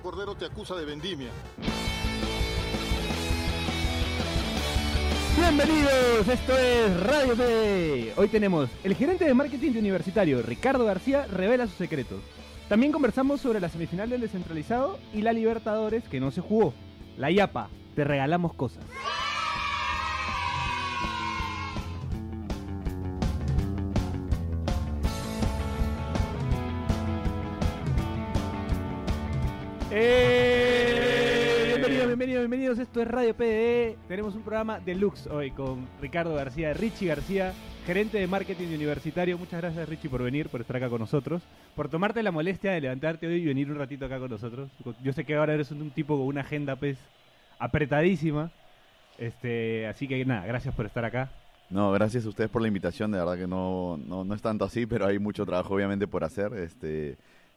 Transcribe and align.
Cordero 0.00 0.34
te 0.34 0.46
acusa 0.46 0.74
de 0.74 0.84
vendimia. 0.84 1.30
Bienvenidos, 5.36 6.28
esto 6.28 6.56
es 6.56 7.00
Radio 7.00 7.34
PD. 7.36 8.12
Hoy 8.16 8.28
tenemos 8.28 8.70
el 8.82 8.94
gerente 8.94 9.24
de 9.24 9.34
marketing 9.34 9.72
de 9.72 9.78
Universitario, 9.78 10.42
Ricardo 10.42 10.84
García, 10.84 11.26
revela 11.26 11.66
sus 11.66 11.76
secretos. 11.76 12.20
También 12.68 12.92
conversamos 12.92 13.40
sobre 13.40 13.60
la 13.60 13.68
semifinal 13.68 14.10
del 14.10 14.22
descentralizado 14.22 14.98
y 15.12 15.22
la 15.22 15.32
Libertadores 15.32 16.04
que 16.04 16.20
no 16.20 16.30
se 16.30 16.40
jugó. 16.40 16.72
La 17.16 17.30
IAPA, 17.30 17.68
te 17.94 18.04
regalamos 18.04 18.54
cosas. 18.54 18.84
Eh, 29.96 31.66
bienvenidos, 31.68 32.08
bienvenidos, 32.08 32.40
bienvenidos. 32.40 32.78
Esto 32.80 33.00
es 33.00 33.06
Radio 33.06 33.32
PDE. 33.32 33.96
Tenemos 34.08 34.34
un 34.34 34.42
programa 34.42 34.80
deluxe 34.80 35.28
hoy 35.28 35.52
con 35.52 35.86
Ricardo 36.00 36.34
García, 36.34 36.72
Richie 36.72 37.06
García, 37.06 37.52
gerente 37.86 38.18
de 38.18 38.26
marketing 38.26 38.74
universitario. 38.74 39.38
Muchas 39.38 39.60
gracias, 39.60 39.88
Richie, 39.88 40.08
por 40.08 40.24
venir, 40.24 40.48
por 40.48 40.62
estar 40.62 40.78
acá 40.78 40.88
con 40.88 40.98
nosotros, 40.98 41.42
por 41.76 41.88
tomarte 41.88 42.24
la 42.24 42.32
molestia 42.32 42.72
de 42.72 42.80
levantarte 42.80 43.28
hoy 43.28 43.34
y 43.34 43.44
venir 43.44 43.70
un 43.70 43.78
ratito 43.78 44.06
acá 44.06 44.18
con 44.18 44.32
nosotros. 44.32 44.68
Yo 45.00 45.12
sé 45.12 45.24
que 45.24 45.36
ahora 45.36 45.54
eres 45.54 45.70
un, 45.70 45.88
tipo 45.92 46.18
con 46.18 46.26
una 46.26 46.40
agenda 46.40 46.74
pues 46.74 46.98
apretadísima. 47.60 48.50
Este, 49.16 49.86
así 49.86 50.08
que 50.08 50.24
nada, 50.24 50.44
gracias 50.44 50.74
por 50.74 50.86
estar 50.86 51.04
acá. 51.04 51.30
No, 51.70 51.92
gracias 51.92 52.26
a 52.26 52.30
ustedes 52.30 52.50
por 52.50 52.62
la 52.62 52.66
invitación. 52.66 53.12
De 53.12 53.18
verdad 53.18 53.38
que 53.38 53.46
no, 53.46 53.96
no, 53.96 54.24
no 54.24 54.34
es 54.34 54.42
tanto 54.42 54.64
así, 54.64 54.86
pero 54.86 55.06
hay 55.06 55.20
mucho 55.20 55.46
trabajo 55.46 55.72
obviamente 55.72 56.08
por 56.08 56.24
hacer. 56.24 56.52
Este 56.54 57.16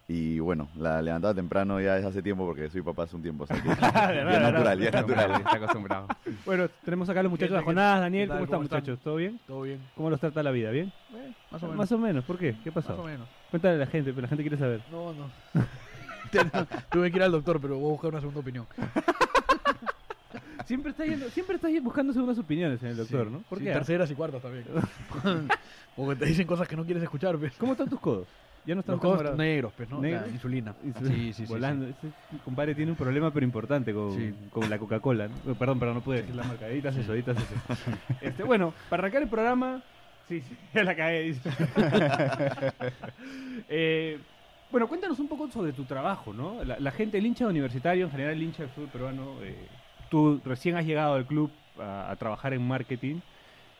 y 0.09 0.39
bueno, 0.39 0.69
la 0.77 1.01
levantada 1.01 1.33
temprano 1.33 1.81
ya 1.81 1.97
es 1.97 2.05
hace 2.05 2.21
tiempo 2.21 2.45
porque 2.45 2.69
soy 2.69 2.81
papá 2.81 3.03
hace 3.03 3.17
un 3.17 3.21
tiempo. 3.21 3.45
Así 3.49 3.61
que 3.61 3.67
ya 3.81 4.39
natural, 4.39 4.79
ya 4.79 4.91
natural. 4.91 5.31
Está 5.31 5.57
acostumbrado. 5.57 6.07
Bueno, 6.45 6.69
tenemos 6.85 7.09
acá 7.09 7.19
a 7.19 7.23
los 7.23 7.31
muchachos 7.31 7.57
de 7.57 7.63
Jonás, 7.63 7.99
Daniel. 7.99 8.29
¿Cómo 8.29 8.43
están, 8.45 8.61
muchachos? 8.61 8.99
¿Todo 9.03 9.17
bien? 9.17 9.37
Todo 9.45 9.63
bien. 9.63 9.81
¿Cómo 9.95 10.09
los 10.09 10.19
trata 10.19 10.41
la 10.43 10.51
vida? 10.51 10.71
¿Bien? 10.71 10.93
Eh, 11.13 11.33
más 11.51 11.61
o 11.61 11.65
menos. 11.65 11.77
Más 11.77 11.91
o 11.91 11.97
menos. 11.97 12.23
¿Por 12.23 12.37
qué? 12.37 12.55
¿Qué 12.63 12.71
pasó? 12.71 12.91
Más 12.91 12.99
o 12.99 13.03
menos. 13.03 13.27
Cuéntale 13.51 13.75
a 13.75 13.79
la 13.79 13.87
gente, 13.87 14.11
pero 14.11 14.21
la 14.21 14.27
gente 14.29 14.43
quiere 14.43 14.57
saber. 14.57 14.81
No, 14.89 15.13
no. 15.13 15.29
Tuve 16.89 17.11
que 17.11 17.17
ir 17.17 17.23
al 17.23 17.31
doctor, 17.31 17.59
pero 17.59 17.77
voy 17.77 17.87
a 17.87 17.91
buscar 17.91 18.11
una 18.11 18.21
segunda 18.21 18.39
opinión. 18.39 18.65
siempre 20.65 20.91
estás 20.91 21.07
yendo, 21.07 21.29
siempre 21.29 21.57
estás 21.57 21.71
buscando 21.83 22.13
segundas 22.13 22.37
opiniones 22.37 22.81
en 22.81 22.89
el 22.89 22.97
doctor, 22.97 23.29
¿no? 23.29 23.39
¿Por 23.49 23.59
qué? 23.59 23.73
Terceras 23.73 24.09
y 24.09 24.15
cuartas 24.15 24.41
también. 24.41 24.65
Porque 25.97 26.15
te 26.15 26.25
dicen 26.27 26.47
cosas 26.47 26.65
que 26.65 26.77
no 26.77 26.85
quieres 26.85 27.03
escuchar. 27.03 27.37
¿ves? 27.37 27.53
¿Cómo 27.57 27.73
están 27.73 27.89
tus 27.89 27.99
codos? 27.99 28.27
Ya 28.67 28.75
no 28.75 28.81
están 28.81 28.99
Los 29.01 29.37
negros, 29.37 29.71
pues, 29.77 29.89
¿no? 29.89 30.01
¿Negros? 30.01 30.29
insulina. 30.29 30.75
Sí, 31.01 31.31
sí, 31.31 31.45
Volando. 31.45 31.87
Ese 31.87 32.11
compadre 32.43 32.75
tiene 32.75 32.91
un 32.91 32.97
problema 32.97 33.31
pero 33.31 33.45
importante 33.45 33.93
con, 33.93 34.35
con 34.49 34.69
la 34.69 34.77
Coca-Cola. 34.77 35.29
¿no? 35.29 35.55
Perdón, 35.55 35.79
pero 35.79 35.93
no 35.93 36.01
puede 36.01 36.19
decir 36.19 36.35
la 36.35 36.43
marca. 36.43 36.67
Editas 36.67 36.97
eso, 36.97 37.13
editas 37.13 37.37
eso. 37.37 37.91
este, 38.21 38.43
bueno, 38.43 38.73
para 38.89 39.03
arrancar 39.03 39.21
el 39.21 39.29
programa... 39.29 39.81
Sí, 40.27 40.41
sí, 40.41 40.57
ya 40.73 40.83
la 40.83 40.97
cagué, 40.97 41.21
dice. 41.21 41.49
eh, 43.69 44.19
bueno, 44.69 44.89
cuéntanos 44.89 45.17
un 45.19 45.29
poco 45.29 45.49
sobre 45.49 45.71
tu 45.71 45.85
trabajo, 45.85 46.33
¿no? 46.33 46.61
La, 46.65 46.91
gente, 46.91 47.19
el 47.19 47.25
hincha 47.25 47.47
universitario, 47.47 48.03
en 48.03 48.11
general 48.11 48.33
el 48.33 48.43
hincha 48.43 48.63
del 48.63 48.71
fútbol 48.71 48.89
peruano, 48.89 49.35
eh, 49.43 49.55
tú 50.09 50.41
recién 50.43 50.75
has 50.75 50.85
llegado 50.85 51.13
al 51.13 51.25
club 51.25 51.49
a, 51.79 52.11
a 52.11 52.15
trabajar 52.17 52.53
en 52.53 52.67
marketing. 52.67 53.21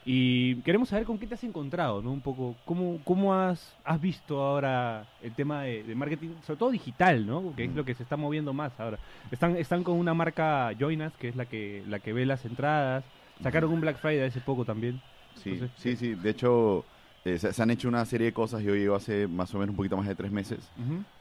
Y 0.10 0.56
queremos 0.62 0.88
saber 0.88 1.04
con 1.04 1.18
qué 1.18 1.28
te 1.28 1.34
has 1.34 1.44
encontrado, 1.44 2.02
¿no? 2.02 2.14
Un 2.14 2.22
poco, 2.22 2.56
¿cómo, 2.64 2.98
cómo 3.04 3.36
has, 3.36 3.76
has 3.84 4.00
visto 4.00 4.42
ahora 4.42 5.06
el 5.22 5.34
tema 5.34 5.64
de, 5.64 5.84
marketing, 5.96 6.30
sobre 6.46 6.58
todo 6.58 6.72
digital, 6.72 7.28
¿no? 7.28 7.54
Que 7.58 7.66
es 7.66 7.76
lo 7.76 7.84
que 7.84 7.94
se 7.94 8.04
está 8.04 8.16
moviendo 8.16 8.54
más 8.54 8.72
ahora. 8.80 9.00
Están, 9.32 9.58
están 9.58 9.84
con 9.84 9.98
una 9.98 10.14
marca 10.14 10.72
Joinas, 10.80 11.12
que 11.20 11.28
es 11.28 11.36
la 11.36 11.46
que, 11.46 11.84
la 11.90 12.00
que 12.00 12.14
ve 12.14 12.26
las 12.26 12.46
entradas. 12.46 13.04
Sacaron 13.44 13.70
un 13.74 13.82
Black 13.82 13.98
Friday 13.98 14.26
hace 14.26 14.40
poco 14.40 14.64
también. 14.64 15.02
Sí, 15.44 15.60
sí, 15.76 15.98
sí. 15.98 16.16
De 16.16 16.30
hecho, 16.30 16.86
eh, 17.26 17.38
se, 17.38 17.62
han 17.62 17.70
hecho 17.72 17.90
una 17.90 18.06
serie 18.06 18.28
de 18.28 18.34
cosas. 18.34 18.64
Yo 18.64 18.76
llego 18.76 18.96
hace 18.96 19.28
más 19.28 19.54
o 19.56 19.60
menos 19.60 19.72
un 19.72 19.76
poquito 19.76 19.98
más 19.98 20.08
de 20.08 20.16
tres 20.16 20.32
meses. 20.32 20.60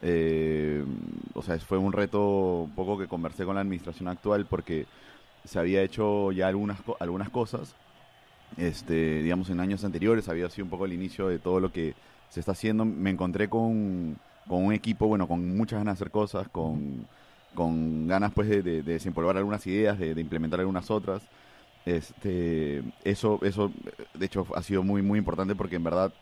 Eh, 0.01 0.81
o 1.33 1.41
sea, 1.41 1.59
fue 1.59 1.77
un 1.77 1.91
reto 1.91 2.61
un 2.61 2.71
poco 2.71 2.97
que 2.97 3.07
conversé 3.07 3.43
con 3.43 3.55
la 3.55 3.61
administración 3.61 4.07
actual 4.07 4.45
porque 4.45 4.85
se 5.43 5.59
había 5.59 5.81
hecho 5.81 6.31
ya 6.31 6.47
algunas, 6.47 6.79
algunas 7.01 7.29
cosas 7.29 7.75
este, 8.55 9.21
digamos, 9.21 9.49
en 9.49 9.59
años 9.59 9.83
anteriores 9.83 10.29
había 10.29 10.49
sido 10.49 10.65
un 10.65 10.71
poco 10.71 10.85
el 10.85 10.93
inicio 10.93 11.27
de 11.27 11.39
todo 11.39 11.59
lo 11.59 11.71
que 11.71 11.93
se 12.29 12.39
está 12.39 12.53
haciendo. 12.53 12.85
Me 12.85 13.09
encontré 13.09 13.49
con, 13.49 14.17
un 14.47 14.73
equipo, 14.73 15.07
bueno, 15.07 15.27
con 15.27 15.57
muchas 15.57 15.79
ganas 15.79 15.97
de 15.97 16.03
hacer 16.03 16.11
cosas, 16.11 16.47
con, 16.49 17.05
con 17.53 18.07
ganas 18.07 18.31
pues 18.33 18.49
de, 18.49 18.61
de, 18.61 18.81
desempolvar 18.81 19.37
algunas 19.37 19.65
ideas, 19.67 19.99
de, 19.99 20.19
implementar 20.19 20.59
algunas 20.59 20.89
otras. 20.89 21.21
Este, 21.85 22.83
eso, 23.03 23.39
eso, 23.43 23.71
de 24.13 24.25
hecho, 24.25 24.47
ha 24.55 24.61
sido 24.61 24.83
muy, 24.83 25.01
muy 25.01 25.19
importante 25.19 25.55
porque 25.55 25.77
en 25.77 25.83
verdad 25.83 26.13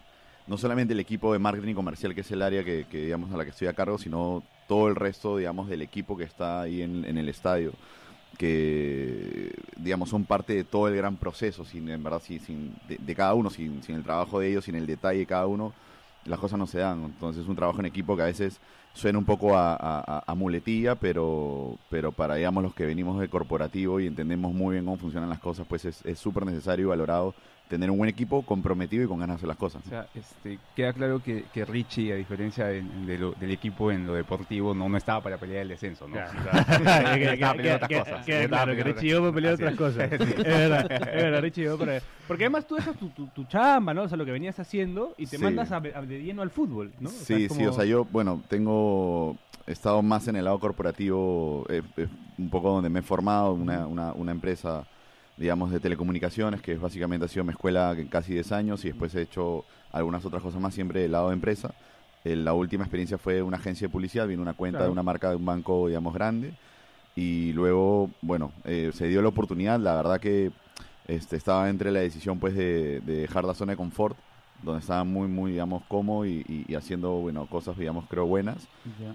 no 0.47 0.57
solamente 0.57 0.93
el 0.93 0.99
equipo 0.99 1.33
de 1.33 1.39
marketing 1.39 1.73
comercial, 1.73 2.13
que 2.13 2.21
es 2.21 2.31
el 2.31 2.41
área 2.41 2.63
que, 2.63 2.85
digamos, 2.91 3.33
a 3.33 3.37
la 3.37 3.45
que 3.45 3.49
estoy 3.49 3.67
a 3.67 3.73
cargo, 3.73 3.97
sino 3.97 4.43
todo 4.67 4.87
el 4.89 4.95
resto, 4.95 5.37
digamos, 5.37 5.67
del 5.67 5.81
equipo 5.81 6.17
que 6.17 6.23
está 6.23 6.61
ahí 6.61 6.81
en, 6.81 7.03
en 7.05 7.17
el 7.17 7.29
estadio 7.29 7.71
que 8.35 9.53
digamos 9.77 10.09
son 10.09 10.25
parte 10.25 10.53
de 10.53 10.63
todo 10.63 10.87
el 10.87 10.95
gran 10.95 11.17
proceso 11.17 11.65
sin 11.65 11.89
en 11.89 12.03
verdad 12.03 12.21
sin, 12.21 12.75
de, 12.87 13.15
cada 13.15 13.33
uno 13.33 13.49
sin, 13.49 13.83
sin 13.83 13.95
el 13.95 14.03
trabajo 14.03 14.39
de 14.39 14.49
ellos 14.49 14.65
sin 14.65 14.75
el 14.75 14.85
detalle 14.85 15.19
de 15.19 15.25
cada 15.25 15.47
uno 15.47 15.73
las 16.25 16.39
cosas 16.39 16.57
no 16.57 16.65
se 16.65 16.79
dan. 16.79 17.03
Entonces 17.03 17.43
es 17.43 17.49
un 17.49 17.55
trabajo 17.55 17.79
en 17.79 17.85
equipo 17.85 18.15
que 18.15 18.23
a 18.23 18.25
veces 18.25 18.59
suena 18.93 19.19
un 19.19 19.25
poco 19.25 19.51
a, 19.55 20.23
muletilla 20.35 20.95
pero 20.95 21.77
pero 21.89 22.11
para 22.11 22.35
digamos 22.35 22.63
los 22.63 22.73
que 22.73 22.85
venimos 22.85 23.19
del 23.19 23.29
corporativo 23.29 23.99
y 23.99 24.07
entendemos 24.07 24.53
muy 24.53 24.73
bien 24.73 24.85
cómo 24.85 24.97
funcionan 24.97 25.29
las 25.29 25.39
cosas 25.39 25.65
pues 25.67 25.83
es 25.85 26.19
súper 26.19 26.45
necesario 26.45 26.85
y 26.85 26.89
valorado 26.89 27.35
tener 27.67 27.89
un 27.89 27.97
buen 27.97 28.09
equipo 28.09 28.43
comprometido 28.43 29.03
y 29.03 29.07
con 29.07 29.19
ganas 29.19 29.35
de 29.35 29.39
hacer 29.39 29.47
las 29.47 29.57
cosas. 29.57 29.83
O 29.85 29.89
sea, 29.89 30.07
este, 30.13 30.59
queda 30.75 30.93
claro 30.93 31.21
que, 31.21 31.45
que 31.53 31.65
Richie, 31.65 32.13
a 32.13 32.15
diferencia 32.15 32.65
de, 32.65 32.81
del 32.81 33.51
equipo 33.51 33.91
en 33.91 34.05
lo 34.05 34.13
deportivo, 34.13 34.73
no, 34.73 34.87
no 34.87 34.97
estaba 34.97 35.21
para 35.21 35.37
pelear 35.37 35.63
el 35.63 35.69
descenso, 35.69 36.07
¿no? 36.07 36.15
estaba 36.17 37.53
peleando 37.53 37.85
otras 37.85 38.05
cosas. 38.05 38.25
claro, 38.47 38.75
que 38.75 38.83
Richie 38.83 39.09
iba 39.09 39.19
para 39.19 39.33
pelear 39.33 39.53
otras 39.55 39.75
cosas. 39.75 40.11
Es 40.35 40.43
verdad, 40.43 40.91
es 40.91 41.23
verdad, 41.23 41.41
Richie 41.41 41.63
iba 41.63 41.77
para... 41.77 42.01
Porque 42.27 42.43
además 42.43 42.67
tú 42.67 42.75
dejas 42.75 42.95
tu, 42.97 43.09
tu, 43.09 43.43
chamba, 43.45 43.93
¿no? 43.93 44.03
O 44.03 44.07
sea, 44.07 44.17
lo 44.17 44.25
que 44.25 44.31
venías 44.31 44.59
haciendo 44.59 45.13
y 45.17 45.25
te 45.25 45.37
mandas 45.37 45.71
a, 45.71 45.79
de 45.79 46.23
lleno 46.23 46.41
al 46.41 46.49
fútbol, 46.49 46.91
¿no? 46.99 47.09
sí, 47.09 47.47
sí, 47.49 47.65
o 47.65 47.73
sea, 47.73 47.85
yo, 47.85 48.05
bueno, 48.05 48.41
tengo... 48.47 49.37
He 49.67 49.71
estado 49.71 50.03
más 50.03 50.27
en 50.27 50.35
el 50.35 50.45
lado 50.45 50.59
corporativo, 50.59 51.65
eh, 51.69 51.81
eh, 51.97 52.07
un 52.37 52.51
poco 52.51 52.69
donde 52.69 52.87
me 52.87 52.99
he 52.99 53.01
formado, 53.01 53.53
una, 53.53 53.87
una, 53.87 54.13
una 54.13 54.31
empresa 54.31 54.85
digamos, 55.37 55.71
de 55.71 55.79
telecomunicaciones, 55.79 56.61
que 56.61 56.75
básicamente 56.75 57.25
ha 57.25 57.29
sido 57.29 57.43
mi 57.43 57.51
escuela 57.51 57.95
casi 58.09 58.33
10 58.33 58.51
años 58.51 58.85
y 58.85 58.89
después 58.89 59.13
he 59.15 59.21
hecho 59.21 59.65
algunas 59.91 60.25
otras 60.25 60.41
cosas 60.41 60.61
más, 60.61 60.73
siempre 60.73 61.01
del 61.01 61.11
lado 61.11 61.29
de 61.29 61.33
empresa. 61.33 61.73
Eh, 62.23 62.35
la 62.35 62.53
última 62.53 62.83
experiencia 62.83 63.17
fue 63.17 63.41
una 63.41 63.57
agencia 63.57 63.87
de 63.87 63.91
publicidad, 63.91 64.27
vino 64.27 64.41
una 64.41 64.53
cuenta 64.53 64.83
de 64.83 64.89
una 64.89 65.03
marca 65.03 65.29
de 65.29 65.35
un 65.35 65.45
banco, 65.45 65.87
digamos, 65.87 66.13
grande. 66.13 66.53
Y 67.15 67.53
luego, 67.53 68.09
bueno, 68.21 68.51
eh, 68.65 68.91
se 68.93 69.07
dio 69.07 69.21
la 69.21 69.29
oportunidad, 69.29 69.79
la 69.79 69.95
verdad 69.95 70.19
que 70.19 70.51
este, 71.07 71.37
estaba 71.37 71.69
entre 71.69 71.91
la 71.91 71.99
decisión 71.99 72.39
pues 72.39 72.55
de, 72.55 72.99
de 73.01 73.17
dejar 73.17 73.45
la 73.45 73.53
zona 73.53 73.73
de 73.73 73.77
confort 73.77 74.17
donde 74.65 74.81
estaba 74.81 75.03
muy, 75.03 75.27
muy, 75.27 75.51
digamos, 75.51 75.83
cómodo 75.87 76.25
y, 76.25 76.65
haciendo, 76.75 77.11
bueno, 77.11 77.45
cosas, 77.45 77.77
digamos, 77.77 78.05
creo 78.09 78.25
buenas. 78.25 78.67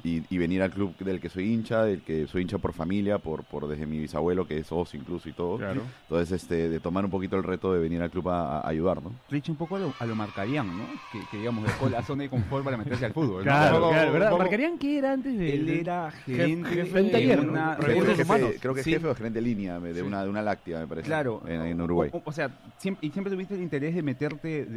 Y, 0.02 0.38
venir 0.38 0.62
al 0.62 0.70
club 0.70 0.96
del 0.98 1.20
que 1.20 1.28
soy 1.28 1.52
hincha, 1.52 1.84
del 1.84 2.00
que 2.00 2.26
soy 2.26 2.42
hincha 2.42 2.56
por 2.56 2.72
familia, 2.72 3.18
por, 3.18 3.44
por 3.44 3.68
desde 3.68 3.84
mi 3.84 3.98
bisabuelo, 3.98 4.46
que 4.46 4.56
es 4.58 4.72
oso 4.72 4.96
incluso 4.96 5.28
y 5.28 5.32
todo. 5.32 5.58
Entonces, 6.02 6.42
este, 6.42 6.68
de 6.68 6.80
tomar 6.80 7.04
un 7.04 7.10
poquito 7.10 7.36
el 7.36 7.42
reto 7.42 7.72
de 7.72 7.80
venir 7.80 8.00
al 8.00 8.10
club 8.10 8.30
a, 8.30 8.66
ayudar, 8.66 9.02
¿no? 9.02 9.12
Rich, 9.28 9.50
un 9.50 9.56
poco 9.56 9.76
a 9.76 9.80
lo, 9.80 9.92
a 9.98 10.06
lo 10.06 10.14
marcarían, 10.14 10.66
¿no? 10.66 10.84
Que, 11.30 11.36
digamos, 11.36 11.64
dejó 11.64 11.88
la 11.88 12.02
zona 12.02 12.22
de 12.22 12.30
confort 12.30 12.64
para 12.64 12.76
meterse 12.76 13.04
al 13.04 13.12
fútbol. 13.12 13.42
Claro, 13.42 13.90
claro, 13.90 14.12
¿verdad? 14.12 14.38
¿Marcarían 14.38 14.78
qué 14.78 14.98
era 14.98 15.12
antes 15.12 15.36
de...? 15.36 15.54
Él 15.54 15.68
era 15.68 16.10
gerente 16.10 16.70
jefe, 16.70 17.02
de 17.02 17.36
una... 17.40 17.76
Creo 17.76 18.74
que, 18.74 18.82
jefe 18.82 19.06
o 19.06 19.14
gerente 19.14 19.40
de 19.40 19.46
línea 19.46 19.78
de, 19.78 20.02
una, 20.02 20.22
de 20.22 20.30
una 20.30 20.42
láctea, 20.42 20.80
me 20.80 20.86
parece. 20.86 21.06
Claro. 21.06 21.42
En, 21.46 21.80
Uruguay. 21.80 22.10
O, 22.24 22.32
sea, 22.32 22.50
siempre, 22.78 23.06
y 23.06 23.10
siempre 23.10 23.32
tuviste 23.32 23.54
el 23.54 23.62
interés 23.62 23.94
de 23.94 24.02
meterte 24.02 24.68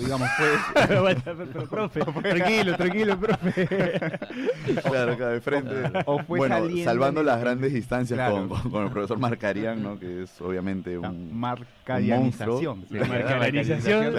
digamos, 0.00 0.28
fue... 0.36 1.64
profe, 1.70 2.00
tranquilo, 2.22 2.76
tranquilo, 2.76 3.18
profe. 3.18 3.66
claro, 4.82 5.16
claro, 5.16 5.32
de 5.32 5.40
frente. 5.40 5.74
bueno, 6.28 6.68
salvando 6.84 7.22
las 7.22 7.40
grandes 7.40 7.72
distancias 7.72 8.30
con, 8.30 8.48
con, 8.48 8.84
el 8.84 8.90
profesor 8.90 9.18
Marcarian, 9.18 9.82
¿no? 9.82 9.98
Que 9.98 10.22
es 10.22 10.40
obviamente 10.40 10.98
un, 10.98 11.38
Marcarianización. 11.38 12.84
Marcarianización. 12.90 14.14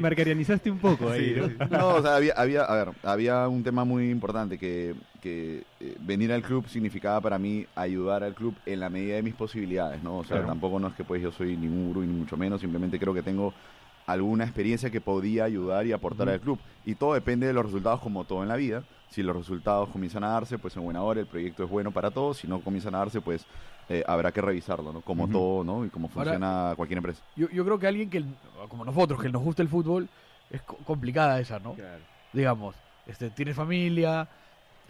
Marcarianizaste 0.00 0.70
un 0.70 0.78
poco 0.78 1.10
ahí, 1.10 1.36
¿no? 1.70 1.88
o 1.88 2.02
sea, 2.02 2.16
había, 2.16 2.34
había, 2.34 2.62
a 2.62 2.74
ver, 2.74 2.94
había 3.02 3.48
un 3.48 3.62
tema 3.62 3.84
muy 3.84 4.10
importante 4.10 4.58
que, 4.58 4.94
que 5.22 5.64
eh, 5.80 5.96
venir 6.00 6.32
al 6.32 6.42
club 6.42 6.68
significaba 6.68 7.20
para 7.20 7.38
mí 7.38 7.66
ayudar 7.74 8.22
al 8.22 8.34
club 8.34 8.54
en 8.64 8.80
la 8.80 8.88
medida 8.88 9.16
de 9.16 9.22
mis 9.22 9.34
posibilidades, 9.34 10.02
¿no? 10.02 10.18
O 10.18 10.24
sea, 10.24 10.44
tampoco 10.44 10.78
no 10.78 10.88
es 10.88 10.94
que 10.94 11.04
pues 11.04 11.22
yo 11.22 11.32
soy 11.32 11.56
ningún 11.56 11.88
gurú 11.88 12.00
ni 12.02 12.12
mucho 12.12 12.36
menos, 12.36 12.60
simplemente 12.60 12.98
creo 12.98 13.14
que 13.14 13.22
tengo 13.22 13.52
alguna 14.06 14.44
experiencia 14.44 14.90
que 14.90 15.00
podía 15.00 15.44
ayudar 15.44 15.86
y 15.86 15.92
aportar 15.92 16.28
al 16.28 16.40
club. 16.40 16.58
Y 16.84 16.94
todo 16.94 17.14
depende 17.14 17.46
de 17.46 17.52
los 17.52 17.64
resultados, 17.66 18.00
como 18.00 18.24
todo 18.24 18.42
en 18.42 18.48
la 18.48 18.56
vida. 18.56 18.84
Si 19.10 19.22
los 19.22 19.36
resultados 19.36 19.88
comienzan 19.90 20.24
a 20.24 20.28
darse, 20.28 20.58
pues 20.58 20.76
en 20.76 20.82
buena 20.84 21.02
hora 21.02 21.20
el 21.20 21.26
proyecto 21.26 21.64
es 21.64 21.70
bueno 21.70 21.90
para 21.90 22.10
todos. 22.10 22.38
Si 22.38 22.46
no 22.46 22.60
comienzan 22.60 22.94
a 22.94 22.98
darse, 22.98 23.20
pues 23.20 23.44
eh, 23.88 24.02
habrá 24.06 24.32
que 24.32 24.40
revisarlo, 24.40 24.92
¿no? 24.92 25.00
Como 25.00 25.28
todo, 25.28 25.64
¿no? 25.64 25.84
Y 25.84 25.90
como 25.90 26.06
Ahora- 26.08 26.22
funciona 26.24 26.72
cualquier 26.76 26.98
empresa. 26.98 27.22
Yo, 27.36 27.48
yo 27.50 27.64
creo 27.64 27.78
que 27.78 27.86
alguien 27.86 28.10
que, 28.10 28.24
como 28.68 28.84
nosotros, 28.84 29.20
que 29.20 29.28
nos 29.28 29.42
gusta 29.42 29.62
el 29.62 29.68
fútbol, 29.68 30.08
es 30.50 30.62
co- 30.62 30.76
complicada 30.84 31.40
esa, 31.40 31.58
¿no? 31.58 31.74
Digamos, 32.32 32.74
este, 33.06 33.30
tienes 33.30 33.56
familia, 33.56 34.28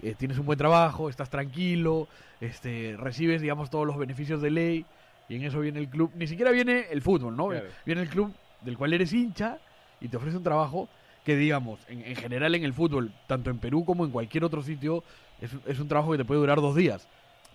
eh, 0.03 0.15
tienes 0.19 0.39
un 0.39 0.47
buen 0.47 0.59
trabajo, 0.59 1.09
estás 1.09 1.31
tranquilo, 1.31 2.09
este, 2.41 2.97
recibes, 2.99 3.41
digamos, 3.41 3.71
todos 3.71 3.87
los 3.87 3.97
beneficios 3.97 4.41
de 4.43 4.51
ley, 4.51 4.87
y 5.29 5.37
en 5.37 5.45
eso 5.45 5.61
viene 5.61 5.79
el 5.79 5.89
club. 5.89 6.11
Ni 6.15 6.27
siquiera 6.27 6.51
viene 6.51 6.87
el 6.91 7.03
fútbol, 7.03 7.37
¿no? 7.37 7.49
Claro. 7.49 7.67
Viene 7.85 8.03
el 8.03 8.09
club 8.09 8.33
del 8.63 8.77
cual 8.77 8.93
eres 8.93 9.13
hincha 9.13 9.59
y 10.01 10.09
te 10.09 10.17
ofrece 10.17 10.37
un 10.37 10.43
trabajo 10.43 10.89
que, 11.25 11.37
digamos, 11.37 11.81
en, 11.89 12.03
en 12.05 12.17
general 12.17 12.55
en 12.55 12.65
el 12.65 12.73
fútbol, 12.73 13.13
tanto 13.27 13.51
en 13.51 13.59
Perú 13.59 13.85
como 13.85 14.05
en 14.05 14.11
cualquier 14.11 14.45
otro 14.45 14.63
sitio, 14.63 15.03
es, 15.41 15.53
un- 15.53 15.63
es 15.67 15.79
un 15.81 15.89
trabajo 15.89 16.13
que 16.13 16.19
te 16.19 16.25
puede 16.25 16.41
durar 16.41 16.61
dos 16.61 16.75
días. 16.77 17.07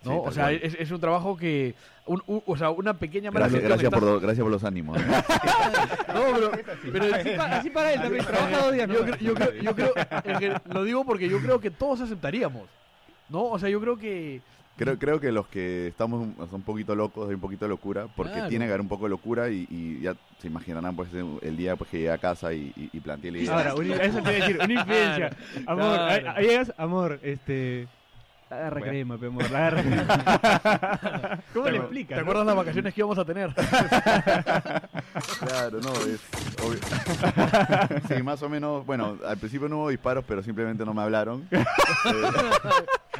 ¿no? 0.04 0.12
Sí, 0.14 0.20
o 0.24 0.32
sea, 0.32 0.50
es, 0.50 0.74
es 0.74 0.90
un 0.90 1.00
trabajo 1.00 1.36
que. 1.36 1.74
un- 2.06 2.22
un- 2.26 2.42
o 2.44 2.56
sea, 2.56 2.70
una 2.70 2.94
pequeña 2.98 3.30
mala 3.30 3.46
Gracias, 3.46 3.62
gracias, 3.62 3.84
estás- 3.84 4.00
por, 4.00 4.08
lo- 4.08 4.20
gracias 4.20 4.42
por 4.42 4.50
los 4.50 4.64
ánimos. 4.64 4.98
¿no? 4.98 5.04
No, 6.12 6.22
pero, 6.34 6.50
pero 6.92 7.14
Así, 7.14 7.30
pa- 7.36 7.44
así 7.56 7.70
para 7.70 7.92
él 7.94 8.00
también, 8.00 8.24
trabaja 8.24 8.58
dos 8.58 8.72
días. 8.72 8.88
yo, 8.88 9.06
yo 9.16 9.34
creo, 9.34 9.52
yo 9.62 9.74
creo- 9.74 9.94
que 10.38 10.54
lo 10.74 10.84
digo 10.84 11.04
porque 11.04 11.28
yo 11.28 11.38
creo 11.40 11.60
que 11.60 11.70
todos 11.70 12.00
aceptaríamos. 12.00 12.68
¿No? 13.28 13.44
O 13.44 13.58
sea, 13.58 13.68
yo 13.70 13.80
creo 13.80 13.96
que. 13.96 14.42
Creo, 14.84 14.98
creo 14.98 15.20
que 15.20 15.32
los 15.32 15.46
que 15.48 15.88
estamos 15.88 16.20
un, 16.22 16.36
un 16.50 16.62
poquito 16.62 16.94
locos, 16.94 17.28
hay 17.28 17.34
un 17.34 17.40
poquito 17.40 17.64
de 17.64 17.70
locura, 17.70 18.06
porque 18.16 18.32
Claro. 18.32 18.48
tiene 18.48 18.64
que 18.66 18.70
haber 18.72 18.80
un 18.80 18.88
poco 18.88 19.04
de 19.04 19.10
locura 19.10 19.48
y, 19.50 19.66
y 19.70 20.00
ya 20.00 20.14
se 20.38 20.48
imaginarán 20.48 20.94
pues 20.96 21.08
el 21.14 21.56
día 21.56 21.76
pues 21.76 21.90
que 21.90 21.98
llegue 21.98 22.10
a 22.12 22.18
casa 22.18 22.52
y, 22.52 22.72
y, 22.76 22.90
y 22.92 23.00
plantee 23.00 23.30
la 23.30 23.38
idea. 23.38 23.54
Ahora, 23.56 23.74
una- 23.74 23.96
eso 23.96 24.22
te 24.22 24.36
iba 24.36 24.44
a 24.44 24.48
decir, 24.48 24.58
una 24.62 24.72
infidencia. 24.80 25.36
Amor, 25.66 25.94
claro. 25.96 26.30
ahí, 26.36 26.46
llegas, 26.46 26.72
amor, 26.76 27.20
este. 27.22 27.88
Agarra 28.50 28.80
Bueno. 28.80 28.86
crema, 28.92 29.16
pe, 29.18 29.26
amor, 29.28 29.44
agarra 29.44 29.82
crema. 29.82 31.40
¿Cómo 31.54 31.64
le 31.66 31.70
¿Te 31.72 31.76
explicas? 31.78 32.16
no? 32.18 32.22
acuerdas 32.22 32.46
las 32.46 32.56
vacaciones 32.56 32.92
que 32.92 33.00
íbamos 33.00 33.18
a 33.18 33.24
tener? 33.24 33.50
Claro, 35.46 35.80
no, 35.80 35.92
es 35.92 36.20
obvio. 36.62 36.78
sí, 38.08 38.22
más 38.22 38.42
o 38.42 38.48
menos, 38.48 38.84
bueno, 38.86 39.16
al 39.26 39.36
principio 39.38 39.68
no 39.68 39.78
hubo 39.78 39.88
disparos, 39.90 40.24
pero 40.26 40.42
simplemente 40.42 40.84
no 40.84 40.92
me 40.94 41.02
hablaron. 41.02 41.48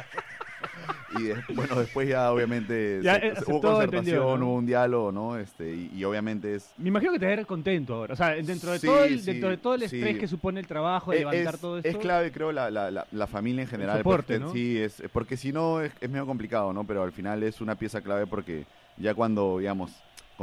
Y 1.15 1.23
des- 1.23 1.37
bueno, 1.55 1.75
después 1.75 2.07
ya 2.09 2.31
obviamente 2.31 2.99
Ya, 3.03 3.15
se- 3.19 3.27
eh, 3.27 3.31
aceptó, 3.31 3.51
hubo 3.51 3.61
concertación, 3.61 4.43
hubo 4.43 4.55
un 4.55 4.65
diálogo, 4.65 5.11
¿no? 5.11 5.37
Este, 5.37 5.73
y, 5.73 5.91
y 5.95 6.03
obviamente 6.03 6.55
es... 6.55 6.73
Me 6.77 6.89
imagino 6.89 7.11
que 7.13 7.19
te 7.19 7.25
ver 7.25 7.45
contento 7.45 7.93
ahora. 7.95 8.13
O 8.13 8.17
sea, 8.17 8.29
dentro 8.35 8.71
de, 8.71 8.79
Sí, 8.79 8.87
todo, 8.87 9.03
el, 9.03 9.19
sí, 9.19 9.25
dentro 9.31 9.49
de 9.49 9.57
todo 9.57 9.75
el 9.75 9.81
sí. 9.81 9.97
estrés 9.97 10.17
que 10.17 10.27
supone 10.27 10.59
el 10.59 10.67
trabajo, 10.67 11.11
de 11.11 11.17
es, 11.17 11.19
levantar 11.21 11.57
todo 11.57 11.77
esto. 11.77 11.89
es 11.89 11.97
clave, 11.97 12.31
creo, 12.31 12.51
la, 12.51 12.69
la, 12.71 12.89
la, 12.91 13.07
la 13.11 13.27
familia 13.27 13.61
en 13.63 13.67
general. 13.67 13.97
soporte, 13.99 14.33
porque, 14.39 14.45
¿no? 14.45 14.51
Sí, 14.51 14.77
es, 14.79 15.03
porque 15.11 15.37
si 15.37 15.51
no 15.51 15.81
es, 15.81 15.91
es 16.01 16.09
medio 16.09 16.25
complicado, 16.25 16.73
¿no? 16.73 16.85
Pero 16.85 17.03
al 17.03 17.11
final 17.11 17.43
es 17.43 17.61
una 17.61 17.75
pieza 17.75 18.01
clave 18.01 18.27
porque 18.27 18.65
ya 18.97 19.13
cuando, 19.13 19.59
digamos, 19.59 19.91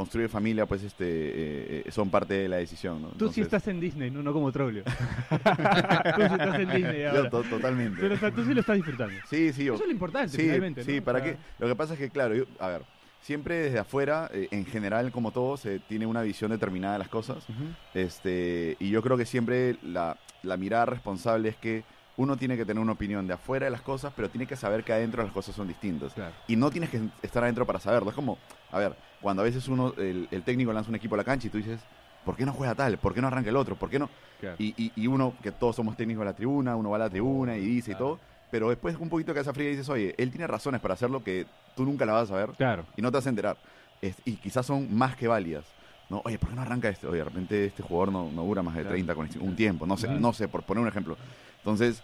construye 0.01 0.27
familia, 0.27 0.65
pues 0.65 0.83
este 0.83 1.05
eh, 1.05 1.83
eh, 1.85 1.91
son 1.91 2.09
parte 2.09 2.33
de 2.33 2.49
la 2.49 2.57
decisión, 2.57 3.01
¿no? 3.01 3.07
Tú 3.09 3.13
sí 3.29 3.41
Entonces- 3.41 3.43
estás 3.45 3.67
en 3.67 3.79
Disney, 3.79 4.09
no, 4.11 4.21
no 4.23 4.33
como 4.33 4.51
Troglio. 4.51 4.83
tú 5.29 6.21
sí 6.21 6.33
estás 6.33 6.59
en 6.59 6.69
Disney 6.69 7.01
Yo 7.01 7.09
ahora. 7.09 7.29
to- 7.29 7.43
totalmente. 7.43 8.01
Pero 8.01 8.15
o 8.15 8.17
sea, 8.17 8.31
tú 8.31 8.43
sí 8.45 8.53
lo 8.53 8.59
estás 8.61 8.75
disfrutando. 8.75 9.15
Sí, 9.29 9.53
sí, 9.53 9.63
yo- 9.65 9.75
Eso 9.75 9.83
es 9.83 9.87
lo 9.87 9.93
importante, 9.93 10.29
sí, 10.35 10.41
finalmente. 10.43 10.83
sí, 10.83 10.97
¿no? 10.97 11.03
para 11.03 11.19
O 11.19 11.21
sea, 11.23 11.31
que 11.33 11.39
lo 11.59 11.67
que 11.67 11.75
pasa 11.75 11.93
es 11.93 11.99
que 11.99 12.09
claro, 12.09 12.35
yo- 12.35 12.45
a 12.59 12.67
ver, 12.67 12.81
siempre 13.21 13.55
desde 13.59 13.79
afuera, 13.79 14.29
eh, 14.33 14.47
en 14.51 14.65
general 14.65 15.11
como 15.11 15.31
todo, 15.31 15.55
se 15.57 15.79
tiene 15.79 16.05
una 16.07 16.21
visión 16.23 16.49
determinada 16.51 16.93
de 16.93 16.99
las 16.99 17.09
cosas, 17.09 17.45
este, 17.93 18.75
y 18.79 18.89
yo 18.89 19.01
creo 19.01 19.17
que 19.17 19.25
siempre 19.25 19.77
la, 19.83 20.17
la 20.43 20.57
mirada 20.57 20.85
responsable 20.87 21.49
es 21.49 21.55
que 21.57 21.83
uno 22.17 22.35
tiene 22.37 22.57
que 22.57 22.65
tener 22.65 22.81
una 22.81 22.91
opinión 22.91 23.25
de 23.25 23.33
afuera 23.33 23.65
de 23.65 23.71
las 23.71 23.81
cosas, 23.81 24.11
pero 24.15 24.29
tiene 24.29 24.45
que 24.45 24.55
saber 24.55 24.83
que 24.83 24.93
adentro 24.93 25.23
las 25.23 25.31
cosas 25.31 25.55
son 25.55 25.67
distintas. 25.67 26.13
Claro. 26.13 26.33
Y 26.47 26.55
no 26.55 26.69
tienes 26.69 26.89
que 26.89 26.99
estar 27.21 27.41
adentro 27.43 27.65
para 27.65 27.79
saberlo. 27.79 28.09
Es 28.09 28.15
como, 28.15 28.37
a 28.71 28.77
ver, 28.79 28.95
cuando 29.21 29.41
a 29.41 29.45
veces 29.45 29.67
uno, 29.67 29.93
el, 29.97 30.27
el 30.31 30.43
técnico 30.43 30.73
lanza 30.73 30.89
un 30.89 30.95
equipo 30.95 31.15
a 31.15 31.17
la 31.17 31.23
cancha 31.23 31.47
y 31.47 31.49
tú 31.49 31.57
dices, 31.57 31.79
¿por 32.25 32.35
qué 32.35 32.45
no 32.45 32.53
juega 32.53 32.75
tal? 32.75 32.97
¿Por 32.97 33.13
qué 33.13 33.21
no 33.21 33.27
arranca 33.27 33.49
el 33.49 33.55
otro? 33.55 33.75
¿Por 33.75 33.89
qué 33.89 33.99
no? 33.99 34.09
Claro. 34.39 34.55
Y, 34.59 34.73
y, 34.77 34.91
y 34.95 35.07
uno, 35.07 35.33
que 35.41 35.51
todos 35.51 35.75
somos 35.75 35.95
técnicos 35.95 36.21
de 36.21 36.25
la 36.25 36.33
tribuna, 36.35 36.75
uno 36.75 36.89
va 36.89 36.95
a 36.97 36.99
la 36.99 37.09
tribuna 37.09 37.55
y 37.57 37.61
dice 37.61 37.91
Claro. 37.91 38.05
y 38.05 38.07
todo, 38.07 38.19
pero 38.49 38.69
después 38.69 38.97
un 38.99 39.09
poquito 39.09 39.33
que 39.33 39.39
esa 39.39 39.53
fría 39.53 39.67
y 39.67 39.71
dices, 39.71 39.87
oye, 39.89 40.13
él 40.17 40.29
tiene 40.31 40.47
razones 40.47 40.81
para 40.81 40.93
hacerlo 40.95 41.23
que 41.23 41.45
tú 41.75 41.85
nunca 41.85 42.05
la 42.05 42.13
vas 42.13 42.23
a 42.23 42.27
saber 42.33 42.49
Claro. 42.57 42.85
y 42.97 43.01
no 43.01 43.11
te 43.11 43.17
vas 43.17 43.25
a 43.27 43.29
enterar. 43.29 43.57
Es- 44.01 44.17
y 44.25 44.33
quizás 44.37 44.65
son 44.65 44.93
más 44.95 45.15
que 45.15 45.27
válidas. 45.27 45.65
¿no? 46.09 46.21
Oye, 46.25 46.37
¿por 46.37 46.49
qué 46.49 46.55
no 46.55 46.61
arranca 46.63 46.89
este? 46.89 47.07
Oye, 47.07 47.19
de 47.19 47.23
repente 47.23 47.65
este 47.65 47.81
jugador 47.83 48.11
no, 48.11 48.29
no 48.31 48.43
dura 48.43 48.61
más 48.61 48.75
de 48.75 48.81
Claro. 48.81 48.95
30 48.95 49.15
con 49.15 49.25
este- 49.27 49.39
un 49.39 49.55
tiempo, 49.55 49.85
no 49.85 49.95
sé, 49.95 50.09
no 50.09 50.33
sé, 50.33 50.49
por 50.49 50.63
poner 50.63 50.81
un 50.81 50.89
ejemplo. 50.89 51.15
Entonces, 51.59 52.03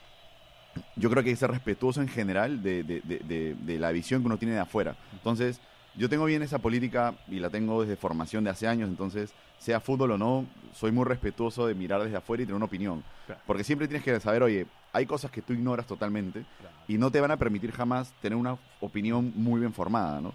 yo 0.96 1.10
creo 1.10 1.24
que 1.24 1.30
hay 1.30 1.34
que 1.36 1.40
ser 1.40 1.52
respetuoso 1.52 2.02
en 2.02 2.08
general 2.08 2.62
de, 2.64 2.84
de- 2.84 3.02
de- 3.02 3.20
de- 3.20 3.56
de 3.60 3.80
la 3.80 3.92
visión 3.92 4.22
que 4.22 4.28
uno 4.28 4.38
tiene 4.38 4.54
de 4.54 4.62
afuera. 4.62 4.96
Entonces, 5.12 5.60
yo 5.98 6.10
tengo 6.10 6.26
bien 6.26 6.44
esa 6.44 6.60
política 6.60 7.16
y 7.28 7.40
la 7.40 7.50
tengo 7.50 7.82
desde 7.82 7.96
formación 7.96 8.44
de 8.44 8.52
hace 8.52 8.68
años, 8.68 8.90
entonces, 8.90 9.34
sea 9.58 9.80
fútbol 9.80 10.12
o 10.12 10.18
no, 10.18 10.46
soy 10.74 10.92
muy 10.92 11.06
respetuoso 11.06 11.66
de 11.66 11.74
mirar 11.74 12.04
desde 12.04 12.18
afuera 12.18 12.44
y 12.44 12.46
tener 12.46 12.56
una 12.56 12.66
opinión. 12.66 13.04
Claro. 13.26 13.42
Porque 13.46 13.64
siempre 13.64 13.88
tienes 13.88 14.04
que 14.04 14.20
saber, 14.20 14.44
oye, 14.44 14.68
hay 14.94 15.06
cosas 15.06 15.32
que 15.32 15.42
tú 15.42 15.54
ignoras 15.54 15.88
totalmente 15.88 16.46
y 16.88 16.98
no 16.98 17.12
te 17.12 17.20
van 17.20 17.32
a 17.32 17.38
permitir 17.38 17.72
jamás 17.72 18.14
tener 18.22 18.38
una 18.38 18.58
opinión 18.80 19.34
muy 19.36 19.60
bien 19.60 19.74
formada, 19.74 20.22
¿no? 20.22 20.34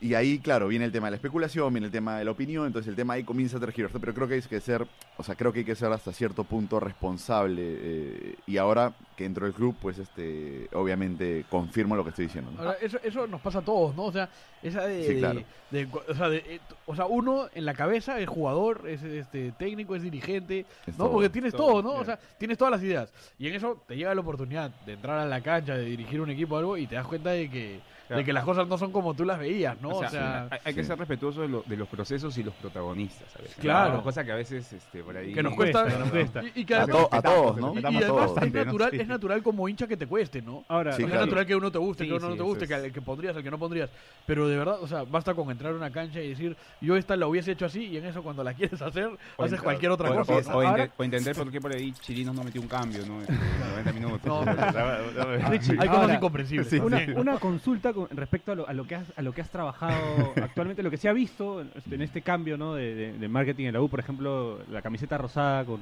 Y 0.00 0.14
ahí, 0.14 0.38
claro, 0.38 0.68
viene 0.68 0.84
el 0.84 0.92
tema 0.92 1.08
de 1.08 1.12
la 1.12 1.16
especulación, 1.16 1.72
viene 1.72 1.86
el 1.86 1.92
tema 1.92 2.18
de 2.18 2.24
la 2.24 2.30
opinión, 2.30 2.66
entonces 2.66 2.88
el 2.88 2.96
tema 2.96 3.14
ahí 3.14 3.24
comienza 3.24 3.56
a 3.56 3.60
tergiversar, 3.60 4.00
pero 4.00 4.14
creo 4.14 4.28
que 4.28 4.34
hay 4.34 4.42
que 4.42 4.60
ser, 4.60 4.86
o 5.16 5.22
sea, 5.24 5.34
creo 5.34 5.52
que 5.52 5.60
hay 5.60 5.64
que 5.64 5.74
ser 5.74 5.90
hasta 5.92 6.12
cierto 6.12 6.44
punto 6.44 6.78
responsable 6.80 7.62
eh, 7.66 8.34
y 8.46 8.56
ahora 8.58 8.92
que 9.16 9.24
entro 9.24 9.46
al 9.46 9.52
club, 9.52 9.74
pues 9.82 9.98
este, 9.98 10.68
obviamente 10.72 11.44
confirmo 11.50 11.96
lo 11.96 12.04
que 12.04 12.10
estoy 12.10 12.26
diciendo. 12.26 12.52
¿no? 12.52 12.60
Ahora, 12.60 12.76
eso, 12.80 12.98
eso 13.02 13.26
nos 13.26 13.40
pasa 13.40 13.58
a 13.58 13.62
todos, 13.62 13.96
¿no? 13.96 14.04
O 14.04 14.12
sea, 14.12 14.28
esa 14.62 14.86
de. 14.86 15.06
Sí, 15.08 15.18
claro. 15.18 15.42
de- 15.70 15.84
de- 15.86 15.88
o, 16.08 16.14
sea, 16.14 16.28
de- 16.28 16.44
eh, 16.46 16.60
o 16.86 16.94
sea, 16.94 17.06
uno 17.06 17.48
en 17.54 17.64
la 17.64 17.74
cabeza 17.74 18.20
es 18.20 18.28
jugador, 18.28 18.84
es 18.88 19.02
este 19.02 19.50
técnico, 19.58 19.96
es 19.96 20.02
dirigente, 20.02 20.64
Es 20.86 20.96
¿no? 20.96 21.04
todo. 21.06 21.12
Porque 21.14 21.30
tienes 21.30 21.52
todo, 21.52 21.82
todo, 21.82 21.82
¿no? 21.82 21.92
O 21.94 22.04
sea, 22.04 22.18
tienes 22.38 22.56
todas 22.56 22.70
las 22.70 22.82
ideas. 22.82 23.12
Y 23.38 23.48
en 23.48 23.54
eso 23.54 23.82
te 23.88 23.96
llega 23.96 24.14
la 24.14 24.20
oportunidad 24.20 24.70
de 24.86 24.92
entrar 24.92 25.18
a 25.18 25.26
la 25.26 25.40
cancha, 25.40 25.76
de 25.76 25.84
dirigir 25.84 26.20
un 26.20 26.30
equipo 26.30 26.54
o 26.54 26.58
algo, 26.58 26.76
y 26.76 26.86
te 26.86 26.94
das 26.94 27.06
cuenta 27.06 27.30
de 27.30 27.50
que, 27.50 27.80
Claro. 28.08 28.18
de 28.20 28.24
que 28.24 28.32
las 28.32 28.44
cosas 28.44 28.66
no 28.66 28.78
son 28.78 28.90
como 28.90 29.12
tú 29.14 29.24
las 29.24 29.38
veías, 29.38 29.80
¿no? 29.82 29.90
O 29.90 30.08
sea, 30.08 30.48
hay, 30.50 30.58
hay 30.64 30.74
que 30.74 30.82
sí. 30.82 30.88
ser 30.88 30.98
respetuoso 30.98 31.42
de, 31.42 31.48
lo- 31.48 31.62
de 31.66 31.76
los 31.76 31.86
procesos 31.88 32.36
y 32.38 32.42
los 32.42 32.54
protagonistas, 32.54 33.30
¿sabes? 33.32 33.54
Claro. 33.60 34.02
Cosa 34.02 34.24
que 34.24 34.32
a 34.32 34.34
veces 34.34 34.72
este, 34.72 35.02
por 35.04 35.14
ahí... 35.16 35.34
que 35.34 35.42
nos 35.42 35.54
Cuesta, 35.54 35.82
cuesta. 35.82 35.98
nos 36.00 36.10
cuesta. 36.10 36.42
Y, 36.42 36.60
y 36.62 36.64
que 36.64 36.74
A, 36.74 36.82
además, 36.84 37.02
to- 37.10 37.14
a 37.14 37.22
todos, 37.22 37.56
¿no? 37.58 37.74
y- 37.74 37.76
y 37.76 37.84
además 37.84 38.06
todos. 38.06 38.42
es, 38.42 38.52
natural, 38.54 38.90
Sí. 38.92 38.96
es 39.00 39.06
natural 39.08 39.42
como 39.42 39.68
hincha 39.68 39.86
que 39.86 39.96
te 39.98 40.06
cueste, 40.06 40.40
¿no? 40.40 40.64
Ahora, 40.68 40.92
Sí, 40.92 41.02
O 41.02 41.06
sea, 41.06 41.06
claro. 41.08 41.20
es 41.22 41.26
natural 41.26 41.46
que 41.46 41.54
uno 41.56 41.70
te 41.70 41.78
guste, 41.78 42.04
Sí, 42.04 42.10
que 42.10 42.16
uno 42.16 42.28
no 42.30 42.36
te 42.36 42.42
guste, 42.42 42.66
que 42.66 42.74
es. 42.74 42.82
al 42.84 42.92
que 42.92 43.02
pondrías, 43.02 43.36
al 43.36 43.42
que 43.42 43.50
no 43.50 43.58
pondrías. 43.58 43.90
Pero 44.24 44.48
de 44.48 44.56
verdad, 44.56 44.78
o 44.80 44.86
sea, 44.88 45.02
basta 45.04 45.34
con 45.34 45.50
entrar 45.50 45.74
a 45.74 45.76
una 45.76 45.90
cancha 45.90 46.22
y 46.22 46.30
decir, 46.30 46.56
yo 46.80 46.96
esta 46.96 47.14
la 47.14 47.26
hubiese 47.26 47.52
hecho 47.52 47.66
así, 47.66 47.84
y 47.84 47.98
en 47.98 48.06
eso 48.06 48.22
cuando 48.22 48.42
la 48.42 48.54
quieres 48.54 48.80
hacer, 48.80 49.10
O 49.36 49.44
haces 49.44 49.60
cualquier 49.60 49.90
otra 49.92 50.10
o, 50.10 50.14
cosa. 50.24 50.32
o- 50.32 50.58
o 50.58 50.62
Ahora- 50.62 50.84
ente- 50.84 50.92
o 50.96 51.04
entender 51.04 51.36
por 51.36 51.50
qué 51.50 51.60
por 51.60 51.72
ahí 51.74 51.92
Chirinos 51.92 52.34
no 52.34 52.42
metió 52.42 52.60
un 52.62 52.68
cambio, 52.68 53.04
¿no? 53.06 53.20
Este, 53.20 53.34
90 53.70 53.92
minutos. 53.92 54.26
No, 54.26 54.40
Hay 55.82 55.88
cosas 55.88 56.14
incomprensibles. 56.14 56.72
Una 57.16 57.38
consulta 57.38 57.92
con 58.06 58.16
respecto 58.16 58.52
a 58.52 58.54
lo, 58.54 58.68
a 58.68 58.72
lo 58.72 58.86
que 58.86 58.94
has, 58.94 59.06
a 59.16 59.22
lo 59.22 59.32
que 59.32 59.40
has 59.40 59.50
trabajado 59.50 60.32
actualmente, 60.42 60.82
lo 60.82 60.90
que 60.90 60.96
se 60.98 61.08
ha 61.08 61.12
visto 61.12 61.60
en 61.60 61.70
este, 61.74 61.94
en 61.94 62.02
este 62.02 62.22
cambio 62.22 62.56
¿no? 62.56 62.74
de, 62.74 62.94
de- 62.94 63.12
de 63.18 63.28
marketing 63.28 63.66
en 63.66 63.72
la 63.74 63.80
U, 63.80 63.88
por 63.88 64.00
ejemplo, 64.00 64.58
la 64.70 64.82
camiseta 64.82 65.18
rosada 65.18 65.64
con... 65.64 65.80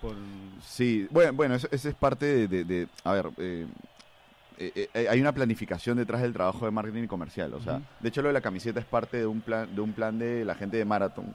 con 0.00 0.16
Sí, 0.60 1.06
bueno, 1.10 1.32
bueno 1.32 1.54
eso, 1.54 1.68
eso 1.70 1.88
es 1.88 1.94
parte 1.94 2.48
de, 2.48 2.88
a 3.04 3.12
ver, 3.12 3.30
eh, 3.38 3.66
eh, 4.58 4.88
eh, 4.94 5.06
hay 5.08 5.20
una 5.20 5.32
planificación 5.32 5.96
detrás 5.96 6.22
del 6.22 6.32
trabajo 6.32 6.64
de 6.64 6.70
marketing 6.70 7.04
y 7.04 7.08
comercial, 7.08 7.52
o 7.54 7.60
sea, 7.60 7.80
de 8.00 8.08
hecho 8.08 8.22
lo 8.22 8.28
de 8.28 8.34
la 8.34 8.40
camiseta 8.40 8.78
es 8.80 8.86
parte 8.86 9.16
de 9.18 9.26
un 9.26 9.40
plan 9.40 9.74
de 9.74 9.80
un 9.80 9.92
plan 9.92 10.16
de 10.18 10.44
la 10.44 10.54
gente 10.54 10.76
de 10.76 10.84
Marathon, 10.84 11.34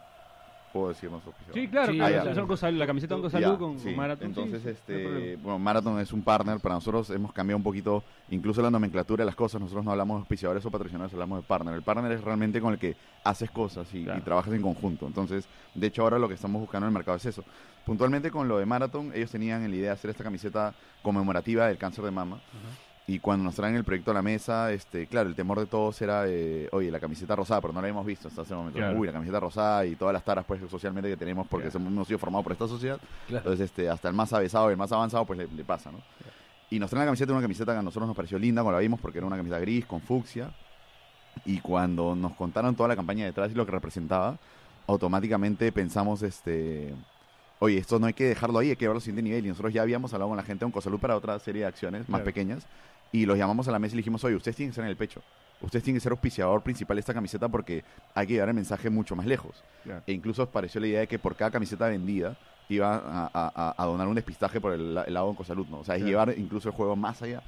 puedo 0.71 0.89
decirnos 0.89 1.25
oficial. 1.25 1.53
Sí, 1.53 1.67
claro, 1.67 1.91
Sí, 1.91 1.97
claro, 1.97 2.15
ah, 2.15 2.19
ya. 2.19 2.71
la, 2.71 2.87
camiseta 2.87 3.29
Salud 3.29 3.57
con, 3.57 3.79
sí. 3.79 3.85
con 3.85 3.95
Marathon. 3.95 4.27
Entonces, 4.27 4.61
sí, 4.63 4.69
este, 4.69 5.35
bueno, 5.37 5.59
Marathon 5.59 5.99
es 5.99 6.13
un 6.13 6.21
partner 6.21 6.59
para 6.59 6.75
nosotros. 6.75 7.09
Hemos 7.09 7.33
cambiado 7.33 7.57
un 7.57 7.63
poquito, 7.63 8.03
incluso 8.29 8.61
la 8.61 8.69
nomenclatura 8.71 9.21
de 9.23 9.25
las 9.25 9.35
cosas. 9.35 9.59
Nosotros 9.61 9.83
no 9.85 9.91
hablamos 9.91 10.17
de 10.17 10.19
auspiciadores 10.21 10.65
o 10.65 10.71
patrocinadores, 10.71 11.13
hablamos 11.13 11.41
de 11.41 11.47
partner. 11.47 11.73
El 11.75 11.81
partner 11.83 12.11
es 12.11 12.23
realmente 12.23 12.61
con 12.61 12.73
el 12.73 12.79
que 12.79 12.95
haces 13.23 13.51
cosas 13.51 13.93
y, 13.93 14.03
Claro. 14.03 14.19
y 14.19 14.21
trabajas 14.23 14.53
en 14.53 14.61
conjunto. 14.61 15.07
Entonces, 15.07 15.47
de 15.73 15.87
hecho, 15.87 16.03
ahora 16.03 16.19
lo 16.19 16.27
que 16.27 16.35
estamos 16.35 16.61
buscando 16.61 16.85
en 16.87 16.91
el 16.91 16.93
mercado 16.93 17.17
es 17.17 17.25
eso. 17.25 17.43
Puntualmente 17.85 18.29
con 18.29 18.47
lo 18.47 18.59
de 18.59 18.65
Marathon, 18.65 19.11
ellos 19.15 19.31
tenían 19.31 19.61
la 19.67 19.75
idea 19.75 19.87
de 19.87 19.93
hacer 19.93 20.11
esta 20.11 20.23
camiseta 20.23 20.73
conmemorativa 21.01 21.67
del 21.67 21.77
cáncer 21.77 22.03
de 22.05 22.11
mama. 22.11 22.39
Y 23.11 23.17
cuando 23.19 23.43
nos 23.45 23.55
traen 23.55 23.75
el 23.75 23.83
proyecto 23.83 24.11
a 24.11 24.13
la 24.13 24.21
mesa, 24.21 24.71
este, 24.71 25.07
claro, 25.07 25.29
el 25.29 25.35
temor 25.35 25.59
de 25.59 25.65
todos 25.65 25.99
era, 25.99 26.25
eh, 26.27 26.69
oye, 26.71 26.91
la 26.91 26.99
camiseta 26.99 27.35
rosada, 27.35 27.59
pero 27.59 27.73
no 27.73 27.81
la 27.81 27.87
hemos 27.87 28.05
visto 28.05 28.27
hasta 28.27 28.43
ese 28.43 28.53
momento. 28.53 28.77
Claro. 28.77 28.99
Uy, 28.99 29.07
la 29.07 29.13
camiseta 29.13 29.39
rosada 29.39 29.83
y 29.87 29.95
todas 29.95 30.13
las 30.13 30.23
taras 30.23 30.45
pues 30.45 30.61
socialmente 30.69 31.09
que 31.09 31.17
tenemos 31.17 31.47
porque 31.47 31.69
Claro. 31.69 31.87
hemos 31.87 32.07
sido 32.07 32.19
formados 32.19 32.43
por 32.43 32.51
esta 32.53 32.67
sociedad. 32.67 32.99
Claro. 33.27 33.43
Entonces, 33.45 33.65
este, 33.65 33.89
hasta 33.89 34.09
el 34.09 34.13
más 34.13 34.31
avesado 34.31 34.69
y 34.69 34.73
el 34.73 34.77
más 34.77 34.91
avanzado, 34.91 35.25
pues 35.25 35.39
le, 35.39 35.47
le 35.47 35.63
pasa, 35.63 35.91
¿no? 35.91 35.97
Y 36.69 36.77
nos 36.77 36.91
traen 36.91 37.01
la 37.01 37.07
camiseta, 37.07 37.31
una 37.31 37.41
camiseta 37.41 37.71
que 37.73 37.79
a 37.79 37.81
nosotros 37.81 38.05
nos 38.07 38.15
pareció 38.15 38.37
linda 38.37 38.61
cuando 38.61 38.77
la 38.77 38.81
vimos 38.81 38.99
porque 38.99 39.17
era 39.17 39.25
una 39.25 39.37
camiseta 39.37 39.59
gris 39.59 39.85
con 39.87 40.01
fucsia. 40.01 40.51
Y 41.45 41.61
cuando 41.61 42.15
nos 42.15 42.33
contaron 42.33 42.75
toda 42.75 42.89
la 42.89 42.95
campaña 42.95 43.25
detrás 43.25 43.49
y 43.51 43.55
lo 43.55 43.65
que 43.65 43.71
representaba, 43.71 44.37
automáticamente 44.85 45.71
pensamos, 45.71 46.21
este, 46.21 46.93
oye, 47.59 47.77
esto 47.79 47.97
no 47.99 48.05
hay 48.07 48.13
que 48.13 48.25
dejarlo 48.25 48.59
ahí, 48.59 48.69
hay 48.69 48.75
que 48.75 48.81
llevarlo 48.81 48.97
al 48.99 49.01
siguiente 49.01 49.23
nivel. 49.23 49.45
Y 49.45 49.49
nosotros 49.49 49.73
ya 49.73 49.81
habíamos 49.81 50.13
hablado 50.13 50.29
con 50.29 50.37
la 50.37 50.43
gente 50.43 50.59
de 50.59 50.65
Oncosalud 50.67 50.99
para 50.99 51.15
otra 51.15 51.39
serie 51.39 51.61
de 51.61 51.67
acciones 51.67 52.01
más 52.01 52.19
Claro. 52.19 52.25
pequeñas. 52.25 52.67
Y 53.11 53.25
los 53.25 53.37
llamamos 53.37 53.67
a 53.67 53.71
la 53.71 53.79
mesa 53.79 53.93
y 53.93 53.97
le 53.97 53.99
dijimos, 54.01 54.23
oye, 54.23 54.35
ustedes 54.35 54.55
tienen 54.55 54.71
que 54.71 54.75
ser 54.75 54.83
en 54.83 54.89
el 54.89 54.97
pecho. 54.97 55.21
Ustedes 55.61 55.83
tienen 55.83 55.97
que 55.97 56.03
ser 56.03 56.11
auspiciador 56.11 56.61
principal 56.61 56.95
de 56.95 56.99
esta 57.01 57.13
camiseta 57.13 57.47
porque 57.49 57.83
hay 58.15 58.27
que 58.27 58.33
llevar 58.33 58.49
el 58.49 58.55
mensaje 58.55 58.89
mucho 58.89 59.15
más 59.15 59.25
lejos. 59.25 59.63
E 60.07 60.13
incluso 60.13 60.49
pareció 60.49 60.79
la 60.79 60.87
idea 60.87 60.99
de 61.01 61.07
que 61.07 61.19
por 61.19 61.35
cada 61.35 61.51
camiseta 61.51 61.87
vendida 61.87 62.37
iba 62.69 62.95
a, 62.95 63.25
a- 63.33 63.51
a- 63.55 63.75
a 63.77 63.85
donar 63.85 64.07
un 64.07 64.15
despistaje 64.15 64.61
por 64.61 64.73
el, 64.73 64.93
la- 64.95 65.03
el 65.03 65.13
lado 65.15 65.25
de 65.25 65.31
Oncosalud, 65.31 65.67
¿no? 65.67 65.79
O 65.79 65.83
sea, 65.83 65.95
es 65.95 66.03
llevar 66.03 66.33
incluso 66.37 66.69
el 66.69 66.75
juego 66.75 66.95
más 66.95 67.21
allá. 67.21 67.41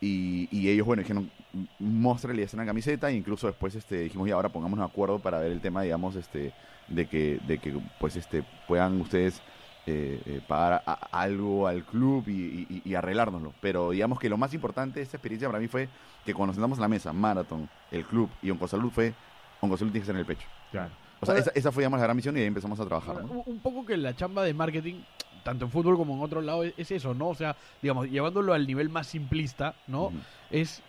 Y, 0.00 0.48
y 0.52 0.68
ellos, 0.68 0.86
bueno, 0.86 1.02
dijeron, 1.02 1.30
muéstrale 1.78 2.42
esa 2.42 2.64
camiseta. 2.64 3.10
E 3.10 3.14
incluso 3.14 3.46
después 3.48 3.74
este, 3.74 4.00
dijimos, 4.02 4.28
y 4.28 4.30
ahora 4.30 4.48
pongámonos 4.48 4.86
de 4.86 4.92
acuerdo 4.92 5.18
para 5.18 5.38
ver 5.40 5.52
el 5.52 5.60
tema, 5.60 5.82
digamos, 5.82 6.16
este, 6.16 6.52
de 6.88 7.06
que, 7.06 7.40
de 7.46 7.58
que 7.58 7.74
pues, 7.98 8.16
este, 8.16 8.44
puedan 8.68 9.00
ustedes 9.00 9.42
eh, 9.86 10.20
eh, 10.26 10.40
pagar 10.46 10.82
a- 10.84 10.92
a- 10.92 11.20
algo 11.22 11.66
al 11.68 11.84
club 11.84 12.24
y, 12.28 12.66
y- 12.68 12.82
y 12.84 12.94
arreglárnoslo. 12.94 13.54
Pero 13.60 13.90
digamos 13.90 14.18
que 14.18 14.28
lo 14.28 14.36
más 14.36 14.52
importante 14.54 14.98
de 15.00 15.04
esta 15.04 15.16
experiencia 15.16 15.48
para 15.48 15.60
mí 15.60 15.68
fue 15.68 15.88
que 16.24 16.34
cuando 16.34 16.48
nos 16.48 16.56
sentamos 16.56 16.78
en 16.78 16.82
la 16.82 16.88
mesa, 16.88 17.12
Marathon, 17.12 17.68
el 17.90 18.04
club 18.04 18.28
y 18.42 18.50
Oncosalud 18.50 18.90
fue, 18.90 19.14
Oncosalud 19.60 19.92
tiene 19.92 20.02
que 20.02 20.06
ser 20.06 20.14
en 20.16 20.20
el 20.20 20.26
pecho. 20.26 20.46
Claro. 20.72 20.90
O 21.20 21.24
sea, 21.26 21.34
Ahora- 21.34 21.40
esa, 21.42 21.50
esa 21.54 21.72
fue, 21.72 21.82
digamos, 21.82 21.98
la 22.00 22.04
gran 22.04 22.16
misión 22.16 22.36
y 22.36 22.40
ahí 22.40 22.46
empezamos 22.46 22.78
a 22.80 22.84
trabajar, 22.84 23.14
Ahora, 23.16 23.26
¿no? 23.32 23.42
un- 23.46 23.60
poco 23.60 23.86
que 23.86 23.96
la 23.96 24.14
chamba 24.14 24.42
de 24.42 24.52
marketing, 24.52 24.96
tanto 25.44 25.64
en 25.66 25.70
fútbol 25.70 25.96
como 25.96 26.14
en 26.16 26.20
otros 26.22 26.42
lados, 26.44 26.66
es, 26.66 26.74
es 26.76 26.90
eso, 26.90 27.14
¿no? 27.14 27.28
O 27.28 27.34
sea, 27.34 27.54
digamos, 27.80 28.08
llevándolo 28.10 28.52
al 28.52 28.66
nivel 28.66 28.88
más 28.90 29.06
simplista, 29.06 29.74
¿no? 29.86 30.12
Es 30.50 30.82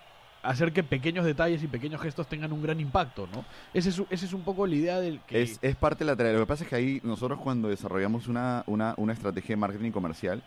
hacer 0.48 0.72
que 0.72 0.84
pequeños 0.84 1.26
detalles 1.26 1.62
y 1.62 1.68
pequeños 1.68 2.02
gestos 2.02 2.28
tengan 2.28 2.52
un 2.54 2.62
gran 2.62 2.80
impacto, 2.80 3.28
¿no? 3.34 3.46
Ese 3.74 3.90
es, 3.90 4.02
ese 4.10 4.26
es 4.26 4.34
un 4.34 4.42
poco 4.42 4.66
la 4.66 4.76
idea 4.76 5.00
del 5.00 5.20
que... 5.22 5.42
Es, 5.42 5.60
es 5.62 5.76
parte 5.76 6.04
de 6.04 6.12
la 6.12 6.16
tarea. 6.16 6.34
Lo 6.34 6.40
que 6.40 6.46
pasa 6.46 6.64
es 6.64 6.70
que 6.70 6.76
ahí 6.76 7.02
nosotros 7.04 7.40
cuando 7.40 7.68
desarrollamos 7.68 8.28
una, 8.28 8.64
una, 8.68 8.94
una 8.98 9.14
estrategia 9.14 9.56
de 9.56 9.58
marketing 9.58 9.92
comercial, 9.92 10.42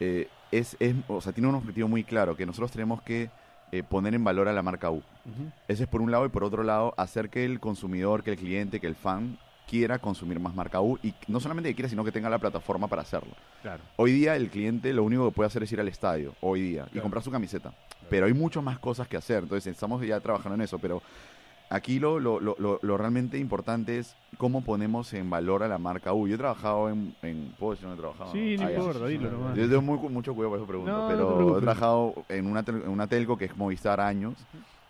eh, 0.00 0.28
es, 0.50 0.76
es, 0.80 0.94
o 1.08 1.20
sea, 1.20 1.32
tiene 1.32 1.48
un 1.48 1.54
objetivo 1.54 1.88
muy 1.88 2.04
claro, 2.04 2.36
que 2.36 2.44
nosotros 2.44 2.72
tenemos 2.72 3.02
que 3.02 3.30
eh, 3.72 3.82
poner 3.82 4.14
en 4.14 4.24
valor 4.24 4.48
a 4.48 4.52
la 4.52 4.62
marca 4.62 4.90
U. 4.90 5.02
Ese 5.68 5.84
es 5.84 5.88
por 5.88 6.02
un 6.02 6.10
lado 6.10 6.26
y 6.26 6.28
por 6.28 6.44
otro 6.44 6.62
lado 6.62 6.94
hacer 6.96 7.30
que 7.30 7.44
el 7.44 7.58
consumidor, 7.60 8.22
que 8.22 8.32
el 8.32 8.36
cliente, 8.36 8.80
que 8.80 8.86
el 8.86 8.94
fan 8.94 9.38
quiera 9.68 9.98
consumir 9.98 10.38
más 10.38 10.54
marca 10.54 10.80
U 10.80 10.98
y 11.02 11.12
no 11.28 11.40
solamente 11.40 11.68
que 11.70 11.74
quiera, 11.74 11.88
sino 11.88 12.04
que 12.04 12.12
tenga 12.12 12.30
la 12.30 12.38
plataforma 12.38 12.86
para 12.88 13.02
hacerlo. 13.02 13.32
Claro. 13.62 13.82
Hoy 13.96 14.12
día 14.12 14.36
el 14.36 14.48
cliente 14.48 14.92
lo 14.92 15.02
único 15.04 15.28
que 15.28 15.34
puede 15.34 15.48
hacer 15.48 15.62
es 15.64 15.72
ir 15.72 15.80
al 15.80 15.88
estadio, 15.88 16.34
hoy 16.40 16.60
día, 16.62 16.86
y 16.94 17.00
comprar 17.00 17.22
su 17.22 17.30
camiseta. 17.30 17.72
Pero 18.08 18.26
hay 18.26 18.32
muchas 18.34 18.62
más 18.62 18.78
cosas 18.78 19.08
que 19.08 19.16
hacer, 19.16 19.42
entonces 19.42 19.66
estamos 19.72 20.00
ya 20.06 20.20
trabajando 20.20 20.54
en 20.54 20.60
eso, 20.60 20.78
pero 20.78 21.02
aquí 21.68 21.98
lo, 21.98 22.20
lo, 22.20 22.38
lo, 22.38 22.54
lo- 22.60 22.78
lo 22.80 22.96
realmente 22.96 23.38
importante 23.38 23.98
es 23.98 24.14
cómo 24.38 24.62
ponemos 24.62 25.12
en 25.14 25.28
valor 25.28 25.64
a 25.64 25.68
la 25.68 25.78
marca 25.78 26.12
U. 26.12 26.28
Yo 26.28 26.36
he 26.36 26.38
trabajado 26.38 26.88
en... 26.88 27.16
en 27.22 27.52
¿Puedo 27.58 27.72
decir 27.72 27.88
dónde 27.88 27.98
he 28.00 28.02
trabajado? 28.02 28.30
Sí, 28.32 28.56
no 28.56 28.66
Ah, 28.66 28.72
importa, 28.72 29.06
dilo 29.06 29.30
nomás. 29.32 29.56
Yo 29.56 29.68
tengo 29.68 29.82
muy- 29.82 29.98
mucho 30.08 30.32
cuidado 30.34 30.50
por 30.50 30.58
eso 30.60 30.66
pregunto, 30.68 30.92
No, 30.92 31.08
pero 31.08 31.58
he 31.58 31.60
trabajado 31.60 32.14
en 32.28 32.46
una, 32.46 32.62
tel- 32.64 32.82
en 32.84 32.88
una 32.90 33.08
telco 33.08 33.36
que 33.36 33.46
es 33.46 33.56
Movistar 33.56 34.00
años 34.00 34.34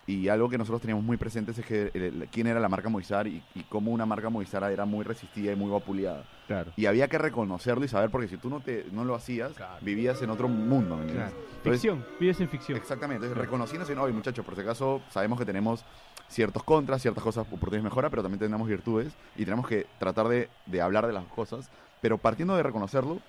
y 0.07 0.29
algo 0.29 0.47
que 0.49 0.57
nosotros 0.57 0.79
teníamos 0.81 1.03
muy 1.03 1.17
presentes 1.17 1.57
es 1.59 1.65
que 1.65 1.91
el- 1.93 2.27
quién 2.31 2.47
era 2.47 2.59
la 2.61 2.69
marca 2.69 2.87
Movistar 2.89 3.27
y, 3.27 3.43
y 3.53 3.63
cómo 3.63 3.91
una 3.91 4.05
marca 4.05 4.29
Movistar 4.29 4.63
era 4.71 4.85
muy 4.85 5.03
resistida 5.03 5.51
y 5.51 5.55
muy 5.55 5.69
vapuleada. 5.69 6.23
Claro. 6.47 6.71
Y 6.77 6.85
había 6.85 7.09
que 7.09 7.17
reconocerlo 7.17 7.83
y 7.83 7.89
saber 7.89 8.09
porque 8.09 8.29
si 8.29 8.37
tú 8.37 8.49
no, 8.49 8.61
te, 8.61 8.85
no 8.93 9.03
lo 9.03 9.13
hacías, 9.15 9.51
vivías 9.81 10.21
en 10.21 10.29
otro 10.29 10.47
mundo. 10.47 10.95
¿me? 10.95 11.05
Claro. 11.11 11.31
Entonces, 11.57 11.81
Ficción, 11.81 12.05
vives 12.19 12.39
en 12.39 12.47
ficción. 12.49 12.77
Exactamente, 12.77 13.25
entonces 13.25 13.33
Claro. 13.35 13.45
reconociéndose, 13.45 13.93
no, 13.95 14.03
oye, 14.03 14.13
muchachos, 14.13 14.45
por 14.45 14.55
si 14.55 14.61
acaso 14.61 15.01
sabemos 15.09 15.37
que 15.37 15.45
tenemos 15.45 15.83
ciertos 16.29 16.63
contras, 16.63 17.01
ciertas 17.01 17.23
cosas, 17.23 17.41
oportunidades 17.45 17.83
de 17.83 17.89
mejora, 17.89 18.09
pero 18.09 18.21
también 18.21 18.39
tenemos 18.39 18.67
virtudes 18.67 19.13
y 19.35 19.43
tenemos 19.43 19.67
que 19.67 19.87
tratar 19.99 20.29
de, 20.29 20.49
de 20.65 20.81
hablar 20.81 21.05
de 21.05 21.11
las 21.13 21.25
cosas, 21.25 21.69
pero 22.01 22.17
partiendo 22.17 22.55
de 22.55 22.63
reconocerlo, 22.63 23.19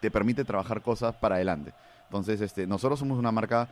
te 0.00 0.10
permite 0.12 0.44
trabajar 0.44 0.82
cosas 0.82 1.16
para 1.16 1.34
adelante. 1.36 1.72
Entonces, 2.04 2.40
este, 2.40 2.66
nosotros 2.68 3.00
somos 3.00 3.18
una 3.18 3.32
marca, 3.32 3.68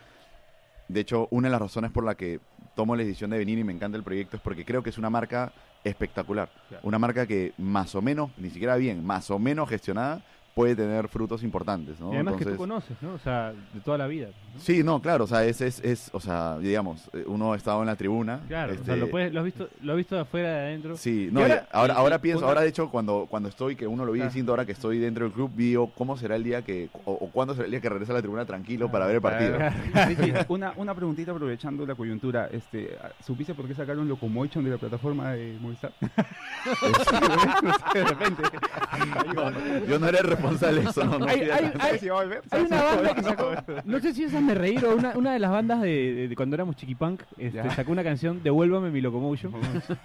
de 0.89 1.01
hecho, 1.01 1.29
una 1.31 1.49
de 1.49 1.53
las 1.53 1.61
razones 1.61 1.91
por 1.91 2.05
la 2.05 2.15
que 2.15 2.41
tomo 2.75 2.97
la 2.97 3.03
decisión 3.03 3.31
de 3.31 3.39
venir 3.39 3.59
y 3.59 3.65
me 3.65 3.73
encanta 3.73 3.97
el 3.97 4.05
proyecto 4.05 4.37
es 4.37 4.43
porque 4.43 4.65
creo 4.65 4.83
que 4.83 4.91
es 4.91 4.99
una 4.99 5.11
marca 5.11 5.53
espectacular. 5.85 6.51
Claro. 6.69 6.87
Una 6.87 6.99
marca 6.99 7.27
que 7.27 7.53
más 7.59 7.95
o 7.95 8.03
menos, 8.03 8.31
ni 8.37 8.51
siquiera 8.51 8.77
bien, 8.77 9.05
más 9.05 9.31
o 9.31 9.39
menos 9.39 9.69
gestionada, 9.69 10.25
puede 10.55 10.77
tener 10.77 11.09
frutos 11.09 11.43
importantes. 11.43 11.99
¿no? 12.01 12.13
Y 12.13 12.15
además 12.15 12.37
que 12.37 12.45
tú 12.45 12.57
conoces, 12.57 12.97
¿no? 13.03 13.15
O 13.15 13.19
sea, 13.19 13.53
de 13.73 13.81
toda 13.81 13.99
la 13.99 14.07
vida. 14.07 14.29
¿no? 14.55 14.61
Sí, 14.61 14.85
no, 14.85 15.03
claro, 15.03 15.25
o 15.25 15.27
sea, 15.27 15.45
es, 15.45 15.61
es, 15.61 15.81
es, 15.81 16.11
o 16.13 16.21
sea, 16.21 16.59
digamos, 16.59 17.11
eh, 17.13 17.25
uno 17.27 17.53
ha 17.53 17.57
estado 17.57 17.81
en 17.81 17.87
la 17.87 17.97
tribuna. 17.97 18.41
Claro, 18.47 18.71
o 18.71 18.75
este, 18.75 18.87
sea, 18.87 18.97
lo, 18.97 19.11
puedes, 19.11 19.33
lo 19.33 19.41
has 19.41 19.45
visto, 19.47 19.69
lo 19.83 19.93
has 19.93 19.97
visto 19.97 20.15
de 20.15 20.21
afuera, 20.21 20.49
de 20.49 20.59
adentro. 20.69 20.97
Sí, 20.97 21.29
no, 21.33 21.41
ahora- 21.73 21.95
ahora, 21.95 22.21
pienso, 22.21 22.39
una- 22.39 22.49
ahora 22.49 22.61
de 22.61 22.69
hecho, 22.69 22.89
cuando, 22.89 23.27
cuando 23.29 23.49
estoy, 23.49 23.75
que 23.75 23.87
uno 23.89 24.05
lo 24.05 24.13
vi 24.13 24.21
Claro. 24.21 24.31
distinto, 24.31 24.53
ahora 24.53 24.65
que 24.65 24.73
estoy 24.73 25.01
dentro 25.01 25.25
del 25.25 25.33
club, 25.33 25.51
digo, 25.57 25.91
¿cómo 25.97 26.17
será 26.17 26.37
el 26.37 26.45
día 26.45 26.63
que, 26.63 26.89
o, 27.05 27.13
o 27.13 27.31
cuándo 27.33 27.55
será 27.55 27.65
el 27.65 27.73
día 27.73 27.81
que 27.81 27.89
regresa 27.89 28.13
a 28.13 28.15
la 28.15 28.21
tribuna 28.23 28.45
tranquilo 28.45 28.89
para 28.93 29.07
ver 29.07 29.17
el 29.17 29.23
partido? 29.23 29.59
Una, 30.49 30.73
una 30.77 30.95
preguntita 30.95 31.33
aprovechando 31.33 31.85
la 31.85 31.97
coyuntura. 31.97 32.49
Este, 32.53 32.97
¿Supiste 33.27 33.55
por 33.55 33.67
qué 33.67 33.75
sacaron 33.75 34.07
Locomotion 34.09 34.63
de 34.65 34.71
la 34.71 34.79
plataforma 34.79 35.33
de 35.33 35.59
Movistar? 35.61 35.93
de 37.95 38.05
repente. 38.05 38.43
Yo 39.89 39.99
no 39.99 40.09
era 40.09 40.19
el 40.21 40.25
eso, 40.53 41.05
no, 41.05 41.27
Hay- 41.27 41.41
volver. 42.09 42.43
Una 42.53 42.83
banda 42.83 43.15
que 43.15 43.23
sacó, 43.23 43.51
no 43.85 44.01
sé 44.01 44.15
si 44.15 44.25
es 44.25 44.33
me 44.33 44.55
reír 44.55 44.85
o 44.85 44.97
una, 44.97 45.13
una 45.17 45.33
de 45.33 45.39
las 45.39 45.51
bandas 45.51 45.81
de, 45.83 45.89
de- 46.15 46.29
de 46.29 46.37
cuando 46.37 46.55
éramos 46.57 46.77
chiquipunk, 46.77 47.23
este, 47.39 47.71
sacó 47.71 47.93
una 47.93 48.03
canción 48.05 48.43
Devuélvame 48.43 48.91
mi 48.91 49.01
locomotion 49.01 49.53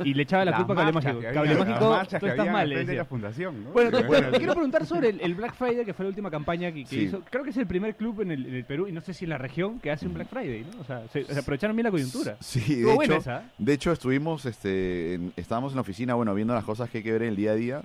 y 0.04 0.14
le 0.14 0.24
echaba 0.24 0.46
la 0.46 0.56
culpa 0.58 0.74
a 0.74 0.76
Cable 0.78 0.92
Mágico. 0.94 1.20
Cable 1.34 1.56
Mágico, 1.56 2.02
tú 2.20 2.28
estás 2.28 2.52
mal, 2.52 2.70
de 2.70 2.96
la 2.96 3.06
fundación, 3.06 3.64
¿no? 3.64 3.70
Bueno, 3.72 3.92
te, 3.98 4.04
Bueno, 4.04 4.30
te 4.32 4.38
quiero 4.38 4.54
preguntar 4.54 4.86
sobre 4.86 5.10
el, 5.10 5.22
el 5.22 5.36
Black 5.36 5.54
Friday, 5.56 5.86
que 5.86 5.94
fue 5.94 6.06
la 6.06 6.10
última 6.10 6.30
campaña 6.32 6.72
que, 6.72 6.84
que 6.84 6.90
Sí. 6.90 7.00
hizo. 7.04 7.22
Creo 7.30 7.44
que 7.44 7.50
es 7.52 7.58
el 7.58 7.68
primer 7.68 7.96
club 7.96 8.22
en 8.22 8.32
el, 8.32 8.46
en 8.46 8.56
el 8.56 8.66
Perú, 8.66 8.88
y 8.88 8.92
no 8.92 9.02
sé 9.02 9.14
si 9.14 9.26
en 9.26 9.30
la 9.30 9.38
región, 9.38 9.80
que 9.80 9.92
hace 9.92 10.08
un 10.08 10.14
Black 10.14 10.28
Friday, 10.30 10.66
¿no? 10.74 10.82
O 10.82 10.84
sea, 10.86 11.04
se, 11.12 11.24
se 11.26 11.40
aprovecharon 11.40 11.76
bien 11.76 11.86
la 11.86 11.92
coyuntura. 11.92 12.38
Sí, 12.40 12.76
de 12.82 12.94
hecho, 12.94 13.16
esa. 13.16 13.40
¿eh? 13.40 13.44
de 13.58 13.74
hecho 13.74 13.92
estuvimos, 13.92 14.46
este, 14.46 15.14
en- 15.16 15.34
estábamos 15.36 15.72
en 15.74 15.76
la 15.76 15.82
oficina, 15.82 16.14
bueno, 16.16 16.34
viendo 16.34 16.54
las 16.54 16.64
cosas 16.64 16.90
que 16.90 17.00
hay 17.00 17.04
que 17.04 17.12
ver 17.12 17.24
en 17.24 17.30
el 17.30 17.36
día 17.36 17.52
a 17.52 17.56
día 17.56 17.82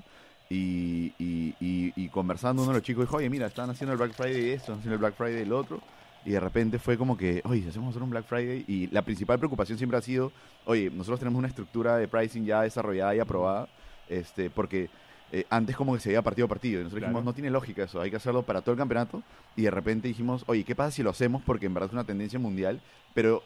y, 0.54 1.12
y, 1.18 1.54
y- 1.61 1.92
y 1.96 2.08
conversando 2.08 2.62
uno 2.62 2.73
de 2.73 2.78
los 2.78 2.82
chicos 2.87 3.04
dijo, 3.04 3.16
oye, 3.16 3.28
mira, 3.30 3.46
están 3.46 3.70
haciendo 3.70 3.92
el 3.92 3.99
Black 3.99 4.12
Friday 4.12 4.50
esto, 4.50 4.73
están 4.73 4.78
haciendo 4.78 4.94
el 4.94 4.99
Black 5.00 5.14
Friday 5.14 5.42
el 5.42 5.52
otro. 5.52 5.80
Y 6.26 6.30
de 6.30 6.40
repente 6.40 6.78
fue 6.78 6.96
como 6.96 7.16
que, 7.16 7.42
oye, 7.44 7.68
hacemos 7.68 7.90
hacer 7.90 8.02
un 8.02 8.11
Black 8.11 8.25
Friday. 8.26 8.64
Y 8.66 8.87
la 8.88 9.02
principal 9.02 9.38
preocupación 9.38 9.76
siempre 9.76 9.99
ha 9.99 10.02
sido, 10.02 10.32
oye, 10.64 10.90
nosotros 10.90 11.18
tenemos 11.18 11.38
una 11.38 11.49
estructura 11.49 11.96
de 11.96 12.08
pricing 12.08 12.44
ya 12.46 12.62
desarrollada 12.62 13.14
y 13.14 13.20
aprobada, 13.20 13.68
este, 14.08 14.49
porque 14.49 14.88
eh, 15.32 15.44
antes 15.50 15.76
como 15.76 15.92
que 15.94 16.00
se 16.00 16.08
veía 16.11 16.23
partido 16.23 16.46
a 16.46 16.49
partido. 16.49 16.80
Y 16.80 16.84
nosotros 16.84 17.00
Claro. 17.00 17.11
dijimos, 17.12 17.25
no 17.25 17.34
tiene 17.34 17.50
lógica 17.50 17.82
eso, 17.84 18.00
hay 18.00 18.11
que 18.11 18.16
hacerlo 18.16 18.42
para 18.42 18.62
todo 18.62 18.73
el 18.73 18.78
campeonato. 18.78 19.23
Y 19.56 19.62
de 19.62 19.70
repente 19.70 20.08
dijimos, 20.08 20.44
oye, 20.46 20.64
¿qué 20.64 20.75
pasa 20.75 20.90
si 20.92 21.02
lo 21.02 21.11
hacemos? 21.11 21.42
Porque 21.42 21.66
en 21.66 21.75
verdad 21.75 21.88
es 21.88 21.92
una 21.92 22.04
tendencia 22.04 22.38
mundial, 22.38 22.80
pero 23.12 23.42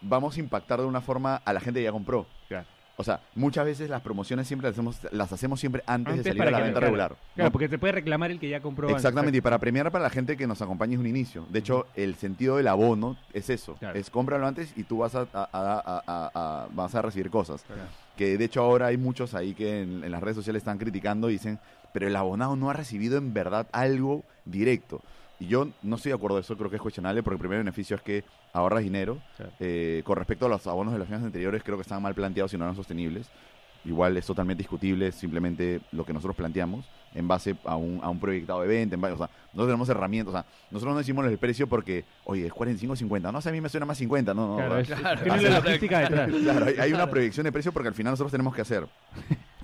vamos 0.00 0.36
a 0.36 0.40
impactar 0.40 0.80
de 0.80 0.86
una 0.86 1.00
forma 1.02 1.36
a 1.44 1.52
la 1.52 1.60
gente 1.60 1.80
que 1.80 1.84
ya 1.84 1.92
compró. 1.92 2.26
Claro. 2.48 2.66
O 2.96 3.02
sea, 3.02 3.20
muchas 3.34 3.64
veces 3.64 3.90
las 3.90 4.02
promociones 4.02 4.46
siempre 4.46 4.68
las 4.68 4.74
hacemos, 4.74 4.98
las 5.10 5.32
hacemos 5.32 5.58
siempre 5.58 5.82
antes, 5.86 6.12
Antes 6.12 6.24
de 6.24 6.30
salir 6.30 6.42
a 6.42 6.50
la 6.50 6.58
venta 6.58 6.72
claro, 6.74 6.86
regular. 6.86 7.16
Claro, 7.34 7.48
¿no? 7.48 7.52
porque 7.52 7.68
te 7.68 7.78
puede 7.78 7.92
reclamar 7.92 8.30
el 8.30 8.38
que 8.38 8.48
ya 8.48 8.60
compró. 8.60 8.86
antes. 8.88 9.02
Exactamente, 9.02 9.38
y 9.38 9.40
para 9.40 9.58
premiar 9.58 9.90
para 9.90 10.04
la 10.04 10.10
gente 10.10 10.36
que 10.36 10.46
nos 10.46 10.62
acompañe 10.62 10.94
es 10.94 11.00
un 11.00 11.06
inicio. 11.06 11.44
De 11.50 11.58
hecho, 11.58 11.86
el 11.96 12.14
sentido 12.14 12.56
del 12.56 12.68
abono 12.68 13.16
es 13.32 13.50
eso. 13.50 13.74
Claro. 13.80 13.98
Es 13.98 14.10
cómpralo 14.10 14.46
antes 14.46 14.72
y 14.76 14.84
tú 14.84 14.98
vas 14.98 15.14
a, 15.16 15.22
a- 15.22 15.26
a- 15.32 15.48
a- 15.52 16.02
a- 16.06 16.30
a- 16.34 16.68
vas 16.72 16.94
a 16.94 17.02
recibir 17.02 17.30
cosas. 17.30 17.64
Que 18.16 18.38
de 18.38 18.44
hecho 18.44 18.60
ahora 18.62 18.86
hay 18.86 18.96
muchos 18.96 19.34
ahí 19.34 19.54
que 19.54 19.82
en, 19.82 20.04
en 20.04 20.10
las 20.12 20.22
redes 20.22 20.36
sociales 20.36 20.60
están 20.60 20.78
criticando 20.78 21.30
y 21.30 21.32
dicen, 21.32 21.58
pero 21.92 22.06
el 22.06 22.14
abonado 22.14 22.54
no 22.54 22.70
ha 22.70 22.74
recibido 22.74 23.18
en 23.18 23.34
verdad 23.34 23.66
algo 23.72 24.22
directo. 24.44 25.00
Y 25.44 25.46
yo 25.46 25.68
no 25.82 25.96
estoy 25.96 26.10
de 26.10 26.16
acuerdo 26.16 26.36
de 26.36 26.40
eso, 26.42 26.56
creo 26.56 26.70
que 26.70 26.76
es 26.76 26.82
cuestionable 26.82 27.22
porque 27.22 27.34
el 27.34 27.40
primer 27.40 27.58
beneficio 27.58 27.96
es 27.96 28.02
que 28.02 28.24
ahorras 28.54 28.82
dinero. 28.82 29.18
Claro. 29.36 29.52
Eh, 29.60 30.00
con 30.04 30.16
respecto 30.16 30.46
a 30.46 30.48
los 30.48 30.66
abonos 30.66 30.92
de 30.94 30.98
los 30.98 31.08
años 31.10 31.22
anteriores, 31.22 31.62
creo 31.62 31.76
que 31.76 31.82
estaban 31.82 32.02
mal 32.02 32.14
planteados 32.14 32.54
y 32.54 32.56
no 32.58 32.64
eran 32.64 32.76
sostenibles. 32.76 33.26
Igual 33.84 34.16
es 34.16 34.24
totalmente 34.24 34.62
discutible, 34.62 35.12
simplemente 35.12 35.82
lo 35.92 36.06
que 36.06 36.14
nosotros 36.14 36.34
planteamos 36.34 36.86
en 37.14 37.28
base 37.28 37.54
a 37.66 37.76
un, 37.76 38.00
a 38.02 38.08
un 38.08 38.18
proyectado 38.18 38.62
de 38.62 38.68
venta. 38.68 38.94
En 38.94 39.00
base, 39.02 39.12
o 39.14 39.18
sea, 39.18 39.28
nosotros 39.52 39.66
tenemos 39.66 39.88
herramientas. 39.90 40.34
O 40.34 40.36
sea, 40.38 40.46
nosotros 40.70 40.94
no 40.94 40.98
decimos 40.98 41.26
el 41.26 41.36
precio 41.36 41.66
porque, 41.66 42.04
oye, 42.24 42.46
es 42.46 42.52
45 42.54 42.94
o 42.94 42.96
50. 42.96 43.30
No 43.30 43.42
sé, 43.42 43.50
a 43.50 43.52
mí 43.52 43.60
me 43.60 43.68
suena 43.68 43.84
más 43.84 43.98
50. 43.98 44.32
No, 44.32 44.48
no, 44.48 44.56
Claro, 44.56 44.74
no. 44.74 44.78
es- 44.80 44.88
Claro. 44.88 45.22
tiene 45.22 45.42
la 45.50 45.60
logística 45.60 45.98
detrás. 45.98 46.30
Claro, 46.42 46.64
hay, 46.66 46.74
hay 46.78 46.92
una 46.94 47.10
proyección 47.10 47.44
de 47.44 47.52
precio 47.52 47.72
porque 47.72 47.88
al 47.88 47.94
final 47.94 48.12
nosotros 48.12 48.32
tenemos 48.32 48.54
que 48.54 48.62
hacer 48.62 48.86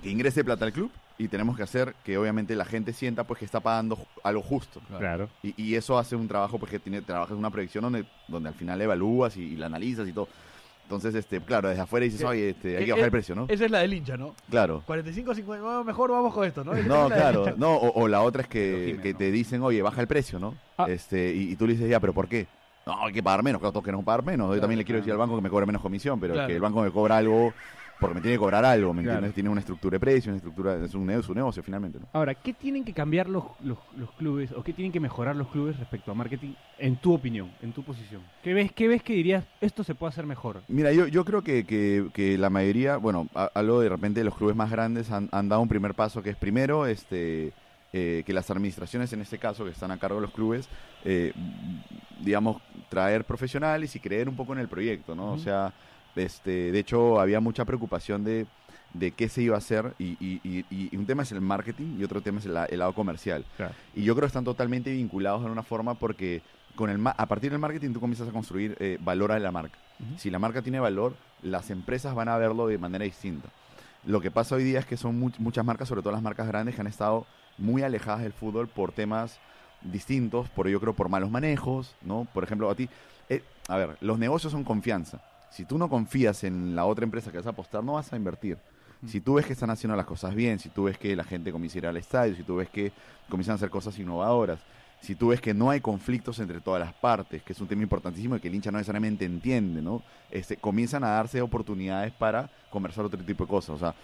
que 0.02 0.10
ingrese 0.10 0.44
plata 0.44 0.64
al 0.64 0.72
club 0.72 0.90
y 1.18 1.28
tenemos 1.28 1.56
que 1.56 1.62
hacer 1.62 1.94
que 2.04 2.16
obviamente 2.16 2.54
la 2.56 2.64
gente 2.64 2.92
sienta 2.92 3.24
pues 3.24 3.38
que 3.38 3.44
está 3.44 3.60
pagando 3.60 3.96
ju- 3.96 4.06
algo 4.22 4.42
justo. 4.42 4.80
Claro. 4.98 5.28
Y, 5.42 5.54
y 5.62 5.74
eso 5.74 5.98
hace 5.98 6.16
un 6.16 6.26
trabajo 6.28 6.58
pues 6.58 6.70
que 6.70 6.78
tiene, 6.78 7.02
trabajas 7.02 7.32
en 7.32 7.38
una 7.38 7.50
proyección 7.50 7.82
donde, 7.82 8.04
donde 8.28 8.48
al 8.48 8.54
final 8.54 8.80
evalúas 8.80 9.36
y, 9.36 9.42
y 9.42 9.56
la 9.56 9.66
analizas 9.66 10.08
y 10.08 10.12
todo. 10.12 10.28
Entonces, 10.84 11.14
este, 11.14 11.40
claro, 11.40 11.68
desde 11.68 11.82
afuera 11.82 12.02
dices, 12.04 12.20
Eh, 12.22 12.26
oye, 12.26 12.50
este, 12.50 12.76
hay 12.76 12.82
eh, 12.82 12.86
que 12.86 12.90
bajar 12.92 13.02
eh, 13.04 13.06
el 13.06 13.10
precio, 13.12 13.34
¿no? 13.36 13.44
Esa 13.48 13.64
es 13.64 13.70
la 13.70 13.78
del 13.80 13.94
hincha, 13.94 14.16
¿no? 14.16 14.34
Claro. 14.50 14.82
45, 14.86 15.34
50, 15.36 15.62
bueno, 15.64 15.84
mejor 15.84 16.10
vamos 16.10 16.34
con 16.34 16.44
esto, 16.44 16.64
¿no? 16.64 16.72
Esa 16.74 16.88
No, 16.88 17.04
es 17.04 17.10
la 17.10 17.16
del 17.30 17.40
claro, 17.42 17.56
no, 17.58 17.76
o, 17.76 18.02
o 18.02 18.08
la 18.08 18.22
otra 18.22 18.42
es 18.42 18.48
Pero 18.48 18.76
que, 18.78 18.86
gime, 18.86 19.02
que 19.02 19.12
¿no? 19.12 19.18
te 19.18 19.30
dicen, 19.30 19.62
oye, 19.62 19.82
baja 19.82 20.00
el 20.00 20.08
precio, 20.08 20.40
¿no? 20.40 20.56
Ah. 20.78 20.86
Este, 20.88 21.32
y, 21.32 21.52
y 21.52 21.56
tú 21.56 21.66
le 21.68 21.74
dices, 21.74 21.88
ya, 21.88 22.00
pero 22.00 22.12
¿por 22.12 22.26
qué? 22.26 22.48
No, 22.86 23.06
hay 23.06 23.12
que 23.12 23.22
pagar 23.22 23.44
menos, 23.44 23.60
claro, 23.60 23.70
todos 23.72 23.84
queremos 23.84 24.04
pagar 24.04 24.24
menos. 24.24 24.52
Yo 24.52 24.60
también 24.60 24.78
le 24.78 24.84
quiero 24.84 24.98
decir 24.98 25.12
al 25.12 25.18
banco 25.18 25.36
que 25.36 25.42
me 25.42 25.50
cobre 25.50 25.66
menos 25.66 25.80
comisión, 25.82 26.18
pero 26.18 26.32
es 26.32 26.38
Claro. 26.38 26.48
que 26.48 26.54
el 26.56 26.60
banco 26.62 26.82
me 26.82 26.90
cobra 26.90 27.18
algo 27.18 27.52
porque 28.00 28.14
me 28.14 28.20
tiene 28.22 28.36
que 28.36 28.38
cobrar 28.38 28.64
algo, 28.64 28.94
¿me 28.94 29.02
entiendes? 29.02 29.34
Tiene 29.34 29.50
una 29.50 29.60
estructura 29.60 29.96
de 29.96 30.00
precios, 30.00 30.28
una 30.28 30.36
estructura, 30.36 30.82
es 30.82 30.94
un, 30.94 31.06
negocio, 31.06 31.34
negocio 31.34 31.62
finalmente. 31.62 31.98
¿no? 32.00 32.08
Ahora, 32.12 32.34
¿qué 32.34 32.54
tienen 32.54 32.84
que 32.84 32.94
cambiar 32.94 33.28
los, 33.28 33.44
los, 33.62 33.78
clubes 34.16 34.50
o 34.52 34.62
qué 34.62 34.72
tienen 34.72 34.90
que 34.90 35.00
mejorar 35.00 35.36
los 35.36 35.48
clubes 35.48 35.78
respecto 35.78 36.10
a 36.10 36.14
marketing, 36.14 36.54
en 36.78 36.96
tu 36.96 37.12
opinión, 37.12 37.50
en 37.62 37.72
tu 37.72 37.82
posición? 37.82 38.22
¿Qué 38.42 38.54
ves, 38.54 38.72
qué 38.72 38.88
ves 38.88 39.02
que 39.02 39.12
dirías, 39.12 39.44
esto 39.60 39.84
se 39.84 39.94
puede 39.94 40.10
hacer 40.10 40.26
mejor? 40.26 40.62
Mira, 40.68 40.92
yo, 40.92 41.06
yo 41.06 41.24
creo 41.24 41.42
que, 41.42 41.64
que, 41.64 42.38
la 42.38 42.48
mayoría, 42.48 42.96
bueno, 42.96 43.28
algo 43.54 43.80
de 43.80 43.88
repente 43.88 44.24
los 44.24 44.34
clubes 44.34 44.56
más 44.56 44.70
grandes 44.70 45.10
han, 45.10 45.28
han 45.30 45.48
dado 45.48 45.60
un 45.60 45.68
primer 45.68 45.94
paso, 45.94 46.22
que 46.22 46.30
es 46.30 46.36
primero, 46.36 46.86
este... 46.86 47.52
Eh, 47.92 48.22
que 48.24 48.32
las 48.32 48.48
administraciones 48.48 49.12
en 49.12 49.20
este 49.20 49.36
caso 49.36 49.64
que 49.64 49.72
están 49.72 49.90
a 49.90 49.98
cargo 49.98 50.14
de 50.14 50.22
los 50.22 50.30
clubes, 50.30 50.68
eh, 51.04 51.32
digamos, 52.20 52.62
traer 52.88 53.24
profesionales 53.24 53.96
y 53.96 53.98
creer 53.98 54.28
un 54.28 54.36
poco 54.36 54.52
en 54.52 54.60
el 54.60 54.68
proyecto, 54.68 55.16
¿no? 55.16 55.32
O 55.32 55.38
sea, 55.38 55.72
este, 56.16 56.72
de 56.72 56.78
hecho, 56.78 57.20
había 57.20 57.40
mucha 57.40 57.64
preocupación 57.64 58.24
de, 58.24 58.46
de 58.94 59.12
qué 59.12 59.28
se 59.28 59.42
iba 59.42 59.54
a 59.54 59.58
hacer 59.58 59.94
y, 59.98 60.16
y, 60.20 60.96
un 60.96 61.06
tema 61.06 61.22
es 61.22 61.32
el 61.32 61.40
marketing 61.40 61.98
y 61.98 62.04
otro 62.04 62.20
tema 62.20 62.40
es 62.40 62.46
el, 62.46 62.54
lado 62.54 62.92
comercial. 62.92 63.44
Y 63.94 64.02
yo 64.02 64.14
creo 64.14 64.22
que 64.22 64.28
están 64.28 64.44
totalmente 64.44 64.92
vinculados 64.92 65.40
de 65.40 65.46
alguna 65.46 65.62
forma 65.62 65.94
porque 65.94 66.42
con 66.74 66.90
el, 66.90 67.00
a 67.06 67.26
partir 67.26 67.50
del 67.50 67.60
marketing 67.60 67.92
tú 67.92 68.00
comienzas 68.00 68.28
a 68.28 68.32
construir 68.32 68.76
eh, 68.80 68.98
valor 69.00 69.32
a 69.32 69.38
la 69.38 69.52
marca. 69.52 69.78
Si 70.16 70.30
la 70.30 70.38
marca 70.38 70.62
tiene 70.62 70.80
valor, 70.80 71.14
las 71.42 71.70
empresas 71.70 72.14
van 72.14 72.28
a 72.28 72.38
verlo 72.38 72.66
de 72.66 72.78
manera 72.78 73.04
distinta. 73.04 73.48
Lo 74.06 74.20
que 74.22 74.30
pasa 74.30 74.54
hoy 74.54 74.64
día 74.64 74.78
es 74.78 74.86
que 74.86 74.96
son 74.96 75.18
muchas 75.38 75.64
marcas, 75.64 75.88
sobre 75.88 76.00
todo 76.00 76.12
las 76.12 76.22
marcas 76.22 76.46
grandes, 76.46 76.74
que 76.74 76.80
han 76.80 76.86
estado 76.86 77.26
muy 77.58 77.82
alejadas 77.82 78.22
del 78.22 78.32
fútbol 78.32 78.66
por 78.66 78.92
temas 78.92 79.38
distintos, 79.82 80.48
por 80.48 80.68
yo 80.68 80.80
creo 80.80 80.94
por 80.94 81.10
malos 81.10 81.30
manejos, 81.30 81.94
¿no? 82.00 82.26
Por 82.32 82.44
ejemplo, 82.44 82.70
a 82.70 82.74
ti, 82.74 82.88
eh, 83.28 83.42
a 83.68 83.76
ver, 83.76 83.98
los 84.00 84.18
negocios 84.18 84.52
son 84.52 84.64
confianza. 84.64 85.20
Si 85.50 85.64
tú 85.64 85.78
no 85.78 85.88
confías 85.88 86.44
en 86.44 86.74
la 86.74 86.86
otra 86.86 87.04
empresa 87.04 87.30
que 87.30 87.38
vas 87.38 87.46
a 87.46 87.50
apostar, 87.50 87.82
no 87.82 87.94
vas 87.94 88.12
a 88.12 88.16
invertir. 88.16 88.58
Si 89.06 89.20
tú 89.20 89.34
ves 89.34 89.46
que 89.46 89.54
están 89.54 89.70
haciendo 89.70 89.96
las 89.96 90.04
cosas 90.04 90.34
bien, 90.34 90.58
si 90.58 90.68
tú 90.68 90.84
ves 90.84 90.98
que 90.98 91.16
la 91.16 91.24
gente 91.24 91.50
comienza 91.50 91.78
a 91.78 91.80
ir 91.80 91.86
al 91.86 91.96
estadio, 91.96 92.36
si 92.36 92.42
tú 92.42 92.56
ves 92.56 92.68
que 92.68 92.92
comienzan 93.30 93.52
a 93.52 93.56
hacer 93.56 93.70
cosas 93.70 93.98
innovadoras, 93.98 94.60
si 95.00 95.14
tú 95.14 95.28
ves 95.28 95.40
que 95.40 95.54
no 95.54 95.70
hay 95.70 95.80
conflictos 95.80 96.38
entre 96.38 96.60
todas 96.60 96.80
las 96.80 96.92
partes, 96.92 97.42
que 97.42 97.54
es 97.54 97.60
un 97.60 97.66
tema 97.66 97.82
importantísimo 97.82 98.36
y 98.36 98.40
que 98.40 98.48
el 98.48 98.54
hincha 98.54 98.70
no 98.70 98.76
necesariamente 98.76 99.24
entiende, 99.24 99.80
¿no? 99.80 100.02
Este, 100.30 100.56
comienzan 100.58 101.02
a 101.04 101.08
darse 101.08 101.40
oportunidades 101.40 102.12
para 102.12 102.50
conversar 102.70 103.06
otro 103.06 103.18
tipo 103.24 103.44
de 103.44 103.48
cosas. 103.48 103.76
O 103.76 103.78
sea, 103.78 103.94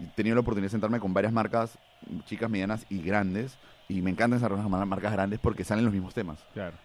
he 0.00 0.06
tenido 0.16 0.34
la 0.34 0.40
oportunidad 0.40 0.68
de 0.68 0.70
sentarme 0.70 1.00
con 1.00 1.12
varias 1.12 1.32
marcas, 1.32 1.78
chicas, 2.24 2.48
medianas 2.48 2.86
y 2.88 3.02
grandes, 3.02 3.58
y 3.88 4.02
me 4.02 4.10
encantan 4.10 4.38
esas 4.38 4.68
marcas 4.68 5.12
grandes 5.12 5.40
porque 5.40 5.64
salen 5.64 5.84
los 5.84 5.94
mismos 5.94 6.12
temas. 6.12 6.38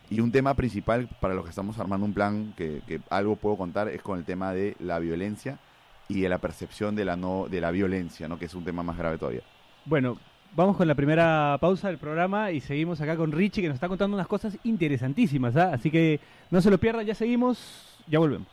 Y 0.10 0.22
un 0.22 0.32
tema 0.32 0.54
principal 0.54 1.10
para 1.20 1.34
los 1.34 1.44
que 1.44 1.50
estamos 1.50 1.78
armando 1.78 2.06
un 2.06 2.14
plan 2.14 2.54
que, 2.56 3.02
algo 3.10 3.36
puedo 3.36 3.58
contar 3.58 3.90
es 3.90 4.02
con 4.02 4.18
el 4.18 4.26
tema 4.26 4.54
de 4.54 4.76
la 4.80 5.00
violencia 5.00 5.60
y 6.08 6.22
de 6.22 6.30
la 6.30 6.38
percepción 6.38 6.96
de 6.96 7.06
la 7.06 7.16
no 7.16 7.48
de 7.50 7.60
la 7.60 7.72
violencia, 7.72 8.28
¿no? 8.28 8.40
que 8.40 8.46
es 8.46 8.54
un 8.56 8.64
tema 8.64 8.84
más 8.84 8.98
grave 8.98 9.18
todavía. 9.18 9.42
Bueno, 9.86 10.18
vamos 10.56 10.78
con 10.78 10.88
la 10.88 10.96
primera 10.96 11.58
pausa 11.60 11.90
del 11.90 11.98
programa 11.98 12.52
y 12.52 12.62
seguimos 12.62 13.02
acá 13.02 13.18
con 13.18 13.34
Richie 13.34 13.62
que 13.62 13.68
nos 13.68 13.76
está 13.76 13.90
contando 13.90 14.16
unas 14.16 14.28
cosas 14.28 14.58
interesantísimas, 14.64 15.58
¿ah? 15.58 15.72
así 15.74 15.92
que 15.92 16.22
no 16.52 16.62
se 16.62 16.70
lo 16.70 16.78
pierdan, 16.78 17.06
ya 17.06 17.16
seguimos, 17.16 18.00
ya 18.08 18.20
volvemos. 18.20 18.48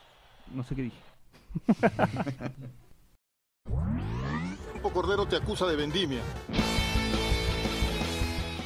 No 0.53 0.65
sé 0.65 0.75
qué 0.75 0.83
dije. 0.83 0.99
Cordero 4.93 5.25
te 5.25 5.37
acusa 5.37 5.67
de 5.67 5.77
vendimia. 5.77 6.21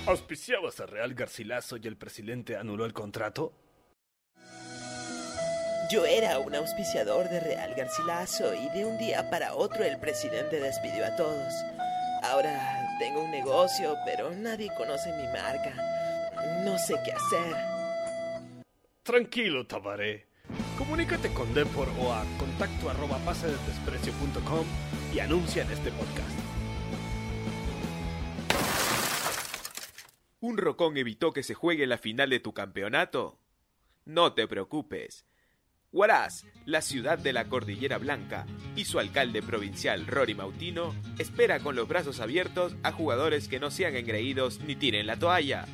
¿Auspiciabas 0.07 0.81
a 0.81 0.87
Real 0.87 1.15
Garcilaso 1.15 1.79
y 1.79 1.87
el 1.87 1.97
presidente 1.97 2.59
anuló 2.59 2.85
el 2.85 2.93
contrato? 2.93 3.55
Yo 5.91 6.05
era 6.05 6.39
un 6.41 6.55
auspiciador 6.55 7.31
de 7.31 7.41
Real 7.41 7.75
Garcilaso 7.75 8.53
y 8.55 8.69
de 8.77 8.85
un 8.85 8.99
día 8.99 9.31
para 9.31 9.55
otro 9.55 9.83
el 9.83 9.99
presidente 9.99 10.61
despidió 10.61 11.07
a 11.07 11.17
todos. 11.17 11.55
Ahora 12.23 12.87
tengo 12.99 13.25
un 13.25 13.31
negocio, 13.31 13.97
pero 14.05 14.31
nadie 14.31 14.71
conoce 14.77 15.11
mi 15.17 15.27
marca. 15.29 15.75
No 16.67 16.77
sé 16.77 16.97
qué 17.03 17.13
hacer. 17.13 17.57
Tranquilo, 19.05 19.67
Tabaré. 19.67 20.27
Comunícate 20.77 21.33
con 21.33 21.55
Depor 21.55 21.89
o 21.99 22.13
a 22.13 22.27
contacto 22.39 22.91
arroba 22.91 23.19
y 25.15 25.19
anuncia 25.19 25.63
en 25.63 25.71
este 25.71 25.91
podcast. 25.93 26.44
¿Un 30.45 30.59
rocón 30.59 30.99
evitó 30.99 31.33
que 31.33 31.43
se 31.43 31.55
juegue 31.55 31.87
la 31.87 31.97
final 31.97 32.29
de 32.29 32.39
tu 32.39 32.53
campeonato? 32.53 33.39
No 34.05 34.35
te 34.35 34.47
preocupes. 34.47 35.25
Huaraz, 35.91 36.45
la 36.67 36.83
ciudad 36.83 37.19
de 37.19 37.33
la 37.33 37.49
Cordillera 37.49 37.97
Blanca, 37.97 38.45
y 38.77 38.85
su 38.85 38.99
alcalde 38.99 39.41
provincial 39.41 40.07
Rory 40.07 40.35
Mautino 40.35 40.95
espera 41.19 41.61
con 41.61 41.77
los 41.77 41.89
brazos 41.89 42.21
abiertos 42.21 42.77
a 42.83 42.93
jugadores 42.93 43.49
que 43.49 43.59
no 43.59 43.71
sean 43.71 43.97
engreídos 43.97 44.61
ni 44.61 44.77
tiren 44.77 45.07
la 45.07 45.19
toalla. 45.19 45.65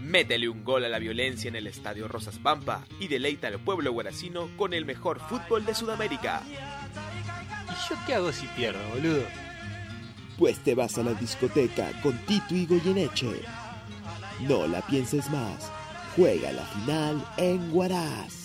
Métele 0.00 0.48
un 0.48 0.64
gol 0.64 0.86
a 0.86 0.88
la 0.88 0.98
violencia 0.98 1.48
en 1.48 1.56
el 1.56 1.66
Estadio 1.66 2.08
Rosas 2.08 2.38
Pampa 2.38 2.86
y 2.98 3.08
deleita 3.08 3.48
al 3.48 3.60
pueblo 3.60 3.92
guaracino 3.92 4.48
con 4.56 4.72
el 4.72 4.86
mejor 4.86 5.20
fútbol 5.20 5.66
de 5.66 5.74
Sudamérica. 5.74 6.42
¿Y 6.46 7.90
yo 7.90 8.00
qué 8.06 8.14
hago 8.14 8.32
si 8.32 8.46
pierdo, 8.56 8.80
boludo? 8.94 9.26
Pues 10.38 10.60
te 10.60 10.74
vas 10.74 10.96
a 10.96 11.02
la 11.02 11.12
discoteca 11.12 11.92
con 12.00 12.16
Tito 12.24 12.54
y 12.54 12.64
Goyeneche 12.64 13.61
no 14.48 14.66
la 14.66 14.80
pienses 14.82 15.30
más. 15.30 15.70
Juega 16.16 16.52
la 16.52 16.62
final 16.62 17.24
en 17.36 17.74
Huaraz. 17.74 18.42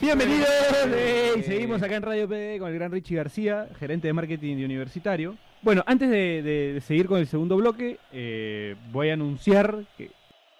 Bienvenidos, 0.00 0.48
y 1.36 1.42
seguimos 1.42 1.82
acá 1.82 1.96
en 1.96 2.02
Radio 2.02 2.26
PD 2.26 2.58
con 2.58 2.70
el 2.70 2.74
gran 2.74 2.90
Richie 2.90 3.16
García, 3.16 3.68
gerente 3.78 4.08
de 4.08 4.14
marketing 4.14 4.56
de 4.56 4.64
Universitario. 4.64 5.36
Bueno, 5.60 5.84
antes 5.86 6.08
de, 6.08 6.82
seguir 6.86 7.06
con 7.06 7.18
el 7.18 7.26
segundo 7.26 7.56
bloque, 7.56 7.98
eh, 8.10 8.76
voy 8.90 9.10
a 9.10 9.12
anunciar 9.12 9.84
que 9.98 10.10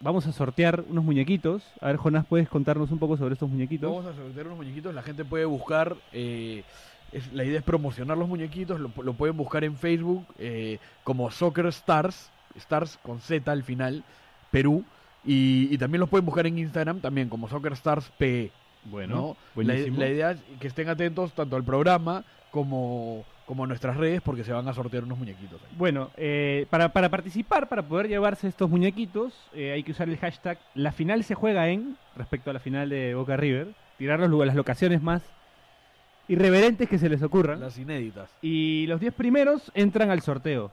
vamos 0.01 0.27
a 0.27 0.33
sortear 0.33 0.85
unos 0.89 1.05
muñequitos. 1.05 1.63
A 1.81 1.89
ver, 1.89 1.97
Jonás, 1.97 2.27
¿puedes 2.27 2.49
contarnos 2.49 2.91
un 2.91 2.99
poco 2.99 3.17
sobre 3.17 3.35
estos 3.35 3.49
muñequitos? 3.49 3.91
Vamos 3.91 4.07
a 4.07 4.15
sortear 4.15 4.47
unos 4.47 4.59
muñequitos. 4.59 4.95
La 4.95 5.03
gente 5.03 5.25
puede 5.25 5.45
buscar. 5.45 5.97
Eh, 6.13 6.65
la 7.33 7.45
idea 7.45 7.59
es 7.59 7.65
promocionar 7.65 8.17
los 8.17 8.29
muñequitos. 8.29 8.81
Lo, 8.81 8.89
pueden 8.91 9.37
buscar 9.37 9.65
en 9.65 9.77
Facebook 9.77 10.27
eh, 10.39 10.79
como 11.05 11.31
Soccer 11.31 11.67
Stars. 11.67 12.31
Stars 12.57 12.99
con 13.03 13.21
Z 13.21 13.51
al 13.51 13.63
final. 13.63 14.05
Perú. 14.51 14.85
Y, 15.25 15.77
también 15.79 16.01
los 16.01 16.09
pueden 16.09 16.25
buscar 16.25 16.47
en 16.47 16.59
Instagram 16.59 17.01
también 17.01 17.29
como 17.29 17.49
Soccer 17.49 17.73
Stars 17.75 18.11
PE. 18.17 18.51
Bueno, 18.85 19.37
la, 19.57 19.75
la 19.75 20.09
idea 20.09 20.31
es 20.31 20.39
que 20.59 20.69
estén 20.69 20.89
atentos 20.89 21.35
tanto 21.35 21.55
al 21.55 21.63
programa 21.63 22.25
como 22.51 23.27
como 23.51 23.67
nuestras 23.67 23.97
redes 23.97 24.23
porque 24.23 24.45
se 24.45 24.53
van 24.53 24.69
a 24.69 24.73
sortear 24.73 25.03
unos 25.03 25.19
muñequitos. 25.19 25.61
Bueno, 25.77 26.13
eh, 26.17 26.67
para, 26.71 26.89
participar, 26.89 27.69
para 27.69 27.83
poder 27.83 28.07
llevarse 28.07 28.47
estos 28.47 28.71
muñequitos, 28.71 29.35
eh, 29.53 29.73
hay 29.73 29.83
que 29.83 29.91
usar 29.91 30.09
el 30.09 30.19
hashtag 30.19 30.57
La 30.77 30.93
final 30.93 31.25
se 31.25 31.35
juega 31.35 31.69
en, 31.69 31.97
respecto 32.15 32.51
a 32.51 32.53
la 32.53 32.61
final 32.61 32.91
de 32.91 33.13
Boca 33.17 33.37
River, 33.37 33.75
tirar 33.99 34.21
los, 34.21 34.47
las 34.47 34.55
locaciones 34.55 35.03
más 35.03 35.25
irreverentes 36.29 36.89
que 36.89 36.97
se 36.97 37.09
les 37.09 37.25
ocurran. 37.25 37.59
Las 37.59 37.77
inéditas. 37.77 38.31
Y 38.41 38.87
los 38.87 39.01
10 39.01 39.15
primeros 39.15 39.73
entran 39.75 40.13
al 40.13 40.21
sorteo. 40.21 40.71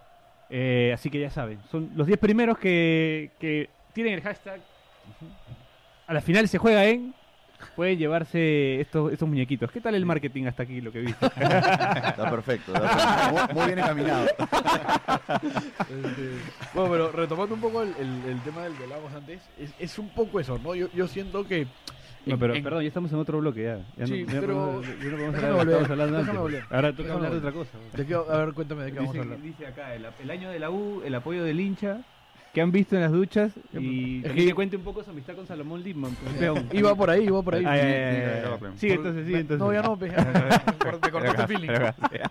Eh, 0.52 0.92
así 0.94 1.10
que 1.10 1.20
ya 1.20 1.32
saben, 1.32 1.58
son 1.72 1.90
los 1.96 2.06
10 2.06 2.20
primeros 2.20 2.60
que, 2.60 3.32
que 3.40 3.72
tienen 3.96 4.14
el 4.14 4.22
hashtag 4.22 4.62
a 6.06 6.14
la 6.14 6.22
final 6.22 6.48
se 6.48 6.58
juega 6.58 6.86
en 6.86 7.14
puede 7.76 7.98
llevarse 7.98 8.82
estos, 8.82 9.12
estos 9.12 9.28
muñequitos. 9.28 9.72
¿Qué 9.72 9.82
tal 9.82 9.96
el 9.96 10.06
marketing 10.06 10.46
hasta 10.46 10.64
aquí, 10.64 10.82
lo 10.82 10.92
que 10.92 11.02
viste? 11.02 11.26
está 11.36 12.30
perfecto, 12.30 12.74
Muy, 13.54 13.66
bien 13.66 13.80
encaminado. 13.80 14.26
Este, 14.26 14.38
bueno, 16.74 16.90
pero 16.92 17.12
retomando 17.12 17.56
un 17.56 17.62
poco 17.62 17.84
el, 17.84 17.94
el, 18.00 18.42
tema 18.42 18.64
del 18.64 18.74
que 18.74 18.84
hablábamos 18.84 19.14
antes, 19.14 19.42
es, 19.60 19.74
es, 19.80 20.00
un 20.00 20.10
poco 20.10 20.40
eso, 20.40 20.60
¿no? 20.60 20.76
Yo, 20.76 20.88
yo 20.94 21.08
siento 21.08 21.46
que... 21.48 21.68
No, 22.26 22.38
pero 22.38 22.54
perdón, 22.62 22.82
ya 22.82 22.90
estamos 22.90 23.12
en 23.14 23.20
otro 23.20 23.40
bloque 23.40 23.64
ya. 23.64 24.06
sí, 24.06 24.26
pero... 24.30 24.82
Ahora 26.70 26.94
toca 26.94 27.14
hablar 27.14 27.32
de 27.32 27.38
otra 27.38 27.52
cosa. 27.54 27.78
a 28.30 28.38
ver, 28.38 28.54
cuéntame 28.54 28.84
de 28.84 28.92
qué 28.92 29.00
vamos 29.00 29.16
a 29.16 29.20
hablar. 29.20 29.42
Dice 29.42 29.68
acá, 29.68 29.96
el 29.96 30.32
año 30.32 30.50
de 30.50 30.60
la 30.60 30.70
U, 30.70 31.02
el 31.06 31.16
apoyo 31.16 31.44
del 31.44 31.60
hincha 31.60 32.02
que 32.58 32.62
han 32.64 32.72
visto 32.72 32.96
en 32.96 33.04
las 33.04 33.12
duchas 33.12 33.52
y 33.72 34.24
que 34.24 34.56
cuente 34.56 34.76
un 34.78 34.82
poco 34.82 35.04
su 35.04 35.12
amistad 35.12 35.36
con 35.36 35.46
Salomón 35.46 35.84
Lipman. 35.84 36.18
iba 36.74 36.96
por 36.96 37.12
ahí, 37.12 37.26
iba 37.26 37.44
por 37.44 37.54
ahí. 37.54 37.64
sí, 38.78 38.90
entonces, 38.90 39.28
sí, 39.28 39.36
entonces. 39.36 39.60
No, 39.60 39.72
ya 39.72 39.84
no, 39.84 39.96
te 39.96 41.12
cortaste 41.12 41.46
feeling. 41.46 41.70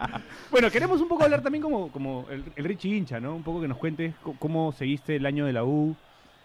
bueno, 0.50 0.68
queremos 0.68 1.00
un 1.00 1.06
poco 1.06 1.22
hablar 1.22 1.42
también 1.42 1.62
como, 1.62 1.92
como 1.92 2.26
el, 2.28 2.42
el, 2.56 2.64
Richie 2.64 2.96
hincha, 2.96 3.20
¿no? 3.20 3.36
Un 3.36 3.44
poco 3.44 3.60
que 3.60 3.68
nos 3.68 3.78
cuentes 3.78 4.16
cómo 4.40 4.72
seguiste 4.72 5.14
el 5.14 5.26
año 5.26 5.46
de 5.46 5.52
la 5.52 5.62
U, 5.62 5.94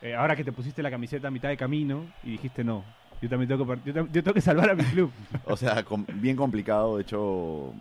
eh, 0.04 0.14
ahora 0.14 0.36
que 0.36 0.44
te 0.44 0.52
pusiste 0.52 0.84
la 0.84 0.92
camiseta 0.92 1.30
a 1.30 1.32
mitad 1.32 1.50
de 1.50 1.58
camino 1.58 2.06
y 2.24 2.34
dijiste 2.34 2.64
no, 2.64 2.84
yo 3.22 3.30
también 3.30 3.48
tengo 3.48 3.68
que, 3.68 3.94
yo, 3.94 4.06
tengo 4.12 4.34
que 4.34 4.42
salvar 4.42 4.72
a 4.72 4.76
mi 4.76 4.84
club. 4.84 5.12
o 5.46 5.56
sea, 5.56 5.86
bien 6.16 6.36
complicado. 6.36 6.98
De 6.98 7.04
hecho, 7.04 7.74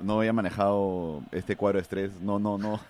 no 0.00 0.18
había 0.18 0.32
manejado 0.32 1.22
este 1.32 1.54
cuadro 1.54 1.78
de 1.78 1.82
estrés. 1.82 2.20
No, 2.22 2.38
no, 2.38 2.56
no. 2.56 2.80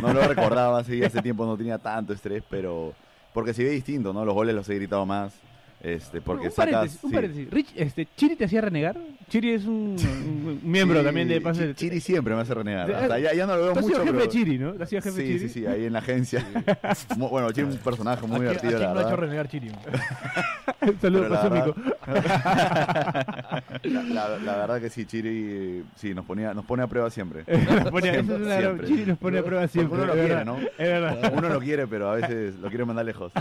No 0.00 0.12
lo 0.14 0.26
recordaba. 0.26 0.78
Hace, 0.78 1.04
hace 1.04 1.20
tiempo 1.20 1.44
no 1.44 1.58
tenía 1.58 1.76
tanto 1.76 2.14
estrés, 2.14 2.42
pero 2.48 2.94
porque 3.34 3.52
se 3.52 3.62
ve 3.62 3.70
distinto, 3.70 4.12
¿no? 4.12 4.24
Los 4.24 4.34
goles 4.34 4.54
los 4.54 4.68
he 4.70 4.76
gritado 4.76 5.04
más. 5.04 5.34
Este, 5.82 6.20
porque 6.20 6.48
un 6.48 6.52
sacas, 6.52 6.74
paréntesis, 6.74 7.04
un 7.04 7.10
paréntesis. 7.10 7.50
Rich, 7.50 7.68
este, 7.74 8.06
¿Chiri 8.14 8.36
te 8.36 8.44
hacía 8.44 8.60
renegar? 8.60 8.98
Chiri 9.30 9.52
es 9.52 9.64
un, 9.64 9.96
un 9.98 10.60
miembro 10.62 11.02
también 11.02 11.26
de 11.26 11.40
Pase 11.40 11.74
Chiri 11.74 12.00
siempre 12.00 12.34
me 12.34 12.42
hace 12.42 12.52
renegar. 12.52 12.92
Hasta 12.92 13.18
ya, 13.18 13.32
ya 13.32 13.46
no 13.46 13.56
lo 13.56 13.62
veo 13.62 13.74
mucho, 13.76 13.86
sido 13.86 13.98
jefe 14.00 14.10
pero... 14.12 14.22
de 14.24 14.28
Chiri, 14.28 14.58
¿no? 14.58 14.72
¿Tú 14.74 14.82
has 14.82 14.88
sido 14.90 15.00
jefe 15.00 15.16
de 15.22 15.26
Sí, 15.26 15.32
Chiri? 15.38 15.48
sí, 15.48 15.60
sí, 15.60 15.66
ahí 15.66 15.86
en 15.86 15.92
la 15.94 16.00
agencia. 16.00 16.44
Bueno, 17.16 17.50
Chiri 17.52 17.68
es 17.68 17.74
un 17.76 17.80
personaje 17.80 18.26
muy 18.26 18.36
¿A 18.46 18.50
quién- 18.50 18.50
divertido, 18.70 18.76
¿A 18.76 18.92
quién 18.92 18.98
ha 18.98 19.08
hecho 19.08 19.16
renegar 19.16 19.48
Chiri? 19.48 19.70
Un 20.82 20.98
saludo 21.00 21.22
Pero 21.28 21.74
la 23.84 24.02
la, 24.08 24.38
la- 24.38 24.56
verdad 24.56 24.80
que 24.80 24.88
sí, 24.90 25.04
Chiri 25.06 25.82
sí, 25.96 26.14
nos, 26.14 26.24
ponía, 26.24 26.52
nos 26.54 26.64
pone 26.64 26.82
a 26.82 26.86
prueba 26.86 27.10
siempre. 27.10 27.44
Nos 27.48 28.04
es 28.04 28.28
una- 28.28 28.58
siempre. 28.58 28.86
Chiri 28.86 29.06
nos 29.06 29.18
pone 29.18 29.38
a 29.38 29.42
prueba 29.44 29.68
siempre. 29.68 29.96
Uno 29.98 30.06
lo 30.06 30.12
quiere, 30.14 30.44
¿no? 30.44 30.58
Es 30.58 30.76
verdad. 30.78 31.32
Uno 31.36 31.48
lo 31.48 31.60
quiere, 31.60 31.86
pero 31.86 32.10
a 32.10 32.14
veces 32.16 32.54
lo 32.56 32.68
quiere 32.68 32.84
mandar 32.84 33.04
lejos. 33.06 33.32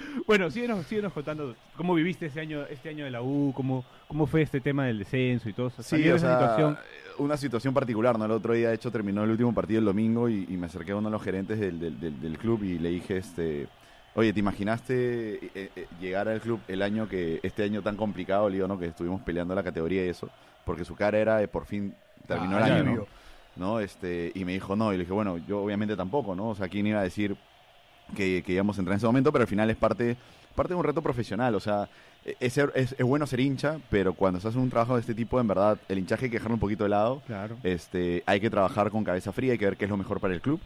Bueno, 0.26 0.50
síguenos, 0.50 0.86
síguenos 0.86 1.12
contando 1.12 1.54
cómo 1.76 1.94
viviste 1.94 2.26
ese 2.26 2.40
año, 2.40 2.64
este 2.70 2.88
año 2.88 3.04
de 3.04 3.10
la 3.10 3.22
U, 3.22 3.52
cómo, 3.54 3.84
cómo 4.08 4.26
fue 4.26 4.42
este 4.42 4.60
tema 4.60 4.86
del 4.86 4.98
descenso 4.98 5.48
y 5.48 5.52
todo 5.52 5.68
eso. 5.68 5.82
Sí, 5.82 6.08
o 6.10 6.18
sea, 6.18 6.38
situación. 6.38 6.78
una 7.18 7.36
situación 7.36 7.74
particular, 7.74 8.18
¿no? 8.18 8.24
El 8.26 8.30
otro 8.32 8.52
día, 8.54 8.68
de 8.68 8.74
hecho, 8.74 8.90
terminó 8.90 9.24
el 9.24 9.30
último 9.30 9.52
partido 9.54 9.78
el 9.80 9.84
domingo 9.86 10.28
y, 10.28 10.46
y 10.48 10.56
me 10.56 10.66
acerqué 10.66 10.92
a 10.92 10.96
uno 10.96 11.08
de 11.08 11.12
los 11.12 11.22
gerentes 11.22 11.58
del, 11.58 11.78
del- 11.80 11.98
del- 12.00 12.20
del 12.20 12.38
club 12.38 12.62
y 12.64 12.78
le 12.78 12.90
dije, 12.90 13.16
este, 13.18 13.66
oye, 14.14 14.32
¿te 14.32 14.40
imaginaste 14.40 15.34
eh, 15.54 15.70
eh, 15.76 15.86
llegar 16.00 16.28
al 16.28 16.40
club 16.40 16.60
el 16.68 16.82
año 16.82 17.08
que, 17.08 17.40
este 17.42 17.62
año 17.64 17.82
tan 17.82 17.96
complicado, 17.96 18.48
le 18.48 18.56
digo, 18.56 18.68
¿no? 18.68 18.78
Que 18.78 18.86
estuvimos 18.86 19.20
peleando 19.22 19.54
la 19.54 19.62
categoría 19.62 20.04
y 20.04 20.08
eso, 20.08 20.28
porque 20.64 20.84
su 20.84 20.94
cara 20.94 21.18
era 21.18 21.38
de 21.38 21.48
por 21.48 21.66
fin 21.66 21.94
terminó 22.26 22.56
Ah, 22.58 22.66
el 22.66 22.72
año. 22.72 22.94
¿no? 22.96 23.06
¿no? 23.56 23.80
Este, 23.80 24.30
y 24.34 24.44
me 24.44 24.52
dijo, 24.52 24.76
no, 24.76 24.92
y 24.92 24.96
le 24.96 25.02
dije, 25.02 25.12
bueno, 25.12 25.38
yo 25.38 25.62
obviamente 25.62 25.96
tampoco, 25.96 26.34
¿no? 26.34 26.50
O 26.50 26.54
sea, 26.54 26.68
¿quién 26.68 26.86
iba 26.86 27.00
a 27.00 27.04
decir 27.04 27.36
que, 28.12 28.42
que 28.44 28.52
íbamos 28.52 28.76
a 28.76 28.80
entrar 28.80 28.94
en 28.94 28.98
ese 28.98 29.06
momento? 29.06 29.32
Pero 29.32 29.42
al 29.42 29.48
final 29.48 29.70
es 29.70 29.76
parte, 29.76 30.16
parte 30.54 30.72
de 30.74 30.78
un 30.78 30.84
reto 30.84 31.02
profesional, 31.02 31.54
o 31.54 31.60
sea, 31.60 31.88
es, 32.38 32.52
ser- 32.52 32.72
es, 32.74 32.92
es 32.98 33.04
bueno 33.06 33.26
ser 33.26 33.40
hincha, 33.40 33.78
pero 33.90 34.12
cuando 34.14 34.38
estás 34.38 34.54
en 34.54 34.60
un 34.60 34.70
trabajo 34.70 34.94
de 34.94 35.00
este 35.00 35.14
tipo, 35.14 35.40
en 35.40 35.46
verdad, 35.48 35.78
el 35.88 35.98
hinchaje 35.98 36.26
hay 36.26 36.30
que 36.30 36.36
dejarlo 36.36 36.54
un 36.54 36.60
poquito 36.60 36.84
de 36.84 36.90
lado. 36.90 37.22
Claro. 37.26 37.56
Este, 37.62 38.22
hay 38.26 38.40
que 38.40 38.50
trabajar 38.50 38.90
con 38.90 39.04
cabeza 39.04 39.32
fría, 39.32 39.52
hay 39.52 39.58
que 39.58 39.64
ver 39.64 39.76
qué 39.76 39.84
es 39.86 39.90
lo 39.90 39.96
mejor 39.96 40.20
para 40.20 40.34
el 40.34 40.40
club. 40.40 40.60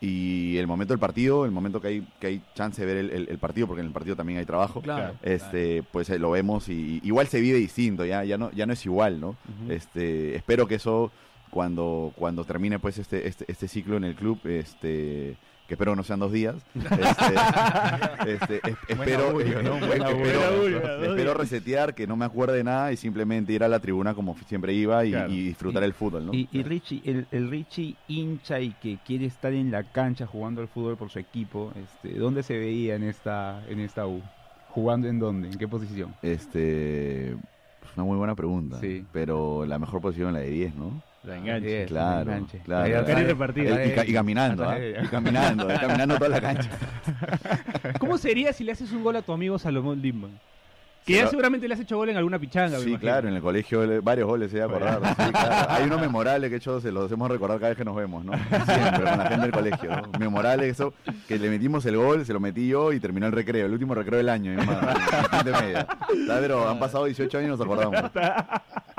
Y 0.00 0.56
el 0.58 0.68
momento 0.68 0.92
del 0.92 1.00
partido, 1.00 1.44
el 1.44 1.50
momento 1.50 1.80
que 1.80 1.88
hay, 1.88 2.08
que 2.20 2.26
hay 2.28 2.42
chance 2.54 2.80
de 2.80 2.86
ver 2.86 3.04
el, 3.04 3.10
el- 3.10 3.28
el 3.30 3.38
partido, 3.38 3.66
porque 3.66 3.80
en 3.80 3.88
el 3.88 3.92
partido 3.92 4.14
también 4.14 4.38
hay 4.38 4.44
trabajo, 4.46 4.80
Claro. 4.80 5.14
este, 5.22 5.82
pues 5.90 6.08
eh, 6.10 6.20
lo 6.20 6.30
vemos 6.30 6.68
y, 6.68 7.00
y 7.02 7.06
igual 7.08 7.26
se 7.26 7.40
vive 7.40 7.58
distinto, 7.58 8.04
ya, 8.04 8.22
ya 8.22 8.38
no, 8.38 8.52
ya 8.52 8.64
no 8.66 8.74
es 8.74 8.86
igual, 8.86 9.18
¿no? 9.20 9.30
Ujú. 9.30 9.72
Este, 9.72 10.36
espero 10.36 10.68
que 10.68 10.76
eso 10.76 11.10
cuando, 11.50 12.12
cuando 12.14 12.44
termine 12.44 12.78
pues 12.78 12.98
este, 12.98 13.26
este, 13.26 13.44
este 13.48 13.66
ciclo 13.66 13.96
en 13.96 14.04
el 14.04 14.14
club, 14.14 14.38
este, 14.44 15.36
que 15.68 15.74
espero 15.74 15.92
que 15.92 15.96
no 15.96 16.02
sean 16.02 16.18
dos 16.18 16.32
días, 16.32 16.56
este, 16.74 18.32
este, 18.32 18.70
es- 18.70 18.76
espero, 18.88 19.28
augurio, 19.28 19.62
¿no? 19.62 19.78
Buen 19.78 20.02
espero- 20.02 21.34
resetear, 21.34 21.94
que 21.94 22.06
no 22.06 22.16
me 22.16 22.24
acuerde 22.24 22.56
de 22.56 22.64
nada 22.64 22.90
y 22.90 22.96
simplemente 22.96 23.52
ir 23.52 23.62
a 23.62 23.68
la 23.68 23.78
tribuna 23.78 24.14
como 24.14 24.34
siempre 24.46 24.72
iba 24.72 25.04
y, 25.04 25.10
Claro. 25.10 25.30
y 25.32 25.42
disfrutar 25.42 25.82
el 25.84 25.92
fútbol, 25.92 26.26
¿no? 26.26 26.32
Y, 26.34 26.48
y 26.52 26.62
Richie, 26.62 27.02
el, 27.04 27.26
el 27.30 27.50
Richie 27.50 27.96
hincha 28.08 28.60
y 28.60 28.72
que 28.80 28.98
quiere 29.06 29.26
estar 29.26 29.52
en 29.52 29.70
la 29.70 29.84
cancha 29.84 30.26
jugando 30.26 30.62
al 30.62 30.68
fútbol 30.68 30.96
por 30.96 31.10
su 31.10 31.18
equipo, 31.18 31.72
este, 31.76 32.18
¿dónde 32.18 32.42
se 32.42 32.56
veía 32.58 32.94
en 32.96 33.02
esta, 33.02 33.62
en 33.68 33.80
esta 33.80 34.06
U? 34.06 34.22
¿Jugando 34.70 35.06
en 35.08 35.18
dónde? 35.18 35.48
¿En 35.48 35.58
qué 35.58 35.68
posición? 35.68 36.14
Este, 36.22 37.36
pues 37.80 37.92
una 37.96 38.04
muy 38.04 38.16
buena 38.16 38.34
pregunta, 38.34 38.80
Sí. 38.80 39.04
pero 39.12 39.66
la 39.66 39.78
mejor 39.78 40.00
posición 40.00 40.28
es 40.28 40.34
la 40.34 40.40
de 40.40 40.50
10, 40.50 40.74
¿no? 40.76 41.02
La 41.28 41.36
enganche. 41.36 41.84
Claro, 41.86 42.30
enganche. 42.32 42.58
claro. 42.64 42.88
Y 44.06 44.12
caminando, 44.12 44.72
ella. 44.72 45.02
y 45.02 45.06
caminando, 45.08 45.74
y 45.74 45.78
caminando 45.78 46.16
toda 46.16 46.28
la 46.30 46.40
cancha. 46.40 46.70
¿Cómo 47.98 48.18
sería 48.18 48.52
si 48.52 48.64
le 48.64 48.72
haces 48.72 48.90
un 48.92 49.02
gol 49.04 49.16
a 49.16 49.22
tu 49.22 49.32
amigo 49.32 49.58
Salomón 49.58 50.00
Lindman? 50.00 50.38
Que 51.06 51.14
ya 51.14 51.26
seguramente 51.28 51.66
le 51.66 51.72
has 51.72 51.80
hecho 51.80 51.96
gol 51.96 52.10
en 52.10 52.18
alguna 52.18 52.38
pichanga. 52.38 52.78
Sí, 52.80 52.98
claro, 52.98 53.28
en 53.28 53.34
el 53.36 53.40
colegio 53.40 53.86
le- 53.86 54.00
varios 54.00 54.28
goles 54.28 54.50
se 54.50 54.60
a 54.60 54.66
acordar. 54.66 55.00
sí, 55.16 55.32
claro. 55.32 55.66
Hay 55.70 55.84
uno 55.84 55.98
memorable 55.98 56.50
que 56.50 56.56
hecho 56.56 56.82
se 56.82 56.92
los 56.92 57.06
hacemos 57.06 57.30
recordar 57.30 57.56
cada 57.58 57.70
vez 57.70 57.78
que 57.78 57.84
nos 57.84 57.96
vemos, 57.96 58.26
¿no? 58.26 58.34
Siempre, 58.34 59.04
con 59.04 59.18
la 59.18 59.24
gente 59.26 59.40
del 59.42 59.50
colegio. 59.52 59.90
¿no? 59.90 60.18
Memorable 60.18 60.68
eso, 60.68 60.92
que 61.26 61.38
le 61.38 61.48
metimos 61.48 61.86
el 61.86 61.96
gol, 61.96 62.26
se 62.26 62.34
lo 62.34 62.40
metí 62.40 62.68
yo 62.68 62.92
y 62.92 63.00
terminó 63.00 63.24
el 63.26 63.32
recreo, 63.32 63.64
el 63.64 63.72
último 63.72 63.94
recreo 63.94 64.18
del 64.18 64.28
año, 64.28 64.50
mi 64.50 64.56
de 65.44 65.52
media. 65.62 65.86
Está, 66.12 66.40
Pero 66.40 66.68
han 66.68 66.78
pasado 66.78 67.06
18 67.06 67.38
años 67.38 67.48
y 67.48 67.50
nos 67.52 67.60
acordamos. 67.62 68.10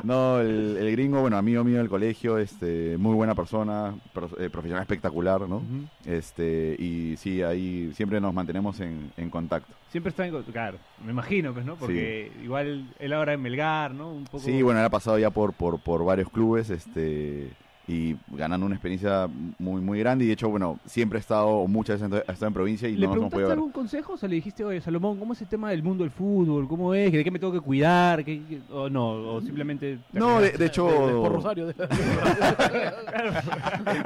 No, 0.03 0.39
el, 0.39 0.77
el 0.77 0.91
gringo, 0.91 1.21
bueno, 1.21 1.37
amigo 1.37 1.63
mío 1.63 1.77
del 1.77 1.89
colegio, 1.89 2.37
este, 2.37 2.97
muy 2.97 3.13
buena 3.15 3.35
persona, 3.35 3.95
pro- 4.13 4.29
eh, 4.39 4.49
profesional 4.49 4.81
espectacular, 4.83 5.41
¿no? 5.47 5.61
Este, 6.05 6.75
y 6.79 7.15
sí, 7.17 7.41
ahí 7.41 7.91
siempre 7.93 8.19
nos 8.21 8.33
mantenemos 8.33 8.79
en, 8.79 9.11
en 9.17 9.29
contacto. 9.29 9.73
Siempre 9.91 10.09
está 10.09 10.25
en... 10.25 10.31
co- 10.33 10.43
Claro, 10.51 10.77
me 11.05 11.11
imagino, 11.11 11.53
pues, 11.53 11.65
¿no? 11.65 11.75
Porque 11.75 12.31
igual 12.43 12.85
él 12.99 13.13
ahora 13.13 13.33
en 13.33 13.41
Melgar, 13.41 13.93
¿no? 13.93 14.11
Un 14.11 14.25
poco... 14.25 14.39
Sí, 14.39 14.61
bueno, 14.61 14.79
él 14.79 14.85
ha 14.85 14.89
pasado 14.89 15.19
ya 15.19 15.29
por, 15.31 15.53
por, 15.53 15.79
por 15.79 16.03
varios 16.05 16.29
clubes, 16.29 16.69
este 16.69 17.49
y 17.89 18.15
ganando 18.37 18.67
una 18.67 18.75
experiencia 18.75 19.27
muy 19.57 19.81
muy 19.81 19.97
grande 19.99 20.23
y 20.23 20.27
de 20.27 20.33
hecho, 20.33 20.47
bueno, 20.47 20.77
siempre 20.85 21.17
ha 21.17 21.21
estado, 21.21 21.65
muchas 21.67 21.99
veces 21.99 22.23
ha 22.27 22.31
estado 22.31 22.47
en 22.49 22.53
provincia 22.53 22.87
y 22.87 22.95
¿Le 22.95 23.07
no 23.07 23.13
preguntaste 23.13 23.51
algún 23.51 23.71
consejo? 23.71 24.13
O 24.13 24.17
sea, 24.17 24.29
le 24.29 24.35
dijiste, 24.35 24.63
oye, 24.63 24.79
Salomón, 24.79 25.17
¿cómo 25.17 25.33
es 25.33 25.41
el 25.41 25.47
tema 25.47 25.71
del 25.71 25.81
mundo 25.81 26.03
del 26.03 26.11
fútbol? 26.11 26.67
¿Cómo 26.67 26.93
es? 26.93 27.11
¿De 27.11 27.23
qué 27.23 27.31
me 27.31 27.39
tengo 27.39 27.51
que 27.51 27.61
cuidar? 27.61 28.23
¿Qué- 28.23 28.41
qué- 28.47 28.61
O 28.71 28.89
no, 28.89 29.09
o 29.33 29.41
simplemente... 29.41 29.97
No, 30.13 30.39
de, 30.39 30.51
de 30.51 30.65
hecho... 30.67 30.85
De- 30.87 31.07
de- 31.07 31.13
por 31.13 31.31
Rosario. 31.33 31.73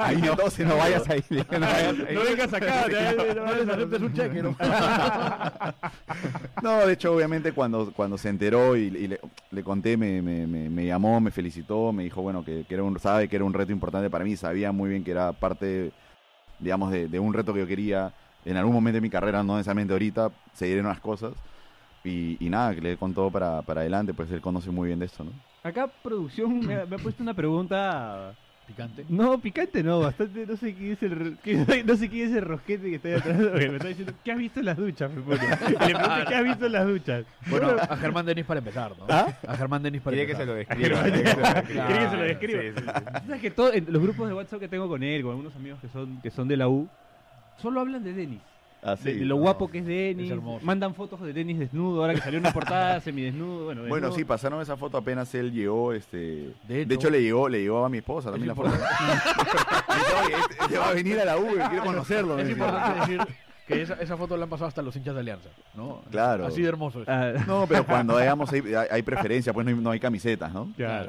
Ahí 0.00 0.16
no 0.16 0.76
vayas 0.76 1.08
ahí. 1.10 1.22
No, 1.30 1.36
vayas 1.60 1.96
ahí. 1.98 2.14
No 2.14 2.20
vengas 2.22 2.52
acá, 2.54 2.86
No 3.36 3.54
les 3.54 3.68
aceptes 3.68 4.02
un 4.02 4.12
cheque, 4.14 4.42
¿no? 4.42 4.56
No, 6.62 6.86
de 6.86 6.92
hecho, 6.94 7.12
obviamente, 7.14 7.52
cuando, 7.52 7.92
cuando 7.92 8.16
se 8.16 8.28
enteró 8.28 8.76
y, 8.76 8.84
y 8.84 9.08
le, 9.08 9.20
le 9.50 9.62
conté, 9.62 9.96
me, 9.96 10.22
me, 10.22 10.46
me, 10.46 10.70
me 10.70 10.86
llamó, 10.86 11.20
me 11.20 11.30
felicitó, 11.30 11.92
me 11.92 12.04
dijo, 12.04 12.22
bueno, 12.22 12.44
que, 12.44 12.64
que 12.66 12.74
era 12.74 12.82
un, 12.82 12.98
sabe 12.98 13.28
que 13.28 13.36
era 13.36 13.44
un 13.44 13.52
reto 13.52 13.72
importante 13.74 14.10
para 14.10 14.24
mí, 14.24 14.36
sabía 14.36 14.72
muy 14.72 14.90
bien 14.90 15.04
que 15.04 15.10
era 15.10 15.32
parte, 15.32 15.92
digamos, 16.58 16.90
de, 16.90 17.18
un 17.18 17.34
reto 17.34 17.52
que 17.52 17.60
yo 17.60 17.66
quería 17.66 18.12
en 18.44 18.56
algún 18.56 18.74
momento 18.74 18.96
de 18.96 19.00
mi 19.00 19.10
carrera, 19.10 19.42
no 19.42 19.56
necesariamente 19.56 19.92
ahorita, 19.92 20.30
seguir 20.52 20.78
en 20.78 20.86
unas 20.86 21.00
cosas. 21.00 21.34
Y, 22.04 22.36
nada, 22.40 22.74
que 22.74 22.82
le 22.82 22.96
contó 22.98 23.30
para, 23.30 23.62
para 23.62 23.80
adelante, 23.80 24.12
pues 24.12 24.30
él 24.30 24.40
conoce 24.40 24.70
muy 24.70 24.88
bien 24.88 24.98
de 24.98 25.06
esto, 25.06 25.24
¿no? 25.24 25.32
Acá 25.62 25.86
producción 26.02 26.60
me 26.60 26.74
ha 26.74 26.86
puesto 26.86 27.22
una 27.22 27.34
pregunta... 27.34 28.34
Picante. 28.66 29.04
No, 29.10 29.38
picante 29.38 29.82
no, 29.82 30.00
bastante, 30.00 30.46
no 30.46 30.56
sé 30.56 30.72
quién 30.74 30.92
es 30.92 31.02
el, 31.02 31.36
qué- 31.44 31.84
no 31.86 31.96
sé 31.96 32.08
quién 32.08 32.30
es 32.30 32.36
el 32.36 32.42
rosquete 32.44 32.88
que 32.88 32.96
está 32.96 33.08
ahí 33.08 33.14
atrás, 33.14 33.36
me 33.38 33.76
está 33.76 33.88
diciendo, 33.88 34.12
¿qué 34.24 34.32
has 34.32 34.38
visto 34.38 34.60
en 34.60 34.66
las 34.66 34.76
duchas? 34.78 35.12
Me 35.12 35.20
pone. 35.20 35.36
Y 35.44 35.70
le 35.70 35.76
pregunto, 35.76 36.24
¿qué 36.28 36.34
has 36.34 36.44
visto 36.44 36.66
en 36.66 36.72
las 36.72 36.86
duchas? 36.86 37.24
Bueno, 37.48 37.76
a 37.78 37.96
Germán 37.98 38.24
Denis 38.24 38.44
para 38.46 38.58
empezar, 38.58 38.92
¿no? 38.98 39.04
¿Ah? 39.10 39.36
A 39.46 39.56
Germán 39.56 39.82
Denis 39.82 40.00
para 40.00 40.16
que 40.16 40.34
se 40.34 40.42
empezar. 40.42 40.66
que 40.66 40.82
se 40.86 40.86
lo 40.86 41.02
describa. 41.02 41.62
¿Quiere 41.62 41.98
que 42.04 42.08
se 42.10 42.16
lo 42.16 42.22
describa? 42.22 42.62
Sí, 42.62 42.68
sí, 42.74 42.80
sí. 42.80 43.26
¿Sabes 43.26 43.40
que 43.42 43.50
todo, 43.50 43.72
en 43.72 43.86
los 43.92 44.02
grupos 44.02 44.28
de 44.28 44.34
WhatsApp 44.34 44.60
que 44.60 44.68
tengo 44.68 44.88
con 44.88 45.02
él, 45.02 45.20
con 45.22 45.32
algunos 45.32 45.54
amigos 45.56 45.78
que 45.80 45.88
son, 45.88 46.20
que 46.22 46.30
son 46.30 46.48
de 46.48 46.56
la 46.56 46.66
U, 46.68 46.88
solo 47.60 47.80
hablan 47.80 48.02
de 48.02 48.14
Denis? 48.14 48.40
Así. 48.84 49.04
de, 49.12 49.14
de 49.20 49.24
lo 49.24 49.36
guapo 49.36 49.68
que 49.68 49.78
es 49.78 49.86
Denis, 49.86 50.30
es 50.30 50.62
mandan 50.62 50.94
fotos 50.94 51.20
de 51.22 51.32
Denis 51.32 51.58
desnudo, 51.58 52.02
ahora 52.02 52.14
que 52.14 52.20
salió 52.20 52.38
una 52.38 52.52
portada 52.52 53.00
semidesnudo, 53.02 53.64
bueno, 53.64 53.80
Bueno, 53.82 53.94
desnudo. 54.08 54.12
sí, 54.16 54.24
pasaron 54.24 54.60
esa 54.60 54.76
foto 54.76 54.98
apenas 54.98 55.34
él 55.34 55.52
llegó, 55.52 55.92
este... 55.92 56.52
De 56.68 56.84
De 56.84 56.94
hecho- 56.94 57.08
le 57.10 57.22
llegó, 57.22 57.48
le 57.48 57.60
llegó 57.62 57.84
a 57.84 57.88
mi 57.88 57.98
esposa 57.98 58.30
también 58.30 58.48
la 58.48 58.54
foto. 58.54 58.70
Dice, 58.70 58.82
"Oye, 60.26 60.34
este, 60.38 60.64
este 60.64 60.78
va 60.78 60.88
a 60.88 60.92
venir 60.92 61.18
a 61.20 61.24
la 61.24 61.36
U, 61.38 61.46
quiero 61.70 61.84
conocerlo. 61.84 62.36
me 62.36 62.42
Es 62.42 62.48
dice. 62.48 62.60
importante 62.60 63.00
decir 63.00 63.20
que 63.66 63.80
esa, 63.80 63.94
esa 63.94 64.16
foto 64.16 64.36
la 64.36 64.44
han 64.44 64.50
pasado 64.50 64.68
hasta 64.68 64.82
los 64.82 64.94
hinchas 64.94 65.14
de 65.14 65.20
Alianza, 65.20 65.48
¿no? 65.74 66.02
Claro. 66.10 66.46
Así 66.46 66.60
de 66.62 66.68
hermoso 66.68 67.02
es. 67.02 67.08
Ah, 67.08 67.32
No, 67.46 67.66
pero 67.66 67.84
cuando 67.86 68.16
hayamos, 68.16 68.50
hay, 68.52 69.02
preferencia, 69.02 69.52
pues 69.52 69.64
no 69.64 69.70
hay, 69.70 69.76
no 69.76 69.90
hay 69.90 70.00
camisetas, 70.00 70.52
¿no? 70.52 70.70
claro, 70.76 71.06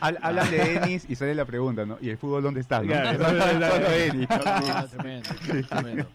Hab- 0.00 0.18
Hablan 0.22 0.50
de 0.50 0.58
Denis 0.58 1.06
y 1.08 1.14
sale 1.14 1.34
la 1.34 1.44
pregunta, 1.44 1.84
¿no? 1.84 1.98
¿Y 2.00 2.10
el 2.10 2.18
fútbol 2.18 2.42
dónde 2.42 2.60
está? 2.60 2.80
no? 2.80 2.86
Claro, 2.86 3.18
solo 3.74 3.90
Denis. 3.90 4.26
Ah, 4.30 4.86
tremendo, 4.96 5.28
tremendo. 5.68 6.06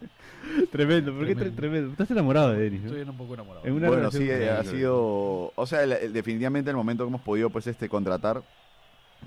tremendo, 0.72 1.12
¿por 1.14 1.26
qué 1.26 1.32
tre- 1.32 1.36
Tremendo. 1.36 1.56
tremendo? 1.56 1.90
Estás 1.92 2.10
enamorado 2.10 2.52
de 2.52 2.58
Denis, 2.60 2.80
¿no? 2.82 2.86
Estoy 2.88 3.02
un 3.08 3.16
poco 3.16 3.34
enamorado. 3.34 3.66
En 3.66 3.72
una 3.74 3.88
Bueno, 3.88 4.10
sí, 4.10 4.28
ha 4.30 4.64
sido, 4.64 5.52
o 5.54 5.66
sea, 5.66 5.82
el- 5.82 5.92
el- 5.92 6.12
definitivamente 6.12 6.70
el 6.70 6.76
momento 6.76 7.04
que 7.04 7.08
hemos 7.08 7.20
podido, 7.20 7.50
pues, 7.50 7.66
este, 7.66 7.88
contratar, 7.88 8.42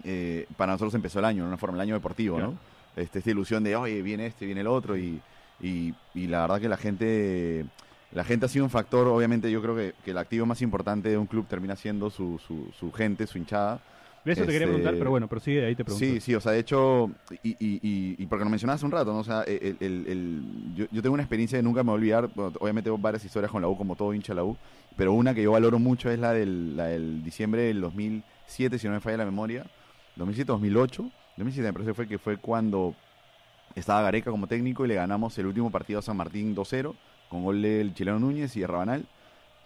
eh, 0.03 0.45
para 0.57 0.71
nosotros 0.73 0.93
empezó 0.95 1.19
el 1.19 1.25
año, 1.25 1.43
de 1.43 1.47
una 1.49 1.57
forma, 1.57 1.77
el 1.77 1.81
año 1.81 1.93
deportivo, 1.93 2.37
Claro. 2.37 2.51
¿no? 2.53 2.78
Este, 2.95 3.19
esta 3.19 3.31
ilusión 3.31 3.63
de, 3.63 3.75
oye, 3.75 4.01
viene 4.01 4.25
este, 4.27 4.45
viene 4.45 4.61
el 4.61 4.67
otro, 4.67 4.97
y, 4.97 5.21
y, 5.61 5.93
y 6.13 6.27
la 6.27 6.41
verdad 6.41 6.59
que 6.61 6.69
la 6.69 6.77
gente, 6.77 7.65
la 8.11 8.23
gente 8.23 8.45
ha 8.45 8.49
sido 8.49 8.65
un 8.65 8.71
factor, 8.71 9.07
obviamente, 9.07 9.49
yo 9.51 9.61
creo 9.61 9.75
que, 9.75 9.93
que 10.03 10.11
el 10.11 10.17
activo 10.17 10.45
más 10.45 10.61
importante 10.61 11.09
de 11.09 11.17
un 11.17 11.27
club 11.27 11.45
termina 11.47 11.75
siendo 11.75 12.09
su, 12.09 12.39
su, 12.45 12.71
su 12.77 12.91
gente, 12.91 13.25
su 13.27 13.37
hinchada, 13.37 13.79
De 14.25 14.33
eso 14.33 14.41
te 14.41 14.47
quería 14.47 14.59
Este, 14.59 14.67
preguntar, 14.67 14.95
pero 14.97 15.11
bueno, 15.11 15.27
prosigue, 15.27 15.65
ahí 15.65 15.75
te 15.75 15.85
pregunto. 15.85 16.05
Sí, 16.05 16.19
sí, 16.19 16.35
o 16.35 16.41
sea, 16.41 16.51
de 16.51 16.59
hecho, 16.59 17.09
y, 17.43 17.49
y, 17.51 17.79
y, 17.81 18.15
y 18.17 18.25
porque 18.25 18.43
lo 18.43 18.49
mencionabas 18.49 18.83
un 18.83 18.91
rato, 18.91 19.13
¿no? 19.13 19.19
O 19.19 19.23
sea, 19.23 19.43
el, 19.43 19.77
el- 19.79 20.05
el- 20.07 20.41
yo, 20.75 20.85
yo 20.91 21.01
tengo 21.01 21.13
una 21.13 21.23
experiencia 21.23 21.57
que 21.57 21.63
nunca 21.63 21.83
me 21.83 21.91
voy 21.91 21.93
a 21.93 21.99
olvidar, 21.99 22.29
bueno, 22.35 22.51
obviamente 22.59 22.87
tengo 22.87 22.97
varias 22.97 23.23
historias 23.23 23.51
con 23.51 23.61
la 23.61 23.67
U, 23.69 23.77
como 23.77 23.95
todo 23.95 24.13
hincha 24.13 24.33
de 24.33 24.37
la 24.37 24.43
U, 24.43 24.57
pero 24.97 25.13
una 25.13 25.33
que 25.33 25.41
yo 25.43 25.51
valoro 25.53 25.79
mucho 25.79 26.09
es 26.11 26.19
la 26.19 26.33
del, 26.33 26.75
la 26.75 26.87
del 26.87 27.23
diciembre 27.23 27.61
del 27.63 27.79
2007, 27.81 28.77
si 28.77 28.87
no 28.87 28.93
me 28.93 28.99
falla 28.99 29.17
la 29.17 29.25
memoria, 29.25 29.65
2007-2008, 30.17 31.09
2007 31.39 31.67
me 31.69 31.73
parece 31.73 31.93
fue 31.93 32.07
que 32.07 32.17
fue 32.17 32.37
cuando 32.37 32.93
estaba 33.73 34.01
Gareca 34.01 34.29
como 34.29 34.47
técnico 34.47 34.83
y 34.83 34.89
le 34.89 34.95
ganamos 34.95 35.37
el 35.37 35.45
último 35.45 35.71
partido 35.71 35.99
a 35.99 36.01
San 36.01 36.17
Martín 36.17 36.53
2-0 36.53 36.93
con 37.29 37.43
gol 37.43 37.61
del 37.61 37.93
chileno 37.93 38.19
Núñez 38.19 38.55
y 38.57 38.59
de 38.59 38.67
Rabanal. 38.67 39.05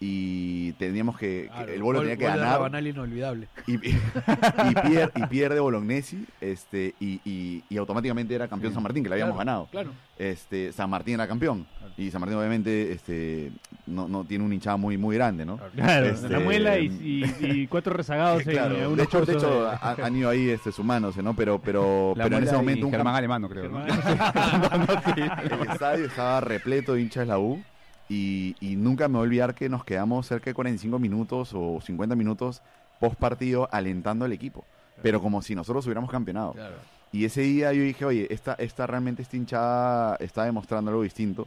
Y 0.00 0.72
teníamos 0.72 1.16
que, 1.16 1.48
el 1.68 1.82
Bolo 1.82 2.00
gol- 2.00 2.08
tenía 2.08 2.16
que 2.18 2.24
ganar 2.24 2.54
Rabanal 2.54 2.86
inolvidable. 2.86 3.48
y, 3.66 3.74
y, 3.74 3.90
y 4.70 4.74
pier- 4.74 5.10
y 5.14 5.26
pierde 5.26 5.60
Bolognesi 5.60 6.26
este, 6.40 6.94
y, 7.00 7.20
y- 7.24 7.62
y 7.70 7.76
automáticamente 7.78 8.34
era 8.34 8.48
campeón 8.48 8.74
San 8.74 8.82
Martín, 8.82 9.02
que 9.02 9.08
le 9.08 9.14
habíamos 9.14 9.34
Claro, 9.36 9.46
ganado. 9.46 9.68
Claro. 9.70 9.90
Este, 10.18 10.72
San 10.72 10.90
Martín 10.90 11.14
era 11.14 11.26
campeón. 11.26 11.66
Y 11.96 12.10
San 12.10 12.20
Martín 12.20 12.36
obviamente 12.38 12.90
este, 12.92 13.52
no, 13.86 14.08
no 14.08 14.24
tiene 14.24 14.44
un 14.44 14.52
hinchada 14.52 14.76
muy, 14.76 14.98
muy 14.98 15.14
grande, 15.16 15.44
¿no? 15.46 15.58
Claro, 15.74 16.06
Este, 16.06 16.28
la 16.28 16.40
muela 16.40 16.76
y, 16.78 16.86
y- 16.86 17.46
y 17.46 17.66
cuatro 17.68 17.94
rezagados 17.94 18.42
Claro, 18.42 18.76
en 18.76 18.96
de 18.96 19.02
hecho, 19.04 19.24
de 19.24 19.32
hecho 19.32 19.70
de- 19.70 20.02
han 20.02 20.16
ido 20.16 20.28
ahí 20.28 20.50
este, 20.50 20.72
sumándose, 20.72 21.22
¿no? 21.22 21.34
Pero, 21.34 21.60
pero, 21.60 22.14
La 22.16 22.24
pero 22.24 22.38
en 22.38 22.44
ese 22.44 22.56
momento 22.56 22.86
un 22.86 22.92
Germán 22.92 23.14
Alemano, 23.14 23.48
creo. 23.48 23.68
¿no? 23.70 23.84
el 23.86 25.68
estadio 25.70 26.06
estaba 26.06 26.40
repleto 26.40 26.94
de 26.94 27.02
hinchas 27.02 27.22
de 27.22 27.26
la 27.26 27.38
U 27.38 27.62
y, 28.08 28.54
y 28.60 28.76
nunca 28.76 29.08
me 29.08 29.14
voy 29.14 29.20
a 29.20 29.22
olvidar 29.24 29.54
que 29.54 29.68
nos 29.68 29.84
quedamos 29.84 30.26
cerca 30.26 30.50
de 30.50 30.54
45 30.54 30.98
minutos 30.98 31.52
o 31.54 31.80
50 31.80 32.14
minutos 32.16 32.62
post 33.00 33.16
partido 33.16 33.68
alentando 33.72 34.24
al 34.24 34.32
equipo, 34.32 34.64
pero 35.02 35.20
como 35.20 35.42
si 35.42 35.54
nosotros 35.54 35.84
hubiéramos 35.86 36.10
campeonado. 36.10 36.52
Claro. 36.52 36.76
Y 37.12 37.24
ese 37.24 37.42
día 37.42 37.72
yo 37.72 37.82
dije, 37.82 38.04
oye, 38.04 38.26
esta, 38.30 38.54
esta 38.54 38.86
realmente 38.86 39.22
esta 39.22 39.36
hinchada 39.36 40.16
está 40.16 40.44
demostrando 40.44 40.90
algo 40.90 41.02
distinto. 41.02 41.46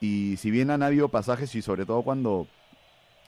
Y 0.00 0.36
si 0.38 0.50
bien 0.50 0.70
han 0.70 0.82
habido 0.82 1.08
pasajes 1.08 1.54
y 1.54 1.62
sobre 1.62 1.84
todo 1.86 2.02
cuando 2.02 2.46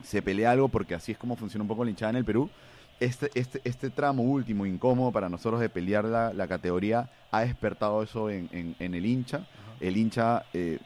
se 0.03 0.23
pelea 0.23 0.51
algo, 0.53 0.69
porque 0.69 0.95
así 0.95 1.13
es 1.13 1.19
como 1.19 1.37
funciona 1.37 1.63
un 1.63 1.69
poco 1.69 1.85
la 1.85 1.91
hinchada 1.91 2.11
en 2.11 2.17
el 2.17 2.25
Perú, 2.25 2.51
este, 2.99 3.31
este, 3.35 3.61
este 3.65 3.91
tramo 3.91 4.23
último, 4.23 4.65
incómodo 4.65 5.13
para 5.13 5.29
nosotros 5.29 5.61
de 5.61 5.69
pelear 5.69 6.05
la, 6.07 6.33
la 6.33 6.49
categoría, 6.49 7.11
ha 7.31 7.43
despertado 7.43 8.03
eso 8.03 8.31
en, 8.31 8.49
en- 8.53 8.75
en 8.79 8.95
el 8.95 9.05
hincha. 9.05 9.47
El 9.81 9.97
hincha, 9.99 10.45
eh, 10.55 10.79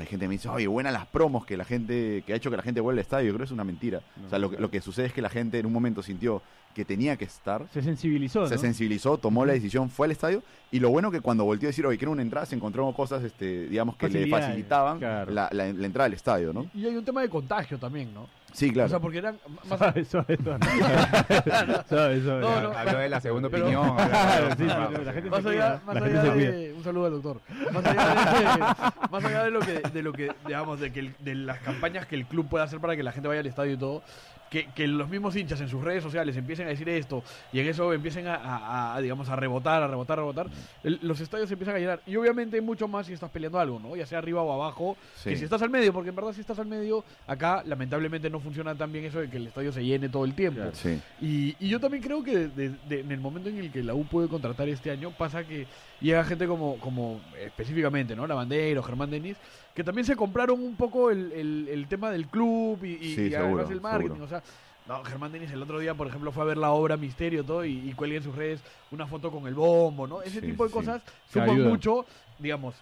hay 0.00 0.06
gente 0.06 0.24
que 0.24 0.28
me 0.28 0.34
dice, 0.34 0.48
oye, 0.48 0.66
buenas 0.66 0.92
las 0.92 1.06
promos 1.06 1.46
que 1.46 1.56
la 1.56 1.64
gente, 1.64 2.22
que 2.26 2.32
ha 2.32 2.36
hecho 2.36 2.50
que 2.50 2.56
la 2.56 2.62
gente 2.62 2.80
vuelva 2.80 2.96
al 2.98 3.02
estadio. 3.02 3.26
Yo 3.28 3.32
creo 3.34 3.38
que 3.40 3.44
es 3.44 3.50
una 3.52 3.64
mentira. 3.64 4.00
No, 4.16 4.26
o 4.26 4.30
sea, 4.30 4.38
lo, 4.38 4.48
claro. 4.48 4.62
lo 4.62 4.70
que 4.70 4.80
sucede 4.80 5.06
es 5.06 5.12
que 5.12 5.22
la 5.22 5.28
gente 5.30 5.58
en 5.58 5.66
un 5.66 5.72
momento 5.72 6.02
sintió 6.02 6.42
que 6.74 6.84
tenía 6.84 7.16
que 7.16 7.24
estar, 7.24 7.66
Se 7.72 7.82
sensibilizó, 7.82 8.46
se 8.46 8.54
¿no? 8.54 8.60
sensibilizó, 8.60 9.18
tomó 9.18 9.44
la 9.44 9.52
decisión, 9.54 9.90
fue 9.90 10.06
al 10.06 10.12
estadio 10.12 10.40
y 10.70 10.78
lo 10.78 10.88
bueno 10.90 11.10
que 11.10 11.20
cuando 11.20 11.44
volvió 11.44 11.66
a 11.68 11.70
decir, 11.70 11.84
oye, 11.84 11.98
quiero 11.98 12.12
una 12.12 12.22
entrada, 12.22 12.46
se 12.46 12.54
encontró 12.54 12.90
cosas, 12.92 13.24
este, 13.24 13.66
digamos, 13.68 13.96
que 13.96 14.08
le 14.08 14.28
facilitaban 14.28 14.98
claro. 14.98 15.32
la, 15.32 15.48
la- 15.52 15.72
la 15.72 15.86
entrada 15.86 16.06
al 16.06 16.14
estadio, 16.14 16.52
¿no? 16.52 16.70
Y 16.72 16.86
hay 16.86 16.94
un 16.96 17.04
tema 17.04 17.22
de 17.22 17.28
contagio 17.28 17.76
también, 17.76 18.14
¿no? 18.14 18.28
Sí, 18.52 18.70
claro. 18.72 18.86
O 18.86 18.90
sea, 18.90 18.98
porque 19.00 19.18
eran 19.18 19.38
más 19.68 19.78
Suave, 19.78 20.04
suave, 20.04 20.38
suave. 20.42 20.60
Suave, 21.88 22.22
suave. 22.22 22.40
No, 22.40 22.60
no. 22.62 22.72
Habló 22.78 22.98
de 22.98 23.08
la 23.08 23.20
segunda 23.20 23.48
Pero- 23.48 23.64
opinión. 23.64 23.96
Más 25.30 25.42
se 25.42 25.48
allá, 25.50 25.80
más 25.86 25.96
allá 25.96 26.22
de 26.34 26.72
un 26.76 26.84
saludo 26.84 27.06
al 27.06 27.12
doctor 27.12 27.40
más 27.72 27.84
allá 27.84 28.54
de, 28.54 28.58
más 29.10 29.24
allá 29.24 29.44
de 29.44 29.50
lo 29.50 29.60
que 29.60 29.72
de 29.80 30.02
lo 30.02 30.12
que 30.12 30.32
digamos 30.46 30.80
de 30.80 30.92
que 30.92 31.00
el- 31.00 31.14
de 31.20 31.34
las 31.34 31.58
campañas 31.60 32.06
que 32.06 32.14
el 32.16 32.26
club 32.26 32.48
puede 32.48 32.64
hacer 32.64 32.80
para 32.80 32.96
que 32.96 33.02
la 33.02 33.12
gente 33.12 33.28
vaya 33.28 33.40
al 33.40 33.46
estadio 33.46 33.72
y 33.72 33.76
todo 33.76 34.02
que, 34.50 34.66
que 34.74 34.86
los 34.88 35.08
mismos 35.08 35.36
hinchas 35.36 35.60
en 35.60 35.68
sus 35.68 35.82
redes 35.82 36.02
sociales 36.02 36.36
empiecen 36.36 36.66
a 36.66 36.70
decir 36.70 36.88
esto 36.88 37.22
y 37.52 37.60
en 37.60 37.68
eso 37.68 37.92
empiecen 37.92 38.26
a, 38.26 38.34
a- 38.34 38.96
a, 38.96 39.00
digamos 39.00 39.28
a 39.28 39.36
rebotar 39.36 39.82
a 39.82 39.86
rebotar 39.86 40.18
a 40.18 40.22
rebotar 40.22 40.46
el- 40.82 40.98
los 41.02 41.20
estadios 41.20 41.48
se 41.48 41.54
empiezan 41.54 41.76
a 41.76 41.78
llenar 41.78 42.00
y 42.06 42.16
obviamente 42.16 42.60
mucho 42.60 42.88
más 42.88 43.06
si 43.06 43.12
estás 43.12 43.30
peleando 43.30 43.58
algo 43.60 43.78
no 43.78 43.94
ya 43.96 44.04
sea 44.06 44.18
arriba 44.18 44.42
o 44.42 44.52
abajo 44.52 44.96
Sí. 45.14 45.30
que 45.30 45.36
si 45.36 45.44
estás 45.44 45.62
al 45.62 45.70
medio 45.70 45.92
porque 45.92 46.10
en 46.10 46.16
verdad 46.16 46.32
si 46.32 46.40
estás 46.40 46.58
al 46.58 46.66
medio 46.66 47.04
acá 47.28 47.62
lamentablemente 47.64 48.28
no 48.28 48.40
funciona 48.40 48.74
tan 48.74 48.90
bien 48.92 49.04
eso 49.04 49.20
de 49.20 49.30
que 49.30 49.36
el 49.36 49.46
estadio 49.46 49.72
se 49.72 49.84
llene 49.84 50.08
todo 50.08 50.24
el 50.24 50.34
tiempo. 50.34 50.62
Sí. 50.72 51.00
y, 51.20 51.54
y 51.60 51.68
yo 51.68 51.78
también 51.78 52.02
creo 52.02 52.22
que 52.24 52.48
de- 52.48 52.70
de- 52.88 53.00
en 53.00 53.12
el 53.12 53.20
momento 53.20 53.48
en 53.48 53.58
el 53.58 53.70
que 53.70 53.82
la 53.84 53.94
U 53.94 54.04
puede 54.04 54.26
contratar 54.28 54.68
este 54.68 54.90
año, 54.90 55.12
pasa 55.12 55.44
que 55.44 55.66
llega 56.00 56.24
gente 56.24 56.46
como, 56.46 56.76
como 56.78 57.20
específicamente, 57.38 58.16
¿no? 58.16 58.26
La 58.26 58.34
Bandera 58.34 58.80
o 58.80 58.82
Germán 58.82 59.10
Denis, 59.10 59.36
que 59.80 59.84
también 59.84 60.04
se 60.04 60.14
compraron 60.14 60.62
un 60.62 60.76
poco 60.76 61.10
el, 61.10 61.32
el- 61.32 61.68
el 61.70 61.88
tema 61.88 62.10
del 62.10 62.26
club 62.26 62.84
y, 62.84 62.96
y- 63.00 63.14
Sí, 63.14 63.28
y 63.28 63.34
además 63.34 63.70
el 63.70 63.80
marketing. 63.80 64.08
seguro. 64.08 64.24
O 64.26 64.28
sea, 64.28 64.42
no, 64.86 65.02
Germán 65.04 65.32
Denis 65.32 65.50
el 65.52 65.62
otro 65.62 65.78
día, 65.78 65.94
por 65.94 66.06
ejemplo, 66.06 66.32
fue 66.32 66.42
a 66.42 66.46
ver 66.46 66.58
la 66.58 66.70
obra 66.72 66.98
Misterio 66.98 67.44
todo 67.44 67.64
y, 67.64 67.88
y 67.88 67.92
cuelga 67.94 68.18
en 68.18 68.22
sus 68.22 68.34
redes 68.36 68.60
una 68.90 69.06
foto 69.06 69.30
con 69.30 69.46
el 69.46 69.54
bombo, 69.54 70.06
¿no? 70.06 70.20
Ese 70.20 70.40
Sí, 70.40 70.48
tipo 70.48 70.64
de 70.64 70.68
sí. 70.68 70.74
cosas 70.74 71.00
suman 71.32 71.62
mucho, 71.62 72.04
digamos, 72.38 72.74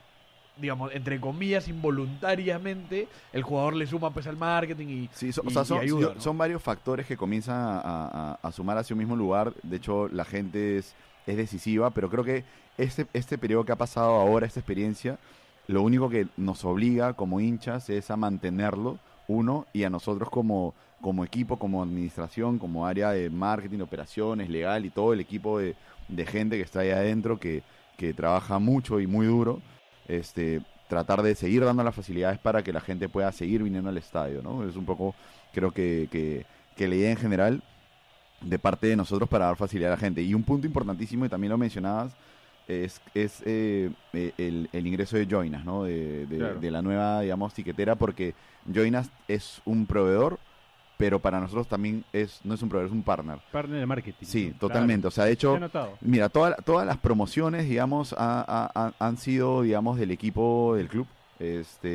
digamos, 0.56 0.92
entre 0.92 1.20
comillas, 1.20 1.68
involuntariamente, 1.68 3.06
el 3.32 3.42
jugador 3.44 3.76
le 3.76 3.86
suma 3.86 4.10
pues 4.10 4.26
al 4.26 4.36
marketing 4.36 4.86
y, 4.88 5.10
Sí, 5.12 5.32
so- 5.32 5.42
o 5.42 5.50
y- 5.50 5.52
sea, 5.52 5.62
y 5.62 5.66
son, 5.66 5.78
ayuda, 5.78 6.00
yo- 6.08 6.14
¿no? 6.16 6.20
son 6.20 6.36
varios 6.36 6.60
factores 6.60 7.06
que 7.06 7.16
comienzan 7.16 7.54
a, 7.56 7.80
a- 7.84 8.38
a 8.42 8.50
sumar 8.52 8.76
hacia 8.76 8.94
un 8.94 8.98
mismo 8.98 9.14
lugar. 9.14 9.52
De 9.62 9.76
hecho, 9.76 10.08
la 10.08 10.24
gente 10.24 10.78
es, 10.78 10.96
es 11.28 11.36
decisiva, 11.36 11.90
pero 11.90 12.10
creo 12.10 12.24
que 12.24 12.42
este, 12.76 13.06
este 13.12 13.38
periodo 13.38 13.64
que 13.64 13.70
ha 13.70 13.76
pasado 13.76 14.16
ahora, 14.16 14.46
esta 14.46 14.58
experiencia, 14.58 15.16
lo 15.68 15.82
único 15.82 16.08
que 16.08 16.26
nos 16.36 16.64
obliga 16.64 17.12
como 17.12 17.40
hinchas 17.40 17.88
es 17.90 18.10
a 18.10 18.16
mantenerlo, 18.16 18.98
uno, 19.28 19.66
y 19.74 19.84
a 19.84 19.90
nosotros 19.90 20.30
como, 20.30 20.74
como 21.02 21.24
equipo, 21.24 21.58
como 21.58 21.82
administración, 21.82 22.58
como 22.58 22.86
área 22.86 23.10
de 23.10 23.28
marketing, 23.28 23.80
operaciones, 23.80 24.48
legal 24.48 24.86
y 24.86 24.90
todo 24.90 25.12
el 25.12 25.20
equipo 25.20 25.58
de, 25.58 25.76
de 26.08 26.26
gente 26.26 26.56
que 26.56 26.62
está 26.62 26.80
ahí 26.80 26.90
adentro, 26.90 27.38
que, 27.38 27.62
que 27.98 28.14
trabaja 28.14 28.58
mucho 28.58 28.98
y 28.98 29.06
muy 29.06 29.26
duro, 29.26 29.60
este, 30.08 30.62
tratar 30.88 31.22
de 31.22 31.34
seguir 31.34 31.62
dando 31.62 31.84
las 31.84 31.94
facilidades 31.94 32.38
para 32.38 32.64
que 32.64 32.72
la 32.72 32.80
gente 32.80 33.10
pueda 33.10 33.30
seguir 33.30 33.62
viniendo 33.62 33.90
al 33.90 33.98
estadio, 33.98 34.40
¿no? 34.42 34.66
Es 34.66 34.74
un 34.74 34.86
poco, 34.86 35.14
creo 35.52 35.70
que, 35.70 36.08
que, 36.10 36.46
que 36.74 36.88
la 36.88 36.94
idea 36.94 37.10
en 37.10 37.18
general 37.18 37.62
de 38.40 38.58
parte 38.58 38.86
de 38.86 38.96
nosotros 38.96 39.28
para 39.28 39.46
dar 39.46 39.56
facilidad 39.56 39.92
a 39.92 39.96
la 39.96 40.00
gente. 40.00 40.22
Y 40.22 40.32
un 40.32 40.44
punto 40.44 40.66
importantísimo, 40.66 41.26
y 41.26 41.28
también 41.28 41.50
lo 41.50 41.58
mencionabas, 41.58 42.14
es, 42.68 43.00
es 43.14 43.42
eh, 43.46 43.90
eh, 44.12 44.32
el, 44.38 44.68
el 44.72 44.86
ingreso 44.86 45.16
de 45.16 45.26
Joinas, 45.26 45.64
¿no? 45.64 45.84
De, 45.84 46.26
de- 46.26 46.36
Claro. 46.38 46.60
de 46.60 46.70
la 46.70 46.82
nueva, 46.82 47.22
digamos, 47.22 47.54
tiquetera, 47.54 47.96
porque 47.96 48.34
Joinas 48.66 49.10
es 49.26 49.60
un 49.64 49.86
proveedor, 49.86 50.38
pero 50.98 51.18
para 51.20 51.40
nosotros 51.40 51.66
también 51.68 52.04
es 52.12 52.40
no 52.44 52.54
es 52.54 52.62
un 52.62 52.68
proveedor, 52.68 52.90
es 52.90 52.96
un 52.96 53.02
partner. 53.02 53.38
Partner 53.52 53.80
de 53.80 53.86
marketing. 53.86 54.26
Sí, 54.26 54.50
¿no? 54.52 54.58
totalmente. 54.58 55.06
O 55.06 55.10
sea, 55.10 55.24
de 55.24 55.32
hecho. 55.32 55.58
Mira, 56.00 56.28
toda- 56.28 56.56
todas 56.56 56.86
las 56.86 56.98
promociones, 56.98 57.68
digamos, 57.68 58.12
ha- 58.12 58.44
ha- 58.46 58.70
ha- 58.74 58.92
han 58.98 59.16
sido, 59.16 59.62
digamos, 59.62 59.98
del 59.98 60.10
equipo 60.10 60.74
del 60.76 60.88
club. 60.88 61.06
Este, 61.38 61.88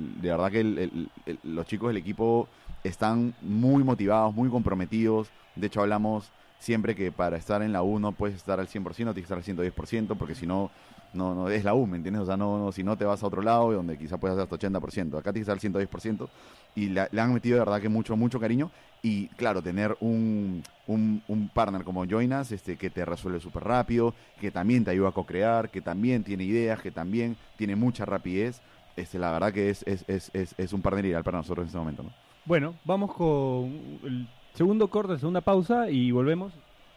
de 0.00 0.30
verdad 0.30 0.50
que 0.50 0.60
el- 0.60 0.78
el- 0.78 1.08
el- 1.26 1.38
los 1.44 1.66
chicos 1.66 1.88
del 1.88 1.96
equipo 1.96 2.48
están 2.84 3.32
muy 3.40 3.84
motivados, 3.84 4.34
muy 4.34 4.48
comprometidos. 4.50 5.28
De 5.54 5.68
hecho, 5.68 5.80
hablamos 5.80 6.30
siempre 6.62 6.94
que 6.94 7.10
para 7.10 7.36
estar 7.36 7.60
en 7.62 7.72
la 7.72 7.82
U 7.82 7.98
no 7.98 8.12
puedes 8.12 8.36
estar 8.36 8.60
al 8.60 8.68
100%, 8.68 9.12
tienes 9.12 9.14
que 9.14 9.20
estar 9.22 9.38
al 9.38 9.44
110%, 9.44 10.14
porque 10.16 10.34
si 10.36 10.46
no, 10.46 10.70
no, 11.12 11.34
no 11.34 11.48
es 11.50 11.64
la 11.64 11.74
U, 11.74 11.86
¿me 11.86 11.96
entiendes? 11.96 12.22
O 12.22 12.26
sea, 12.26 12.36
no, 12.36 12.56
no- 12.58 12.70
si 12.72 12.82
no 12.84 12.96
te 12.96 13.04
vas 13.04 13.22
a 13.22 13.26
otro 13.26 13.42
lado 13.42 13.72
donde 13.72 13.98
quizás 13.98 14.18
puedas 14.18 14.34
estar 14.36 14.44
hasta 14.44 14.54
80%. 14.54 15.18
Acá 15.18 15.32
tienes 15.32 15.46
que 15.46 15.52
estar 15.52 15.54
al 15.54 15.60
110% 15.60 16.28
y 16.76 16.88
la- 16.90 17.08
le 17.10 17.20
han 17.20 17.34
metido 17.34 17.56
de 17.56 17.60
verdad 17.64 17.80
que 17.80 17.88
mucho, 17.88 18.16
mucho 18.16 18.38
cariño. 18.38 18.70
Y 19.02 19.26
claro, 19.30 19.60
tener 19.62 19.96
un, 20.00 20.62
un, 20.86 21.20
un 21.26 21.48
partner 21.48 21.82
como 21.82 22.04
Joinas 22.04 22.52
este, 22.52 22.76
que 22.76 22.88
te 22.88 23.04
resuelve 23.04 23.40
súper 23.40 23.64
rápido, 23.64 24.14
que 24.40 24.52
también 24.52 24.84
te 24.84 24.92
ayuda 24.92 25.08
a 25.08 25.12
co-crear, 25.12 25.68
que 25.70 25.80
también 25.82 26.22
tiene 26.22 26.44
ideas, 26.44 26.80
que 26.80 26.92
también 26.92 27.36
tiene 27.56 27.74
mucha 27.74 28.04
rapidez. 28.04 28.60
Este, 28.96 29.18
la 29.18 29.32
verdad 29.32 29.52
que 29.52 29.70
es, 29.70 29.82
es, 29.88 30.04
es, 30.06 30.30
es, 30.34 30.54
es 30.56 30.72
un 30.72 30.80
partner 30.80 31.06
ideal 31.06 31.24
para 31.24 31.38
nosotros 31.38 31.64
en 31.64 31.66
este 31.66 31.78
momento. 31.78 32.04
¿no? 32.04 32.10
Bueno, 32.44 32.74
vamos 32.84 33.12
con 33.14 33.98
el 34.04 34.26
segundo 34.54 34.88
corte, 34.88 35.18
segunda 35.18 35.40
pausa 35.40 35.90
y 35.90 36.10
volvemos. 36.10 36.52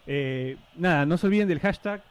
Eh, 0.06 0.56
nada, 0.76 1.04
no 1.06 1.16
se 1.18 1.26
olviden 1.26 1.48
del 1.48 1.60
hashtag. 1.60 2.02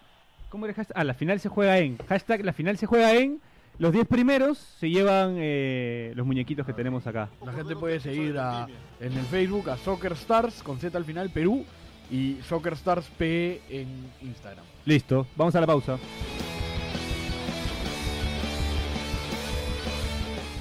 ¿Cómo 0.49 0.65
era 0.65 0.71
el 0.71 0.75
hashtag? 0.75 0.97
Ah, 0.97 1.03
la 1.03 1.13
final 1.13 1.39
se 1.39 1.49
juega 1.49 1.77
en. 1.79 1.97
Hashtag, 2.07 2.43
la 2.45 2.53
final 2.53 2.77
se 2.77 2.85
juega 2.85 3.13
en. 3.13 3.41
Los 3.77 3.91
10 3.91 4.07
primeros 4.07 4.57
se 4.57 4.89
llevan 4.89 5.35
eh, 5.37 6.13
los 6.15 6.25
muñequitos 6.25 6.65
que 6.65 6.71
tenemos 6.73 7.05
acá. 7.07 7.29
La 7.45 7.51
gente 7.51 7.75
puede 7.75 7.99
seguir 7.99 8.37
a- 8.37 8.67
en 9.01 9.11
el 9.13 9.25
Facebook 9.25 9.69
a 9.69 9.75
Soccer 9.77 10.13
Stars 10.13 10.63
con 10.63 10.79
Z 10.79 10.97
al 10.97 11.03
final 11.03 11.29
Perú 11.29 11.65
y 12.09 12.37
Soccer 12.47 12.73
Stars 12.73 13.05
P 13.17 13.61
en 13.69 13.87
Instagram. 14.21 14.63
Listo, 14.85 15.27
vamos 15.35 15.53
a 15.55 15.59
la 15.61 15.67
pausa. 15.67 15.97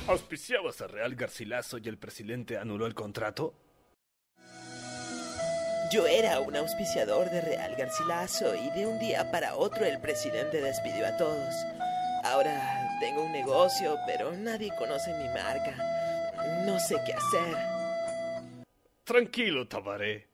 ¿Auspiciabas 0.07 0.81
a 0.83 0.87
Real 0.87 1.15
Garcilaso 1.15 1.79
y 1.79 1.89
el 1.89 1.97
presidente 1.97 2.59
anuló 2.59 2.87
el 2.87 2.95
contrato? 2.95 3.55
Yo 5.91 6.07
era 6.07 6.41
un 6.41 6.57
auspiciador 6.57 7.31
de 7.31 7.43
Real 7.43 7.77
Garcilaso 7.77 8.55
y 8.55 8.71
de 8.71 8.87
un 8.87 8.99
día 8.99 9.31
para 9.31 9.55
otro 9.55 9.85
el 9.85 10.01
presidente 10.01 10.63
despidió 10.63 11.07
a 11.07 11.17
todos. 11.19 11.55
Ahora 12.25 12.89
tengo 13.01 13.23
un 13.23 13.33
negocio, 13.33 13.99
pero 14.07 14.33
nadie 14.33 14.73
conoce 14.79 15.13
mi 15.19 15.29
marca. 15.29 15.77
No 16.65 16.81
sé 16.81 16.97
qué 17.05 17.13
hacer. 17.13 17.57
Tranquilo, 19.05 19.69
Tabaré. 19.69 20.29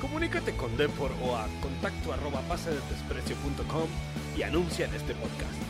Comunícate 0.00 0.56
con 0.56 0.76
Depor 0.76 1.12
o 1.22 1.36
a 1.36 1.46
contacto 1.62 2.12
arroba 2.12 2.40
pasedesprecio.com 2.42 3.88
y 4.36 4.42
anuncia 4.42 4.86
en 4.86 4.94
este 4.94 5.14
podcast. 5.14 5.62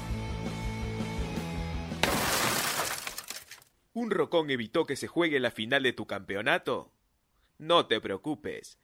¿Un 3.93 4.11
rocón 4.11 4.51
evitó 4.51 4.87
que 4.87 4.97
se 4.97 5.09
juegue 5.09 5.41
la 5.41 5.51
final 5.51 5.83
de 5.83 5.93
tu 5.93 6.07
campeonato? 6.07 6.91
No 7.59 7.87
te 7.87 8.01
preocupes. 8.01 8.79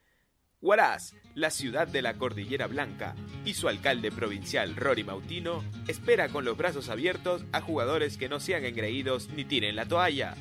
Huaraz, 0.62 1.14
la 1.34 1.50
ciudad 1.50 1.88
de 1.88 2.02
la 2.02 2.14
Cordillera 2.14 2.68
Blanca, 2.68 3.16
y 3.44 3.54
su 3.54 3.68
alcalde 3.68 4.12
provincial 4.12 4.76
Rory 4.76 5.02
Mautino 5.02 5.64
espera 5.88 6.28
con 6.28 6.44
los 6.44 6.56
brazos 6.56 6.88
abiertos 6.88 7.44
a 7.50 7.60
jugadores 7.60 8.16
que 8.16 8.28
no 8.28 8.38
sean 8.38 8.64
engreídos 8.64 9.28
ni 9.30 9.44
tiren 9.44 9.74
la 9.74 9.86
toalla. 9.86 10.36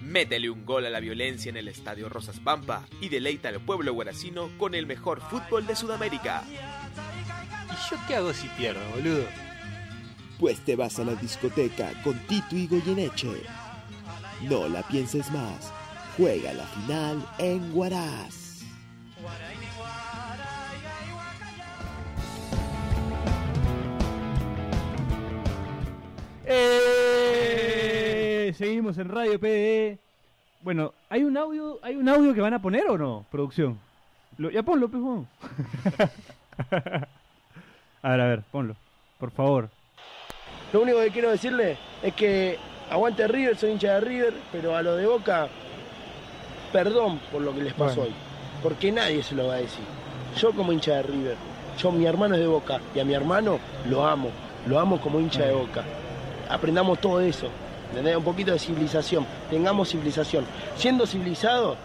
Métele 0.00 0.48
un 0.48 0.64
gol 0.64 0.86
a 0.86 0.90
la 0.90 1.00
violencia 1.00 1.50
en 1.50 1.56
el 1.56 1.66
Estadio 1.66 2.08
Rosas 2.08 2.38
Pampa 2.38 2.86
y 3.00 3.08
deleita 3.08 3.48
al 3.48 3.60
pueblo 3.60 3.92
guaracino 3.92 4.48
con 4.58 4.76
el 4.76 4.86
mejor 4.86 5.20
fútbol 5.20 5.66
de 5.66 5.74
Sudamérica. 5.74 6.44
¿Y 6.46 7.90
yo 7.90 8.00
qué 8.06 8.14
hago 8.14 8.32
si 8.32 8.46
pierdo, 8.48 8.80
boludo? 8.94 9.26
Pues 10.38 10.60
te 10.60 10.76
vas 10.76 11.00
a 11.00 11.04
la 11.04 11.16
discoteca 11.16 11.90
con 12.04 12.16
Tito 12.26 12.54
y 12.54 12.68
Goyeneche. 12.68 13.42
No 14.42 14.68
la 14.68 14.82
pienses 14.82 15.30
más. 15.32 15.72
Juega 16.16 16.52
la 16.52 16.66
final 16.66 17.26
en 17.38 17.76
Huaraz. 17.76 18.41
¡Eh! 27.34 28.52
Seguimos 28.56 28.98
en 28.98 29.08
Radio 29.08 29.38
PDE. 29.40 29.98
Bueno, 30.62 30.92
¿hay 31.08 31.24
un 31.24 31.36
audio, 31.36 31.78
hay 31.82 31.96
un 31.96 32.08
audio 32.08 32.32
que 32.34 32.40
van 32.40 32.54
a 32.54 32.62
poner 32.62 32.86
o 32.88 32.96
no, 32.98 33.24
producción? 33.30 33.78
Lo- 34.38 34.50
ya 34.50 34.62
ponlo, 34.62 34.88
pues, 34.88 35.02
Juan. 35.02 35.26
a 38.02 38.10
ver, 38.10 38.20
a 38.20 38.26
ver, 38.28 38.42
ponlo. 38.50 38.76
Por 39.18 39.30
favor. 39.32 39.68
Lo 40.72 40.82
único 40.82 40.98
que 41.00 41.10
quiero 41.10 41.30
decirle 41.30 41.76
es 42.02 42.14
que 42.14 42.58
aguante 42.90 43.26
River, 43.28 43.56
soy 43.56 43.72
hincha 43.72 43.94
de 43.94 44.00
River, 44.00 44.34
pero 44.52 44.76
a 44.76 44.82
lo 44.82 44.96
de 44.96 45.06
Boca, 45.06 45.48
perdón 46.72 47.20
por 47.30 47.42
lo 47.42 47.54
que 47.54 47.62
les 47.62 47.74
pasó 47.74 48.02
hoy, 48.02 48.12
porque 48.62 48.90
nadie 48.92 49.22
se 49.22 49.34
lo 49.34 49.48
va 49.48 49.54
a 49.54 49.58
decir. 49.58 49.84
Yo 50.38 50.52
como 50.52 50.72
hincha 50.72 50.94
de 50.96 51.02
River, 51.02 51.36
yo 51.78 51.92
mi 51.92 52.06
hermano 52.06 52.34
es 52.36 52.40
de 52.40 52.46
Boca 52.46 52.80
y 52.94 53.00
a 53.00 53.04
mi 53.04 53.12
hermano 53.14 53.58
lo 53.88 54.06
amo, 54.06 54.30
lo 54.66 54.78
amo 54.78 54.98
como 55.00 55.20
hincha 55.20 55.44
de 55.44 55.52
Boca. 55.52 55.84
Aprendamos 56.52 57.00
todo 57.00 57.20
eso, 57.20 57.48
¿entendés? 57.90 58.16
Un 58.16 58.24
poquito 58.24 58.52
de 58.52 58.58
civilización, 58.58 59.26
tengamos 59.50 59.88
civilización. 59.88 60.44
Siendo 60.76 61.06
civilizados, 61.06 61.78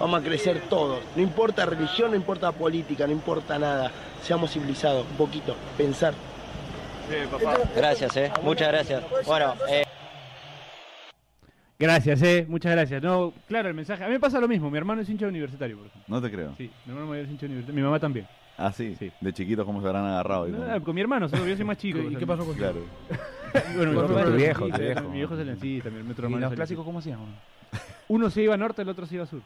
vamos 0.00 0.20
a 0.20 0.24
crecer 0.24 0.62
todos. 0.70 1.00
No 1.14 1.22
importa 1.22 1.66
religión, 1.66 2.10
no 2.10 2.16
importa 2.16 2.52
política, 2.52 3.06
no 3.06 3.12
importa 3.12 3.58
nada. 3.58 3.90
Seamos 4.22 4.52
civilizados, 4.52 5.04
un 5.10 5.16
poquito, 5.16 5.54
pensar. 5.76 6.14
Gracias, 7.76 8.16
eh. 8.16 8.32
Muchas 8.42 8.68
gracias. 8.68 9.02
Bueno, 9.26 9.54
eh, 9.68 9.84
Gracias, 11.78 12.22
eh. 12.22 12.46
Muchas 12.48 12.72
gracias. 12.72 13.02
No, 13.02 13.32
claro, 13.48 13.68
el 13.68 13.74
mensaje. 13.74 14.04
A 14.04 14.06
mí 14.06 14.12
me 14.12 14.20
pasa 14.20 14.38
lo 14.38 14.46
mismo. 14.46 14.70
Mi 14.70 14.78
hermano 14.78 15.02
es 15.02 15.08
hincha 15.08 15.26
universitario, 15.26 15.76
por 15.76 15.86
ejemplo. 15.88 16.14
No 16.14 16.22
te 16.22 16.30
creo. 16.30 16.54
Sí, 16.56 16.70
mi 16.86 16.92
hermano 16.92 17.08
mayor 17.08 17.24
es 17.24 17.30
hincha 17.32 17.46
universitario. 17.46 17.74
Mi 17.74 17.82
mamá 17.82 17.98
también. 17.98 18.26
Ah, 18.56 18.70
sí. 18.70 18.96
De 19.20 19.32
chiquitos, 19.32 19.66
¿cómo 19.66 19.80
se 19.80 19.88
habrán 19.88 20.06
agarrado? 20.06 20.46
No, 20.46 20.84
con 20.84 20.94
mi 20.94 21.00
hermano, 21.00 21.28
solo 21.28 21.44
yo 21.44 21.56
soy 21.56 21.64
más 21.64 21.78
chico. 21.78 21.98
¿Y 21.98 22.14
qué 22.14 22.26
pasó 22.26 22.44
con 22.46 22.54
Claro. 22.54 22.84
Bueno, 23.76 23.92
mi 23.92 23.98
tu 23.98 24.04
hermano 24.04 24.36
viejo, 24.36 24.66
sí, 24.66 24.72
tu 24.72 24.78
viejo. 24.78 25.00
Mi 25.08 25.16
viejo 25.18 25.34
es 25.34 25.40
el 25.48 25.58
sí, 25.60 25.80
también. 25.82 26.06
Mi 26.06 26.12
otro 26.12 26.24
¿Y 26.24 26.26
hermano 26.26 26.46
los 26.46 26.54
clásicos 26.54 26.84
cómo 26.84 26.98
hacían? 26.98 27.18
Uno 28.08 28.30
se 28.30 28.42
iba 28.42 28.54
a 28.54 28.56
norte, 28.58 28.82
el 28.82 28.88
otro 28.88 29.06
se 29.06 29.14
iba 29.14 29.24
a 29.24 29.26
sur. 29.26 29.40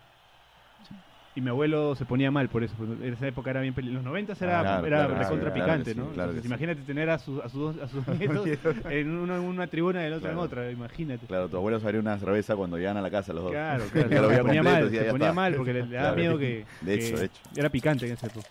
Y 1.34 1.42
mi 1.42 1.50
abuelo 1.50 1.94
se 1.94 2.06
ponía 2.06 2.30
mal 2.30 2.48
por 2.48 2.64
eso. 2.64 2.74
porque 2.78 3.06
En 3.06 3.12
esa 3.12 3.26
época 3.26 3.50
era 3.50 3.60
bien 3.60 3.74
peli- 3.74 3.90
Los 3.92 4.02
90 4.02 4.32
era, 4.40 4.60
Ah, 4.60 4.62
claro, 4.62 4.86
era 4.86 4.96
claro, 5.06 5.18
recontra 5.22 5.52
claro, 5.52 5.66
picante, 5.66 5.94
¿no? 5.94 6.04
sí, 6.04 6.10
Entonces, 6.12 6.40
sí. 6.42 6.46
imagínate 6.46 6.80
tener 6.80 7.10
a, 7.10 7.18
sus 7.18 7.44
a, 7.44 7.48
sus 7.50 7.60
dos- 7.76 7.82
a 7.82 7.88
sus 7.88 8.08
nietos 8.18 8.46
en 8.88 9.10
una, 9.18 9.36
en 9.36 9.42
una 9.42 9.66
tribuna 9.66 10.02
y 10.02 10.06
el 10.06 10.14
otro 10.14 10.30
en 10.30 10.38
otra. 10.38 10.70
Imagínate. 10.70 11.26
Claro, 11.26 11.48
tu 11.50 11.58
abuelo 11.58 11.78
se 11.78 11.84
abrió 11.86 12.00
una 12.00 12.18
cerveza 12.18 12.56
cuando 12.56 12.78
llegan 12.78 12.96
a 12.96 13.02
la 13.02 13.10
casa 13.10 13.34
los 13.34 13.42
dos. 13.42 13.52
Claro, 13.52 13.84
claro. 13.92 14.08
se 14.08 14.16
ponía 14.18 14.40
completo, 14.42 14.62
mal, 14.64 14.90
se 14.90 15.04
ponía 15.10 15.32
mal 15.34 15.54
porque 15.56 15.72
le, 15.74 15.86
daba 15.88 16.16
miedo 16.16 16.38
que, 16.38 16.64
De 16.80 16.94
hecho, 16.94 17.14
que 17.16 17.20
de 17.20 17.26
hecho. 17.26 17.42
era 17.54 17.68
picante 17.68 18.06
en 18.06 18.12
esa 18.12 18.28
época. 18.28 18.48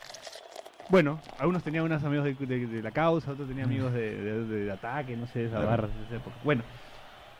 Bueno, 0.87 1.19
algunos 1.39 1.63
tenían 1.63 1.83
unos 1.83 2.03
amigos 2.03 2.25
de, 2.25 2.33
de- 2.45 2.67
de 2.67 2.81
la 2.81 2.91
causa, 2.91 3.31
otros 3.31 3.47
tenían 3.47 3.65
amigos 3.67 3.91
de, 3.93 4.15
de- 4.21 4.45
de 4.65 4.71
ataque, 4.71 5.15
no 5.17 5.25
sé, 5.27 5.39
de 5.39 5.45
esa 5.47 5.59
barra 5.59 5.87
de 5.87 6.05
esa 6.05 6.15
época. 6.17 6.35
Bueno, 6.43 6.61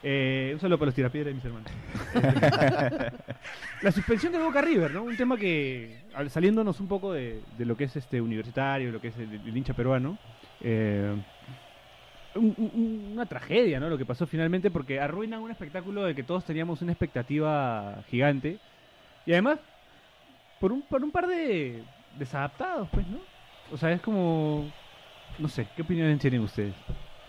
eh, 0.01 0.51
un 0.53 0.59
saludo 0.59 0.77
para 0.79 0.87
los 0.87 0.95
tirapiedras 0.95 1.29
de 1.29 1.35
mis 1.35 1.45
hermanos. 1.45 1.71
la 3.81 3.91
suspensión 3.91 4.31
de 4.33 4.39
Boca 4.39 4.61
River, 4.61 4.91
¿no? 4.91 5.03
Un 5.03 5.15
tema 5.15 5.37
que, 5.37 5.95
al- 6.15 6.29
saliéndonos 6.31 6.79
un 6.79 6.87
poco 6.87 7.13
de, 7.13 7.41
de 7.57 7.65
lo 7.65 7.77
que 7.77 7.83
es 7.85 7.95
este 7.95 8.19
universitario, 8.19 8.91
lo 8.91 8.99
que 8.99 9.09
es 9.09 9.17
el, 9.17 9.31
el 9.33 9.55
hincha 9.57 9.73
peruano, 9.73 10.17
eh, 10.61 11.13
un- 12.35 12.53
un- 12.57 13.09
una 13.13 13.25
tragedia, 13.27 13.79
¿no? 13.79 13.89
Lo 13.89 13.97
que 13.97 14.05
pasó 14.05 14.25
finalmente, 14.25 14.71
porque 14.71 14.99
arruinan 14.99 15.41
un 15.41 15.51
espectáculo 15.51 16.03
del 16.03 16.15
que 16.15 16.23
todos 16.23 16.43
teníamos 16.45 16.81
una 16.81 16.91
expectativa 16.93 18.03
gigante. 18.09 18.57
Y 19.25 19.31
además, 19.33 19.59
por 20.59 20.71
un, 20.71 20.81
por 20.81 21.03
un 21.03 21.11
par 21.11 21.27
de 21.27 21.83
desadaptados, 22.17 22.89
pues, 22.91 23.05
¿no? 23.07 23.19
O 23.71 23.77
sea, 23.77 23.91
es 23.91 24.01
como... 24.01 24.69
No 25.37 25.47
sé, 25.49 25.67
¿qué 25.75 25.81
opiniones 25.81 26.19
tienen 26.19 26.41
ustedes? 26.41 26.73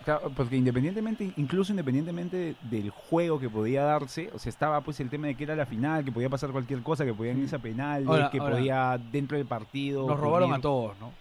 Claro, 0.05 0.31
porque 0.37 0.55
independientemente, 0.57 1.33
incluso 1.37 1.73
independientemente 1.73 2.55
del 2.63 2.91
juego 2.91 3.41
que 3.41 3.51
podía 3.51 3.83
darse, 3.83 4.31
o 4.33 4.39
sea, 4.39 4.51
estaba 4.51 4.81
pues 4.81 5.01
el 5.01 5.11
tema 5.11 5.27
de 5.27 5.35
que 5.35 5.43
era 5.43 5.57
la 5.57 5.67
final, 5.67 6.05
que 6.05 6.13
podía 6.13 6.29
pasar 6.29 6.51
cualquier 6.51 6.81
cosa, 6.83 7.05
que 7.05 7.13
podían 7.13 7.39
irse 7.41 7.57
a 7.57 7.59
penales, 7.59 8.07
Ahora, 8.07 8.31
que 8.31 8.39
ahora, 8.39 8.55
podía 8.57 9.01
dentro 9.11 9.37
del 9.37 9.47
partido. 9.49 10.07
Nos 10.07 10.21
robaron 10.21 10.51
ocurrir- 10.51 10.59
a 10.59 10.61
todos, 10.61 10.97
¿no? 11.01 11.13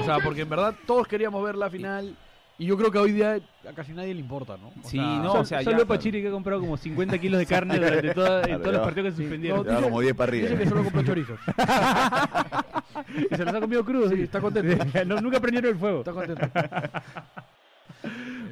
O 0.00 0.04
sea, 0.04 0.18
porque 0.20 0.42
en 0.42 0.48
verdad 0.48 0.74
todos 0.86 1.08
queríamos 1.08 1.42
ver 1.42 1.56
la 1.56 1.68
final 1.68 2.14
y 2.58 2.66
yo 2.66 2.76
creo 2.76 2.92
que 2.92 2.98
hoy 2.98 3.10
día 3.12 3.40
a 3.68 3.72
casi 3.74 3.92
nadie 3.92 4.14
le 4.14 4.20
importa, 4.20 4.56
¿no? 4.56 4.68
O 4.68 4.72
Sí, 4.88 4.96
sea, 4.98 5.18
no, 5.18 5.32
o 5.32 5.44
sea, 5.44 5.62
solo 5.64 5.78
ya- 5.78 5.84
Pachiri 5.86 6.22
que 6.22 6.28
ha 6.28 6.30
comprado 6.30 6.60
como 6.60 6.76
50 6.76 7.18
kilos 7.18 7.40
de 7.40 7.46
carne 7.46 7.76
durante 7.78 8.14
toda- 8.14 8.42
en 8.44 8.58
todos 8.62 8.72
los 8.74 8.82
partidos 8.82 9.10
que 9.10 9.16
se 9.16 9.22
suspendieron. 9.22 9.64
Ya 9.66 9.74
va 9.74 9.82
como 9.82 10.00
10 10.00 10.14
para 10.14 10.28
arriba. 10.30 10.48
Dice 10.50 10.62
que 10.62 10.68
solo 10.68 10.84
compró 10.84 11.02
chorizos. 11.02 11.40
y 13.30 13.34
se 13.34 13.44
los 13.44 13.54
ha 13.54 13.60
comido 13.60 13.84
crudos. 13.84 14.10
Sí, 14.12 14.22
está 14.22 14.40
contento. 14.40 14.84
No, 15.06 15.20
nunca 15.20 15.40
prendieron 15.40 15.70
el 15.72 15.78
fuego. 15.78 15.98
Está 16.00 16.12
contento. 16.12 16.46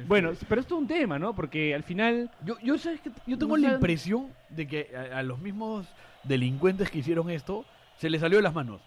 Bueno, 0.07 0.31
pero 0.47 0.61
esto 0.61 0.75
es 0.75 0.81
un 0.81 0.87
tema, 0.87 1.17
¿no? 1.17 1.33
Porque 1.35 1.73
al 1.73 1.81
final... 1.81 2.29
Yo, 2.43 2.57
yo, 2.61 2.77
¿sabes 2.77 3.01
qué? 3.01 3.09
yo 3.25 3.37
tengo 3.39 3.57
No 3.57 3.61
la 3.63 3.69
saben- 3.69 3.75
impresión 3.77 4.27
de 4.49 4.67
que 4.67 4.91
a, 4.95 5.17
a 5.19 5.23
los 5.23 5.39
mismos 5.39 5.87
delincuentes 6.23 6.91
que 6.91 6.99
hicieron 6.99 7.29
esto 7.31 7.65
se 7.97 8.09
les 8.09 8.21
salió 8.21 8.37
de 8.37 8.43
las 8.43 8.53
manos. 8.53 8.81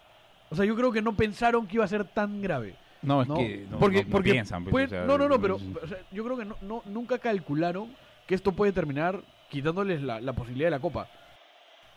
O 0.50 0.54
sea, 0.54 0.64
yo 0.64 0.76
creo 0.76 0.92
que 0.92 1.02
no 1.02 1.16
pensaron 1.16 1.66
que 1.66 1.74
iba 1.76 1.84
a 1.84 1.88
ser 1.88 2.04
tan 2.04 2.40
grave. 2.40 2.76
No, 3.02 3.22
es 3.22 3.28
¿no? 3.28 3.34
que 3.36 3.66
no, 3.68 3.78
porque, 3.80 3.98
no- 3.98 4.04
no 4.04 4.10
porque 4.12 4.30
piensan. 4.32 4.62
pues, 4.64 4.70
puede- 4.70 4.86
o 4.86 4.88
sea, 4.90 5.04
no, 5.06 5.18
no, 5.18 5.28
no, 5.28 5.40
pero 5.40 5.56
o 5.56 5.86
sea, 5.88 5.98
yo 6.12 6.24
creo 6.24 6.36
que 6.36 6.44
no, 6.44 6.56
no- 6.62 6.82
nunca 6.86 7.18
calcularon 7.18 7.88
que 8.26 8.34
esto 8.36 8.52
puede 8.52 8.72
terminar 8.72 9.20
quitándoles 9.50 10.02
la, 10.02 10.20
la 10.20 10.32
posibilidad 10.34 10.66
de 10.68 10.72
la 10.76 10.80
copa. 10.80 11.08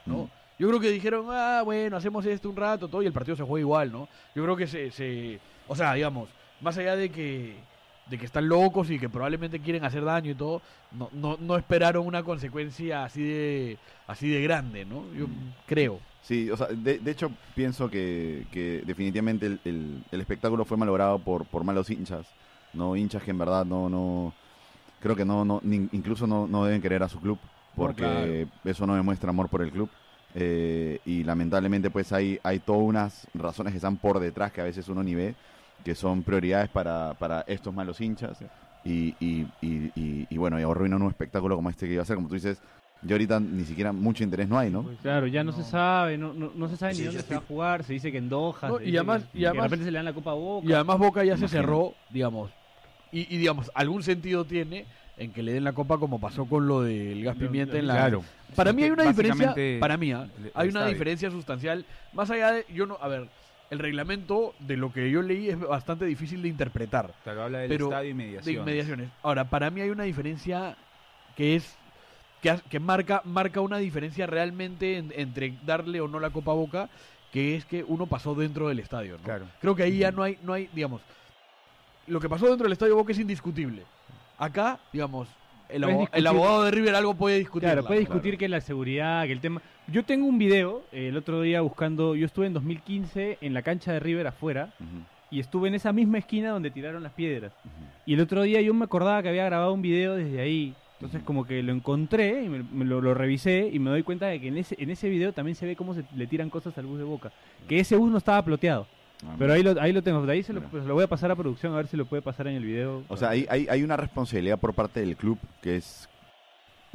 ¿no? 0.08 0.18
Mm. 0.24 0.30
Yo 0.62 0.68
creo 0.68 0.80
que 0.80 0.92
dijeron, 0.92 1.26
ah, 1.30 1.64
bueno, 1.66 1.98
hacemos 1.98 2.24
esto 2.24 2.48
un 2.48 2.56
rato, 2.56 2.88
todo, 2.88 3.02
y 3.02 3.08
el 3.08 3.12
partido 3.14 3.36
se 3.36 3.42
juega 3.42 3.62
igual, 3.62 3.92
¿no? 3.92 4.08
Yo 4.36 4.44
creo 4.44 4.56
que 4.56 4.68
se, 4.68 4.92
se 4.92 5.40
o 5.68 5.76
sea, 5.76 5.96
digamos, 5.96 6.30
más 6.62 6.78
allá 6.78 6.96
de 6.96 7.10
que, 7.10 7.56
de 8.12 8.18
que 8.20 8.26
están 8.28 8.48
locos 8.48 8.92
y 8.92 9.00
que 9.00 9.10
probablemente 9.10 9.60
quieren 9.60 9.84
hacer 9.84 10.04
daño 10.06 10.30
y 10.30 10.36
todo, 10.36 10.62
no, 10.92 11.10
no, 11.14 11.36
no 11.42 11.58
esperaron 11.58 12.06
una 12.06 12.22
consecuencia 12.22 13.04
así 13.04 13.24
de, 13.24 13.80
así 14.06 14.30
de 14.30 14.44
grande, 14.44 14.86
¿no? 14.86 15.12
Yo 15.16 15.26
creo. 15.66 15.98
Sí, 16.22 16.52
o 16.52 16.56
sea, 16.58 16.68
de, 16.68 17.00
de 17.00 17.10
hecho 17.10 17.32
pienso 17.56 17.90
que, 17.90 18.46
que 18.52 18.84
definitivamente 18.86 19.48
el, 19.48 19.60
el- 19.64 20.04
el 20.12 20.22
espectáculo 20.22 20.64
fue 20.64 20.78
malogrado 20.78 21.18
por, 21.18 21.46
por 21.48 21.64
malos 21.64 21.90
hinchas, 21.90 22.36
no 22.74 22.96
hinchas 22.96 23.24
que 23.24 23.32
en 23.32 23.40
verdad 23.40 23.66
no, 23.66 23.90
no 23.90 24.36
creo 25.00 25.16
que 25.16 25.26
no, 25.26 25.44
no 25.44 25.60
ni- 25.64 25.90
incluso 25.92 26.28
no, 26.28 26.46
no 26.46 26.64
deben 26.66 26.84
querer 26.84 27.02
a 27.02 27.10
su 27.10 27.20
club, 27.20 27.40
porque 27.76 28.48
eso 28.64 28.86
no 28.86 28.94
demuestra 28.94 29.32
amor 29.32 29.50
por 29.50 29.64
el 29.64 29.72
club. 29.72 29.90
Eh, 30.36 31.00
y 31.06 31.24
lamentablemente 31.24 31.90
pues 31.90 32.12
hay, 32.14 32.40
hay 32.44 32.60
todas 32.60 32.82
unas 32.84 33.28
razones 33.34 33.72
que 33.74 33.78
están 33.78 33.98
por 33.98 34.20
detrás 34.20 34.52
que 34.52 34.62
a 34.62 34.66
veces 34.66 34.88
uno 34.88 35.04
ni 35.04 35.16
ve, 35.16 35.36
que 35.84 35.96
son 35.96 36.24
prioridades 36.24 36.70
para, 36.70 37.14
para 37.16 37.42
estos 37.48 37.74
malos 37.74 38.00
hinchas. 38.02 38.38
Y, 38.84 39.16
y, 39.20 39.46
y, 39.62 39.92
y- 39.96 40.28
y 40.30 40.38
bueno, 40.38 40.60
y 40.60 40.64
arruinan 40.64 41.02
un 41.02 41.10
espectáculo 41.10 41.56
como 41.56 41.70
este 41.70 41.86
que 41.88 41.94
iba 41.94 42.02
a 42.02 42.06
ser, 42.06 42.16
como 42.16 42.28
tú 42.28 42.34
dices, 42.36 42.60
yo 43.04 43.16
ahorita 43.16 43.40
ni 43.40 43.64
siquiera 43.64 43.92
mucho 43.92 44.24
interés 44.24 44.48
no 44.48 44.58
hay, 44.58 44.70
¿no? 44.72 44.84
Claro, 45.02 45.28
ya 45.28 45.44
no, 45.44 45.52
se 45.52 45.64
sabe, 45.64 46.18
no, 46.18 46.34
no, 46.34 46.52
no 46.56 46.68
se 46.68 46.78
sabe 46.78 46.94
ni 46.94 47.02
dónde 47.04 47.22
se 47.22 47.34
va 47.34 47.40
a 47.42 47.44
jugar, 47.44 47.84
se 47.84 47.94
dice 47.94 48.12
que 48.12 48.18
en 48.20 48.30
Doha, 48.30 48.68
No, 48.70 48.82
y 48.82 48.96
además- 48.96 49.24
que- 49.32 49.38
y 49.38 49.42
que 49.42 49.48
además- 49.48 49.64
de 49.64 49.68
repente 49.70 49.86
se 49.86 49.92
le 49.92 49.98
dan 49.98 50.06
la 50.06 50.14
copa 50.14 50.32
a 50.32 50.36
Boca. 50.36 50.68
Y 50.68 50.74
además 50.74 50.98
Boca 51.00 51.24
ya 51.24 51.38
se 51.38 51.48
cerró, 51.48 51.94
digamos. 52.12 52.52
Y, 53.12 53.22
y, 53.34 53.38
digamos, 53.40 53.70
algún 53.76 54.04
sentido 54.04 54.46
tiene 54.46 54.86
en 55.18 55.32
que 55.34 55.44
le 55.44 55.52
den 55.54 55.64
la 55.64 55.74
copa 55.74 55.98
como 55.98 56.20
pasó 56.20 56.46
con 56.46 56.68
lo 56.68 56.82
del 56.82 57.24
gas 57.24 57.36
pimienta 57.36 57.78
en 57.78 57.88
la... 57.88 57.94
Claro. 57.96 58.24
Para 58.56 58.74
mí 58.74 58.84
hay 58.84 58.90
una 58.92 59.04
diferencia, 59.04 59.56
para 59.80 59.98
mí, 59.98 60.12
¿ah? 60.12 60.28
hay 60.54 60.70
una 60.70 60.86
diferencia 60.88 61.30
sustancial. 61.32 61.86
Más 62.14 62.30
allá 62.30 62.52
de, 62.52 62.66
yo 62.74 62.86
no, 62.86 62.98
a 63.02 63.08
ver, 63.08 63.28
el 63.70 63.80
reglamento 63.80 64.54
de 64.60 64.78
lo 64.78 64.92
que 64.92 65.10
yo 65.10 65.22
leí 65.22 65.50
es 65.50 65.60
bastante 65.60 66.06
difícil 66.06 66.42
de 66.42 66.50
interpretar. 66.50 67.14
Claro, 67.24 67.44
habla 67.44 67.60
del 67.60 67.70
Pero 67.70 67.86
estadio 67.86 68.10
y 68.10 68.14
de 68.14 68.14
mediación. 68.16 68.56
inmediaciones. 68.64 69.10
Ahora, 69.24 69.46
para 69.50 69.70
mí 69.70 69.82
hay 69.82 69.90
una 69.90 70.04
diferencia 70.04 70.76
que 71.36 71.56
es 71.56 71.78
que, 72.70 72.80
marca 72.80 73.22
marca 73.24 73.62
una 73.62 73.78
diferencia 73.78 74.26
realmente 74.28 74.98
en- 74.98 75.14
entre 75.16 75.54
darle 75.66 76.02
o 76.02 76.08
no 76.08 76.20
la 76.20 76.32
copa 76.32 76.52
a 76.52 76.56
Boca, 76.56 76.90
que 77.32 77.56
es 77.56 77.64
que 77.66 77.84
uno 77.88 78.08
pasó 78.08 78.36
dentro 78.36 78.68
del 78.68 78.80
estadio. 78.80 79.18
¿no? 79.18 79.24
Claro. 79.24 79.46
Creo 79.62 79.76
que 79.76 79.84
ahí 79.84 79.98
ya 80.00 80.12
no 80.12 80.24
hay 80.24 80.38
no 80.44 80.52
hay, 80.54 80.68
digamos, 80.74 81.02
lo 82.08 82.20
que 82.20 82.28
pasó 82.28 82.48
dentro 82.48 82.66
del 82.66 82.74
estadio 82.74 82.96
Boca 82.96 83.12
es 83.14 83.20
indiscutible. 83.20 83.84
Acá, 84.38 84.80
digamos, 84.92 85.28
el, 85.72 86.28
abogado 86.28 86.64
de 86.64 86.72
River 86.72 86.96
algo 86.96 87.14
puede 87.16 87.40
discutir. 87.40 87.70
Claro, 87.70 87.86
puede 87.86 88.02
discutir 88.02 88.38
que 88.38 88.48
la 88.48 88.62
seguridad, 88.62 89.26
que 89.26 89.32
el 89.32 89.40
tema... 89.40 89.62
Yo 89.88 90.04
tengo 90.04 90.28
un 90.28 90.38
video 90.38 90.84
eh, 90.92 91.08
el 91.10 91.18
otro 91.18 91.42
día 91.42 91.62
buscando... 91.62 92.16
Yo 92.16 92.26
estuve 92.26 92.48
en 92.48 92.54
2015 92.54 93.40
en 93.42 93.54
la 93.54 93.62
cancha 93.62 93.94
de 93.94 94.00
River 94.00 94.28
afuera 94.28 94.74
y 95.30 95.40
estuve 95.40 95.70
en 95.70 95.76
esa 95.76 95.94
misma 95.94 96.18
esquina 96.18 96.52
donde 96.52 96.72
tiraron 96.72 97.04
las 97.04 97.14
piedras. 97.14 97.54
Y 98.06 98.14
el 98.14 98.22
otro 98.22 98.42
día 98.44 98.62
yo 98.62 98.74
me 98.74 98.86
acordaba 98.86 99.22
que 99.24 99.30
había 99.30 99.46
grabado 99.46 99.74
un 99.74 99.82
video 99.82 100.16
desde 100.16 100.42
ahí. 100.42 100.76
Entonces 101.00 101.24
como 101.24 101.46
que 101.46 101.64
lo 101.64 101.74
encontré 101.74 102.44
y 102.44 102.50
me, 102.50 102.64
me 102.64 102.86
lo, 102.86 103.02
lo 103.02 103.14
revisé 103.16 103.70
y 103.74 103.80
me 103.80 103.90
doy 103.90 104.04
cuenta 104.04 104.28
de 104.28 104.40
que 104.40 104.50
en 104.50 104.58
ese, 104.58 104.76
en 104.78 104.92
ese 104.92 105.10
video 105.10 105.34
también 105.34 105.56
se 105.56 105.66
ve 105.66 105.76
cómo 105.76 105.96
se 105.96 106.04
le 106.16 106.28
tiran 106.28 106.52
cosas 106.52 106.78
al 106.78 106.86
bus 106.86 107.00
de 107.00 107.06
Boca. 107.06 107.32
Que 107.68 107.80
ese 107.80 107.96
bus 107.96 108.12
no 108.12 108.18
estaba 108.18 108.44
ploteado. 108.46 108.86
Ah, 109.26 109.36
Pero 109.38 109.54
ahí 109.54 109.64
lo, 109.64 109.80
ahí 109.82 109.92
lo 109.94 110.02
tengo. 110.02 110.26
De 110.26 110.34
ahí 110.34 110.44
se 110.44 110.54
lo, 110.54 110.62
pues, 110.62 110.84
lo 110.86 110.94
voy 110.94 111.04
a 111.04 111.08
pasar 111.08 111.32
a 111.32 111.36
producción 111.36 111.74
a 111.74 111.78
ver 111.78 111.88
si 111.88 111.98
lo 111.98 112.06
puede 112.06 112.22
pasar 112.22 112.48
en 112.48 112.56
el 112.56 112.66
video. 112.66 113.04
O 113.08 113.18
sea, 113.18 113.30
hay, 113.30 113.46
hay, 113.50 113.68
hay 113.70 113.84
una 113.84 113.98
responsabilidad 113.98 114.58
por 114.60 114.74
parte 114.74 115.00
del 115.02 115.16
club 115.16 115.38
que 115.62 115.76
es 115.78 116.08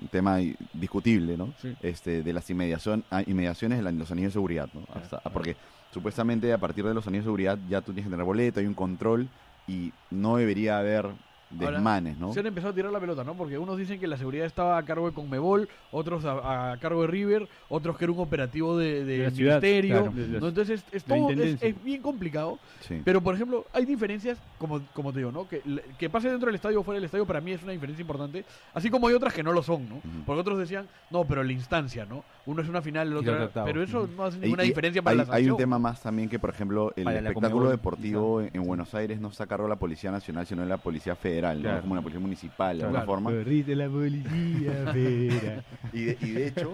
un 0.01 0.09
tema 0.09 0.39
discutible, 0.73 1.37
¿no? 1.37 1.55
Este, 1.83 2.23
de 2.23 2.33
las 2.33 2.49
inmediación, 2.51 3.05
ah, 3.11 3.23
inmediaciones 3.27 3.79
de 3.79 3.85
la- 3.85 3.93
los 3.93 4.11
anillos 4.11 4.31
de 4.31 4.35
seguridad, 4.35 4.69
¿no? 4.75 4.83
Hasta- 4.95 5.21
porque 5.31 5.57
supuestamente 5.93 6.53
a 6.53 6.59
partir 6.59 6.85
de 6.85 6.93
los 6.95 7.07
anillos 7.07 7.25
de 7.25 7.29
seguridad 7.29 7.59
ya 7.69 7.81
tú 7.81 7.93
tienes 7.93 8.05
que 8.07 8.11
tener 8.11 8.27
boleto, 8.27 8.61
hay 8.61 8.67
un 8.67 8.75
control 8.75 9.29
y 9.67 9.93
no 10.11 10.37
debería 10.37 10.79
haber 10.79 11.07
desmanes, 11.51 12.19
¿no? 12.19 12.33
Se 12.33 12.41
han 12.41 12.47
empezado 12.47 12.73
a 12.73 12.75
tirar 12.75 12.93
la 12.93 13.01
pelota, 13.01 13.25
¿no? 13.25 13.35
Porque 13.35 13.57
unos 13.59 13.77
dicen 13.79 14.01
que 14.01 14.07
la 14.07 14.17
seguridad 14.17 14.47
estaba 14.47 14.79
a 14.79 14.83
cargo 14.85 15.07
de 15.09 15.15
Conmebol, 15.15 15.69
otros 15.93 16.25
a, 16.25 16.73
a 16.73 16.77
cargo 16.79 17.03
de 17.03 17.09
River, 17.09 17.49
otros 17.69 17.97
que 17.97 18.05
era 18.05 18.13
un 18.13 18.21
operativo 18.21 18.77
de, 18.77 19.05
de 19.05 19.19
De 19.19 19.25
la 19.25 19.31
ciudad, 19.31 19.63
ministerio. 19.63 19.97
claro, 20.03 20.13
de 20.13 20.29
la- 20.29 20.41
¿no? 20.41 20.49
Entonces 20.49 20.85
es, 20.93 21.05
todo, 21.05 21.31
es, 21.31 21.85
bien 21.85 22.03
complicado. 22.03 22.59
Sí. 22.81 23.01
Pero, 23.05 23.21
por 23.21 23.35
ejemplo, 23.35 23.65
hay 23.73 23.85
diferencias, 23.85 24.39
como, 24.59 24.81
como 24.93 25.13
te 25.13 25.19
digo, 25.21 25.33
¿no? 25.33 25.49
Que, 25.49 25.63
que 25.99 26.11
pase 26.11 26.29
dentro 26.31 26.47
del 26.47 26.55
estadio 26.57 26.81
o 26.81 26.83
fuera 26.83 26.97
del 26.97 27.05
estadio 27.05 27.27
para 27.27 27.41
mí 27.41 27.53
es 27.53 27.63
una 27.63 27.73
diferencia 27.73 28.01
importante. 28.03 28.45
Así 28.75 28.91
como 28.91 29.09
hay 29.09 29.15
otras 29.15 29.33
que 29.33 29.43
no 29.43 29.53
lo 29.53 29.63
son, 29.63 29.89
¿no? 29.89 30.01
Porque 30.25 30.41
otros 30.41 30.59
decían, 30.59 30.87
no, 31.11 31.25
pero 31.25 31.43
la 31.43 31.53
instancia, 31.53 32.05
¿no? 32.07 32.25
Uno 32.47 32.63
es 32.63 32.69
una 32.69 32.83
final, 32.83 33.09
el 33.09 33.17
otro... 33.17 33.51
Pero 33.65 33.83
eso 33.83 34.09
no 34.17 34.25
hace 34.25 34.39
ninguna 34.39 34.65
y 34.65 34.69
diferencia 34.69 35.03
para 35.03 35.21
hay, 35.23 35.27
la 35.29 35.35
hay 35.35 35.51
un 35.51 35.57
tema 35.57 35.79
más 35.79 36.01
también 36.03 36.29
que, 36.29 36.39
por 36.39 36.51
ejemplo, 36.51 36.93
el 36.97 37.05
Para 37.05 37.19
espectáculo 37.19 37.51
Conmebol, 37.51 37.71
deportivo 37.71 38.41
en, 38.41 38.51
en 38.53 38.63
Buenos 38.65 38.95
Aires 38.95 39.21
no 39.21 39.29
está 39.29 39.45
a 39.45 39.47
cargo 39.47 39.65
de 39.65 39.71
la 39.71 39.77
Policía 39.77 40.11
Nacional, 40.11 40.47
sino 40.47 40.63
de 40.63 40.69
la 40.69 40.77
Policía 40.79 41.15
Federal, 41.17 41.36
como 41.81 41.93
una 41.93 42.03
policía 42.03 42.21
municipal, 42.21 42.79
de 42.79 42.85
alguna 42.85 43.03
forma. 43.07 43.31
Corriste 43.31 43.75
la 43.77 43.89
policía, 43.89 44.93
y, 45.93 46.03
de, 46.05 46.19
y 46.21 46.31
de 46.33 46.47
hecho, 46.49 46.73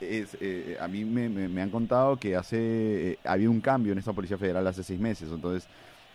es, 0.00 0.36
eh, 0.40 0.76
a 0.80 0.88
mí 0.88 1.04
me, 1.04 1.28
me- 1.28 1.48
me 1.48 1.62
han 1.62 1.70
contado 1.70 2.16
que 2.16 2.36
hace 2.36 3.12
eh, 3.12 3.18
había 3.24 3.50
un 3.50 3.60
cambio 3.60 3.92
en 3.92 3.98
esta 3.98 4.12
Policía 4.12 4.38
Federal 4.38 4.66
hace 4.66 4.82
seis 4.82 4.98
meses, 5.00 5.30
entonces 5.32 5.66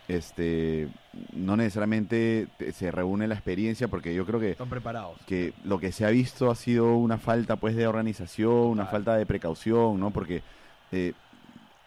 este 0.06 0.88
no 1.34 1.56
necesariamente 1.56 2.46
te- 2.56 2.72
se 2.72 2.90
reúne 2.90 3.28
la 3.28 3.34
experiencia 3.34 3.88
porque 3.88 4.14
yo 4.14 4.24
creo 4.24 4.40
que 4.40 4.52
Están 4.52 4.70
preparados. 4.70 5.18
que 5.26 5.52
lo 5.64 5.78
que 5.78 5.92
se 5.92 6.04
ha 6.06 6.10
visto 6.10 6.50
ha 6.50 6.54
sido 6.54 6.96
una 6.96 7.18
falta 7.18 7.56
pues 7.56 7.76
de 7.76 7.86
organización, 7.86 8.52
una 8.68 8.86
falta 8.86 9.16
de 9.16 9.26
precaución, 9.26 10.00
¿no? 10.00 10.10
Porque 10.10 10.42
eh, 10.92 11.12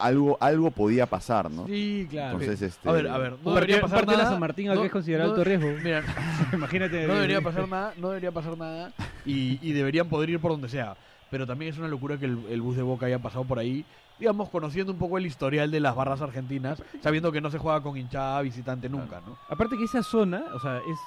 algo 0.01 0.37
algo 0.41 0.71
podía 0.71 1.05
pasar, 1.05 1.49
¿no? 1.51 1.65
Sí, 1.67 2.07
claro. 2.09 2.39
Entonces, 2.39 2.61
este, 2.61 2.89
A 2.89 2.91
ver, 2.91 3.07
a 3.07 3.17
ver, 3.17 3.37
no 3.41 3.53
debería 3.53 3.81
pasar 3.81 3.99
partido 3.99 4.11
de 4.11 4.17
la 4.17 4.23
nada. 4.23 4.31
San 4.33 4.39
Martín 4.39 4.67
no- 4.67 4.83
es 4.83 4.91
considerado 4.91 5.29
no- 5.29 5.35
alto 5.35 5.43
riesgo. 5.43 5.67
Mira, 5.83 6.03
Imagínate. 6.53 7.07
no 7.07 7.13
debería 7.15 7.41
pasar 7.41 7.67
nada, 7.67 7.93
no 7.97 8.09
debería 8.09 8.31
pasar 8.31 8.57
nada 8.57 8.93
y, 9.25 9.59
y 9.67 9.73
deberían 9.73 10.09
poder 10.09 10.29
ir 10.29 10.39
por 10.39 10.51
donde 10.51 10.69
sea. 10.69 10.95
Pero 11.29 11.47
también 11.47 11.71
es 11.71 11.77
una 11.79 11.87
locura 11.87 12.17
que 12.17 12.25
el, 12.25 12.37
el 12.49 12.61
bus 12.61 12.75
de 12.75 12.83
Boca 12.83 13.05
haya 13.05 13.17
pasado 13.19 13.45
por 13.45 13.57
ahí, 13.57 13.85
digamos, 14.19 14.49
conociendo 14.49 14.91
un 14.91 14.99
poco 14.99 15.17
el 15.17 15.25
historial 15.25 15.71
de 15.71 15.79
las 15.79 15.95
barras 15.95 16.21
argentinas, 16.21 16.83
sabiendo 17.01 17.31
que 17.31 17.39
no 17.39 17.49
se 17.49 17.57
juega 17.57 17.81
con 17.81 17.95
hinchada 17.95 18.41
visitante 18.41 18.89
nunca, 18.89 19.21
¿no? 19.25 19.37
Aparte 19.49 19.77
que 19.77 19.85
esa 19.85 20.03
zona, 20.03 20.43
o 20.53 20.59
sea, 20.59 20.79
es 20.79 20.99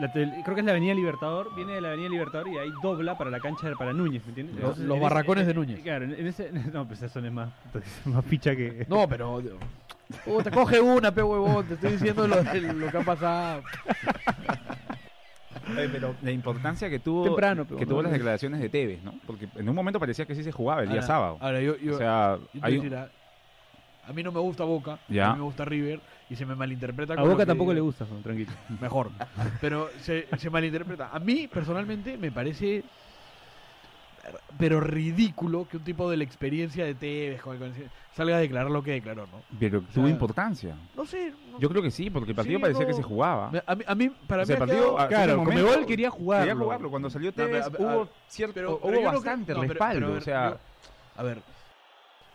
la 0.00 0.12
creo 0.12 0.54
que 0.54 0.60
es 0.60 0.64
la 0.64 0.72
Avenida 0.72 0.94
Libertador, 0.94 1.54
viene 1.56 1.72
de 1.74 1.80
la 1.80 1.88
Avenida 1.88 2.08
Libertador 2.10 2.48
y 2.48 2.58
ahí 2.58 2.70
dobla 2.82 3.16
para 3.16 3.30
la 3.30 3.40
cancha 3.40 3.68
de- 3.68 3.76
para 3.76 3.92
Núñez, 3.92 4.22
¿me 4.24 4.28
entiendes? 4.30 4.54
Los- 4.56 4.62
Entonces, 4.64 4.84
los 4.86 4.96
en 4.96 5.02
barracones 5.02 5.42
ese- 5.42 5.48
de 5.48 5.54
Núñez. 5.54 5.80
Claro, 5.82 6.04
en 6.04 6.26
ese 6.26 6.50
no, 6.72 6.86
pues 6.86 7.00
zona 7.10 7.26
es 7.28 7.32
más 7.32 7.48
es 7.74 8.06
más 8.12 8.24
picha 8.24 8.54
que 8.54 8.86
No, 8.88 9.08
pero 9.08 9.42
te 10.42 10.50
coge 10.50 10.80
una, 10.80 11.12
pe 11.12 11.22
huevón, 11.22 11.66
te 11.66 11.74
estoy 11.74 11.92
diciendo 11.92 12.26
lo, 12.28 12.36
lo 12.42 12.90
que 12.90 12.96
ha 12.98 13.02
pasado. 13.04 13.62
Oye, 15.70 15.88
pero 15.90 16.14
la 16.22 16.30
importancia 16.30 16.88
que 16.88 16.98
tuvo 16.98 17.24
Temprano, 17.24 17.64
pero 17.66 17.78
que 17.78 17.84
no, 17.84 17.90
tuvo 17.90 17.98
no. 17.98 18.02
las 18.04 18.12
declaraciones 18.12 18.60
de 18.60 18.68
Tevez, 18.70 19.02
¿no? 19.02 19.14
Porque 19.26 19.48
en 19.54 19.68
un 19.68 19.74
momento 19.74 20.00
parecía 20.00 20.24
que 20.24 20.34
sí 20.34 20.42
se 20.42 20.50
jugaba 20.52 20.82
el 20.82 20.88
día 20.88 21.00
Ahora- 21.00 21.06
sábado. 21.06 21.38
Ahora, 21.40 21.60
yo, 21.60 21.76
yo- 21.76 21.94
o 21.94 21.98
sea, 21.98 22.38
yo 22.54 22.60
te 22.60 22.66
hay 22.66 22.74
decir, 22.76 22.94
a, 22.96 23.10
a 24.06 24.12
mí 24.14 24.22
no 24.22 24.32
me 24.32 24.40
gusta 24.40 24.64
Boca, 24.64 24.98
Ya. 25.08 25.28
a 25.28 25.32
mí 25.32 25.38
me 25.40 25.44
gusta 25.44 25.66
River 25.66 26.00
y 26.30 26.36
se 26.36 26.44
me 26.46 26.54
malinterpreta. 26.54 27.14
A 27.14 27.22
Boca 27.22 27.46
tampoco 27.46 27.70
digo. 27.70 27.74
le 27.74 27.80
gusta, 27.80 28.04
Juan, 28.06 28.22
tranquilo. 28.22 28.52
Mejor. 28.80 29.10
Pero 29.60 29.88
se, 30.02 30.26
se 30.36 30.50
malinterpreta. 30.50 31.10
A 31.12 31.18
mí, 31.18 31.48
personalmente, 31.48 32.16
me 32.18 32.30
parece. 32.30 32.84
Pero 34.58 34.80
ridículo 34.80 35.66
que 35.66 35.78
un 35.78 35.84
tipo 35.84 36.10
de 36.10 36.18
la 36.18 36.24
experiencia 36.24 36.84
de 36.84 36.94
Tevez 36.94 37.40
con 37.40 37.62
el- 37.62 37.72
salga 38.14 38.36
a 38.36 38.40
declarar 38.40 38.70
lo 38.70 38.82
que 38.82 38.90
declaró, 38.90 39.26
¿no? 39.28 39.40
pero 39.58 39.80
tuvo 39.80 40.04
sea, 40.04 40.12
importancia. 40.12 40.74
No 40.94 41.06
sé. 41.06 41.32
Yo 41.58 41.68
creo 41.70 41.80
que 41.82 41.90
sí, 41.90 42.10
porque 42.10 42.30
el 42.32 42.36
partido 42.36 42.58
Sí, 42.58 42.62
parecía 42.62 42.82
no. 42.82 42.88
que 42.88 42.94
se 42.94 43.02
jugaba. 43.02 43.50
A 43.66 43.74
mí, 43.74 43.84
a 43.86 43.94
mí- 43.94 44.10
para 44.26 44.42
O 44.42 44.46
sea, 44.46 44.56
mí 44.56 44.56
el 44.58 44.62
ha 44.62 44.66
partido, 44.66 44.92
quedado- 44.96 45.08
Claro, 45.08 45.44
quería 45.86 46.10
jugarlo. 46.10 46.46
Quería 46.46 46.56
jugarlo. 46.56 46.90
Cuando 46.90 47.08
salió 47.10 47.30
No, 47.30 47.36
pero, 47.36 47.48
Tevez 47.48 47.62
a- 47.64 47.66
a- 47.68 47.70
hubo 47.96 48.08
cierto, 48.28 48.54
pero- 48.54 48.70
hubo 48.76 48.80
pero 48.90 49.00
no 49.02 49.12
bastante 49.12 49.54
no, 49.54 49.62
respaldo. 49.62 50.12
o 50.12 50.20
sea, 50.20 50.50
yo- 50.50 50.58
a 51.16 51.22
ver, 51.22 51.38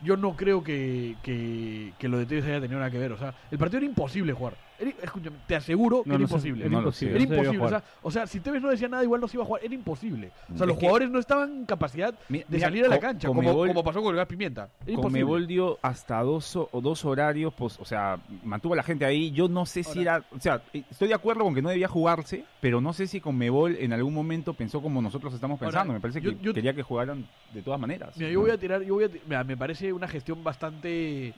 yo 0.04 0.16
no 0.18 0.36
creo 0.36 0.62
que, 0.62 1.16
que, 1.22 2.08
lo 2.08 2.18
de 2.18 2.26
Tevez 2.26 2.44
haya 2.44 2.60
tenido 2.60 2.78
nada 2.78 2.90
que 2.90 2.98
ver. 2.98 3.12
O 3.12 3.18
sea, 3.18 3.34
el 3.50 3.58
partido 3.58 3.78
era 3.78 3.86
imposible 3.86 4.32
jugar. 4.34 4.54
Escúchame, 4.78 5.36
te 5.46 5.54
aseguro 5.56 6.02
que 6.02 6.08
No, 6.08 6.14
era 6.16 6.22
no 6.22 6.28
sé, 6.28 6.34
imposible. 6.34 6.64
era 6.66 6.74
imposible. 6.78 7.14
Era 7.14 7.24
no 7.26 7.34
imposible. 7.36 7.64
O 7.64 7.68
sea, 7.68 7.84
o 8.02 8.10
sea, 8.10 8.26
si 8.26 8.40
Tevez 8.40 8.60
no 8.60 8.70
decía 8.70 8.88
nada, 8.88 9.04
igual 9.04 9.20
no 9.20 9.28
se 9.28 9.36
iba 9.36 9.44
a 9.44 9.46
jugar. 9.46 9.64
Era 9.64 9.74
imposible. 9.74 10.30
O 10.52 10.56
sea, 10.56 10.64
Es 10.64 10.68
los 10.68 10.76
jugadores 10.76 11.10
no 11.10 11.18
estaban 11.18 11.58
en 11.58 11.64
capacidad 11.66 12.14
de 12.28 12.60
salir 12.60 12.84
a 12.84 12.88
la 12.88 12.98
cancha, 12.98 13.28
como, 13.28 13.84
pasó 13.84 14.02
con 14.02 14.10
el 14.10 14.16
gas 14.16 14.26
pimienta. 14.26 14.68
Imposible. 14.80 15.02
Conmebol 15.02 15.46
dio 15.46 15.78
hasta 15.82 16.20
dos, 16.22 16.56
o, 16.56 16.68
dos 16.80 17.04
horarios, 17.04 17.52
pues, 17.54 17.78
o 17.78 17.84
sea, 17.84 18.18
mantuvo 18.42 18.74
a 18.74 18.76
la 18.76 18.82
gente 18.82 19.04
ahí. 19.04 19.30
Yo 19.30 19.48
no 19.48 19.64
sé 19.66 19.84
si 19.84 20.00
era, 20.02 20.24
o 20.30 20.40
sea, 20.40 20.60
estoy 20.72 21.08
de 21.08 21.14
acuerdo 21.14 21.44
con 21.44 21.54
que 21.54 21.62
no 21.62 21.68
debía 21.68 21.88
jugarse, 21.88 22.44
pero 22.60 22.80
no 22.80 22.92
sé 22.92 23.06
si 23.06 23.20
Conmebol 23.20 23.76
en 23.76 23.92
algún 23.92 24.12
momento 24.14 24.54
pensó 24.54 24.82
como 24.82 25.00
nosotros 25.00 25.34
estamos 25.34 25.60
Ahora, 25.62 25.70
pensando. 25.70 25.92
Me 25.94 26.00
parece 26.00 26.20
que 26.20 26.36
yo- 26.40 26.52
quería 26.52 26.74
que 26.74 26.82
jugaran 26.82 27.26
de 27.52 27.62
todas 27.62 27.78
maneras. 27.80 28.16
Mira, 28.16 28.30
yo 28.30 28.40
voy 28.40 28.50
a 28.50 28.58
tirar, 28.58 28.82
yo 28.82 28.94
voy 28.94 29.04
a 29.04 29.08
mira, 29.26 29.44
me 29.44 29.56
parece 29.56 29.92
una 29.92 30.08
gestión 30.08 30.42
bastante 30.42 31.32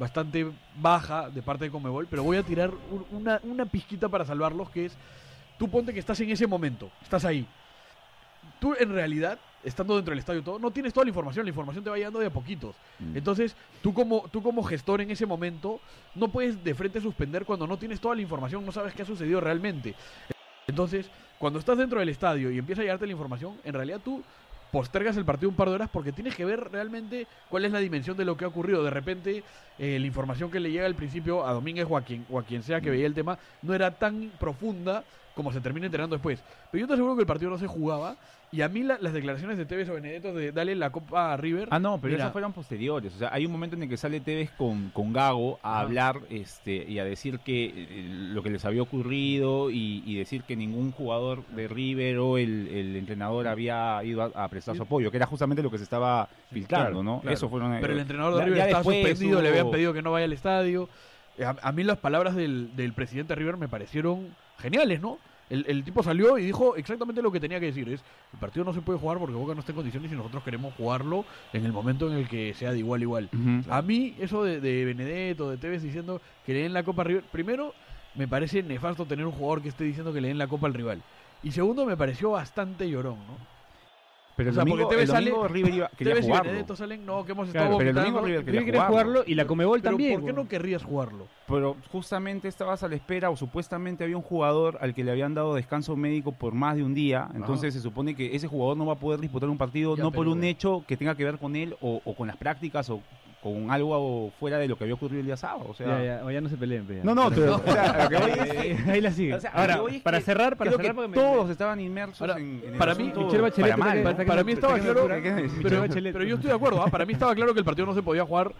bastante 0.00 0.50
baja 0.80 1.28
de 1.30 1.42
parte 1.42 1.66
de 1.66 1.70
Conmebol, 1.70 2.06
pero 2.10 2.24
voy 2.24 2.38
a 2.38 2.42
tirar 2.42 2.70
un- 2.90 3.06
una, 3.20 3.38
una 3.44 3.66
pizquita 3.66 4.08
para 4.08 4.24
salvarlos, 4.24 4.70
que 4.70 4.86
es, 4.86 4.96
tú 5.58 5.68
ponte 5.68 5.92
que 5.92 6.00
estás 6.00 6.18
en 6.20 6.30
ese 6.30 6.46
momento, 6.46 6.90
estás 7.02 7.24
ahí. 7.26 7.46
Tú 8.58 8.74
en 8.80 8.92
realidad, 8.92 9.38
estando 9.62 9.94
dentro 9.96 10.12
del 10.12 10.18
estadio 10.18 10.42
todo, 10.42 10.58
no 10.58 10.70
tienes 10.70 10.94
toda 10.94 11.04
la 11.04 11.10
información, 11.10 11.44
la 11.44 11.50
información 11.50 11.84
te 11.84 11.90
va 11.90 11.96
llegando 11.98 12.18
de 12.18 12.26
a 12.26 12.30
poquitos. 12.30 12.74
Mm. 12.98 13.16
Entonces, 13.18 13.54
tú 13.82 13.92
como, 13.92 14.26
tú 14.30 14.42
como 14.42 14.62
gestor 14.62 15.02
en 15.02 15.10
ese 15.10 15.26
momento, 15.26 15.80
no 16.14 16.28
puedes 16.28 16.64
de 16.64 16.74
frente 16.74 17.00
suspender 17.02 17.44
cuando 17.44 17.66
no 17.66 17.76
tienes 17.76 18.00
toda 18.00 18.14
la 18.14 18.22
información, 18.22 18.64
no 18.64 18.72
sabes 18.72 18.94
qué 18.94 19.02
ha 19.02 19.06
sucedido 19.06 19.40
realmente. 19.40 19.94
Entonces, 20.66 21.10
cuando 21.38 21.58
estás 21.58 21.76
dentro 21.76 22.00
del 22.00 22.08
estadio 22.08 22.50
y 22.50 22.56
empieza 22.58 22.80
a 22.80 22.84
llegarte 22.84 23.04
la 23.06 23.12
información, 23.12 23.56
en 23.64 23.74
realidad 23.74 24.00
tú 24.02 24.22
postergas 24.70 25.16
el 25.16 25.24
partido 25.24 25.48
un 25.48 25.56
par 25.56 25.68
de 25.68 25.74
horas 25.74 25.90
porque 25.92 26.12
tienes 26.12 26.34
que 26.34 26.44
ver 26.44 26.70
realmente 26.70 27.26
cuál 27.48 27.64
es 27.64 27.72
la 27.72 27.78
dimensión 27.78 28.16
de 28.16 28.24
lo 28.24 28.36
que 28.36 28.44
ha 28.44 28.48
ocurrido. 28.48 28.82
De 28.84 28.90
repente, 28.90 29.42
eh, 29.78 29.98
la 29.98 30.06
información 30.06 30.50
que 30.50 30.60
le 30.60 30.70
llega 30.70 30.86
al 30.86 30.94
principio 30.94 31.46
a 31.46 31.52
Domínguez 31.52 31.86
o 31.88 31.96
a 31.96 32.02
quien, 32.02 32.24
o 32.30 32.38
a 32.38 32.44
quien 32.44 32.62
sea 32.62 32.80
que 32.80 32.90
veía 32.90 33.06
el 33.06 33.14
tema 33.14 33.38
no 33.62 33.74
era 33.74 33.90
tan 33.90 34.30
profunda 34.38 35.04
como 35.34 35.52
se 35.52 35.60
termina 35.60 35.86
enterando 35.86 36.16
después. 36.16 36.42
Pero 36.70 36.80
yo 36.82 36.86
te 36.88 36.94
aseguro 36.94 37.14
que 37.16 37.22
el 37.22 37.26
partido 37.26 37.50
no 37.50 37.58
se 37.58 37.66
jugaba 37.66 38.16
y 38.52 38.62
a 38.62 38.68
mí 38.68 38.82
la- 38.82 38.98
las 39.00 39.12
declaraciones 39.12 39.56
de 39.58 39.64
Tevez 39.64 39.88
o 39.88 39.94
Benedetto 39.94 40.34
de 40.34 40.50
darle 40.50 40.74
la 40.74 40.90
copa 40.90 41.32
a 41.32 41.36
River... 41.36 41.68
Ah, 41.70 41.78
no, 41.78 41.98
pero 42.00 42.12
mira, 42.12 42.24
esos 42.24 42.32
fueron 42.32 42.52
posteriores. 42.52 43.14
O 43.14 43.18
sea, 43.18 43.28
hay 43.32 43.46
un 43.46 43.52
momento 43.52 43.76
en 43.76 43.84
el 43.84 43.88
que 43.88 43.96
sale 43.96 44.20
Tevez 44.20 44.50
con, 44.58 44.90
con 44.90 45.12
Gago 45.12 45.60
a 45.62 45.78
hablar 45.80 46.20
este, 46.30 46.84
y 46.88 46.98
a 46.98 47.04
decir 47.04 47.38
que 47.38 47.66
eh, 47.66 48.08
lo 48.32 48.42
que 48.42 48.50
les 48.50 48.64
había 48.64 48.82
ocurrido 48.82 49.70
y, 49.70 50.02
y 50.04 50.16
decir 50.16 50.42
que 50.42 50.56
ningún 50.56 50.90
jugador 50.90 51.46
de 51.46 51.68
River 51.68 52.18
o 52.18 52.38
el, 52.38 52.66
el 52.68 52.96
entrenador 52.96 53.46
había 53.46 54.02
ido 54.02 54.22
a, 54.22 54.44
a 54.44 54.48
prestar 54.48 54.74
su 54.76 54.82
apoyo, 54.82 55.10
que 55.12 55.16
era 55.18 55.26
justamente 55.26 55.62
lo 55.62 55.70
que 55.70 55.78
se 55.78 55.84
estaba 55.84 56.28
filtrando, 56.50 56.86
Claro, 56.90 57.02
¿no? 57.04 57.20
claro. 57.20 57.34
Eso 57.34 57.48
fueron. 57.48 57.78
Pero 57.80 57.92
el 57.92 58.00
entrenador 58.00 58.32
de 58.34 58.38
ya- 58.40 58.44
River 58.46 58.58
ya 58.58 58.64
estaba 58.66 58.82
suspendido, 58.84 59.40
le 59.42 59.48
habían 59.50 59.70
pedido 59.70 59.92
que 59.92 60.02
no 60.02 60.10
vaya 60.10 60.24
al 60.24 60.32
estadio. 60.32 60.88
Eh, 61.38 61.44
A, 61.44 61.54
a 61.62 61.70
mí 61.72 61.84
las 61.84 61.98
palabras 61.98 62.34
del, 62.34 62.74
del 62.74 62.92
presidente 62.94 63.32
de 63.34 63.38
River 63.38 63.56
me 63.56 63.68
parecieron 63.68 64.34
geniales, 64.60 65.00
¿no? 65.00 65.18
El, 65.48 65.64
el 65.66 65.82
tipo 65.82 66.02
salió 66.02 66.38
y 66.38 66.44
dijo 66.44 66.76
exactamente 66.76 67.20
lo 67.22 67.32
que 67.32 67.40
tenía 67.40 67.58
que 67.58 67.66
decir. 67.66 67.88
Es, 67.88 68.00
el 68.32 68.38
partido 68.38 68.64
no 68.64 68.72
se 68.72 68.82
puede 68.82 69.00
jugar 69.00 69.18
porque 69.18 69.34
Boca 69.34 69.52
no 69.52 69.60
está 69.60 69.72
en 69.72 69.76
condiciones 69.76 70.12
y 70.12 70.14
nosotros 70.14 70.44
queremos 70.44 70.74
jugarlo 70.74 71.24
en 71.52 71.66
el 71.66 71.72
momento 71.72 72.08
en 72.08 72.18
el 72.18 72.28
que 72.28 72.54
sea 72.54 72.70
de 72.70 72.78
igual 72.78 73.00
a 73.00 73.02
igual. 73.04 73.28
A 73.68 73.82
mí, 73.82 74.14
eso 74.20 74.44
de, 74.44 74.60
de 74.60 74.84
Benedetto, 74.84 75.50
de 75.50 75.56
Tevez 75.56 75.82
diciendo 75.82 76.20
que 76.46 76.52
le 76.52 76.62
den 76.62 76.72
la 76.72 76.84
Copa 76.84 77.02
a 77.02 77.04
River, 77.06 77.24
primero, 77.32 77.74
me 78.14 78.28
parece 78.28 78.62
nefasto 78.62 79.06
tener 79.06 79.26
un 79.26 79.32
jugador 79.32 79.62
que 79.62 79.70
esté 79.70 79.84
diciendo 79.84 80.12
que 80.12 80.20
le 80.20 80.28
den 80.28 80.38
la 80.38 80.46
Copa 80.46 80.68
al 80.68 80.74
rival. 80.74 81.02
Y 81.42 81.50
segundo, 81.52 81.84
me 81.86 81.96
pareció 81.96 82.30
bastante 82.30 82.88
llorón, 82.88 83.18
¿no? 83.26 83.59
Pero 84.40 84.48
o 84.48 84.52
el 84.52 84.54
sea, 84.54 84.64
domingo, 84.64 84.88
porque 84.88 85.02
el 85.02 85.08
sale, 85.08 85.30
domingo 85.30 85.48
River 85.48 85.74
iba- 85.74 85.88
quería 85.96 86.18
y 86.18 86.22
jugarlo. 86.22 86.44
Benedetto 86.50 86.76
salen, 86.76 87.04
no, 87.06 87.24
que 87.24 87.32
hemos 87.32 87.50
Claro, 87.50 87.64
estado 87.66 87.78
pero 87.78 87.90
el 87.90 87.96
domingo 87.96 88.20
River 88.22 88.44
quería 88.44 88.60
River 88.60 88.72
quería 88.74 88.86
jugarlo 88.88 89.22
y 89.26 89.34
la 89.34 89.44
Comebol 89.46 89.80
Pero 89.82 89.90
también. 89.90 90.14
¿por 90.20 90.24
qué 90.24 90.32
no 90.32 90.48
querrías 90.48 90.82
jugarlo? 90.82 91.26
Pero 91.46 91.76
justamente 91.90 92.48
estabas 92.48 92.82
a 92.82 92.88
la 92.88 92.94
espera 92.94 93.28
o 93.30 93.36
supuestamente 93.36 94.04
había 94.04 94.16
un 94.16 94.22
jugador 94.22 94.78
al 94.80 94.94
que 94.94 95.04
le 95.04 95.10
habían 95.10 95.34
dado 95.34 95.54
descanso 95.54 95.96
médico 95.96 96.32
por 96.32 96.54
más 96.54 96.76
de 96.76 96.84
un 96.84 96.94
día. 96.94 97.28
Entonces 97.34 97.74
se 97.74 97.80
supone 97.80 98.14
que 98.14 98.34
ese 98.34 98.46
jugador 98.46 98.76
no 98.76 98.86
va 98.86 98.94
a 98.94 98.98
poder 98.98 99.20
disputar 99.20 99.48
un 99.50 99.58
partido 99.58 99.96
Ya, 99.96 100.02
no 100.04 100.10
por 100.12 100.26
un 100.28 100.42
hecho 100.44 100.84
que 100.86 100.96
tenga 100.96 101.14
que 101.16 101.24
ver 101.24 101.38
con 101.38 101.54
él 101.56 101.74
o, 101.80 102.00
o 102.04 102.14
con 102.14 102.26
las 102.28 102.36
prácticas 102.36 102.88
o 102.90 103.02
con 103.42 103.70
algo 103.70 104.30
fuera 104.38 104.58
de 104.58 104.68
lo 104.68 104.76
que 104.76 104.84
había 104.84 104.94
ocurrido 104.94 105.20
el 105.20 105.26
día 105.26 105.36
sábado. 105.36 105.66
O 105.70 105.74
sea, 105.74 105.86
Ya, 105.86 106.04
ya, 106.18 106.24
o 106.26 106.30
ya 106.30 106.40
no 106.42 106.48
se 106.50 106.56
peleen. 106.58 106.84
pe, 106.84 106.96
ya. 106.96 107.04
No, 107.04 107.14
no, 107.14 107.30
pero, 107.30 107.56
o 107.56 107.72
sea, 107.72 108.02
lo 108.04 108.08
que 108.10 108.16
voy 108.18 108.30
es 108.38 108.82
que- 108.84 108.90
ahí 108.90 109.00
la 109.00 109.10
sigue. 109.12 109.34
o 109.34 109.40
sea, 109.40 109.50
Ahora, 109.52 109.76
lo 109.76 109.84
que 109.84 109.90
voy 109.90 109.96
es 109.96 110.02
para 110.02 110.18
que 110.18 110.24
cerrar, 110.24 110.56
para 110.58 110.70
creo 110.70 110.78
cerrar, 110.78 110.92
que 110.92 110.94
porque 110.96 111.08
me- 111.08 111.16
todos 111.16 111.50
estaban 111.50 111.80
inmersos 111.80 112.20
Ahora, 112.20 112.38
en, 112.38 112.60
en 112.64 112.72
el 112.72 112.78
para 112.78 112.94
mí, 112.94 113.04
Michelle 113.04 113.40
Bachelet, 113.40 113.70
para 113.70 113.76
mal, 113.76 114.16
Para 114.26 114.44
mí 114.44 114.52
estaba 114.52 114.78
claro, 114.78 115.02
cura. 115.02 115.22
¿Qué- 115.22 115.22
qué- 115.22 115.50
pero, 115.62 116.24
yo 116.24 116.34
estoy 116.34 116.48
de 116.50 116.54
acuerdo, 116.56 116.82
¿ah? 116.82 116.88
para 116.90 117.06
mí 117.06 117.12
estaba 117.14 117.34
claro 117.34 117.52
que 117.54 117.60
el 117.60 117.64
partido 117.64 117.86
no 117.86 117.94
se 117.94 118.02
podía 118.02 118.24
jugar 118.26 118.52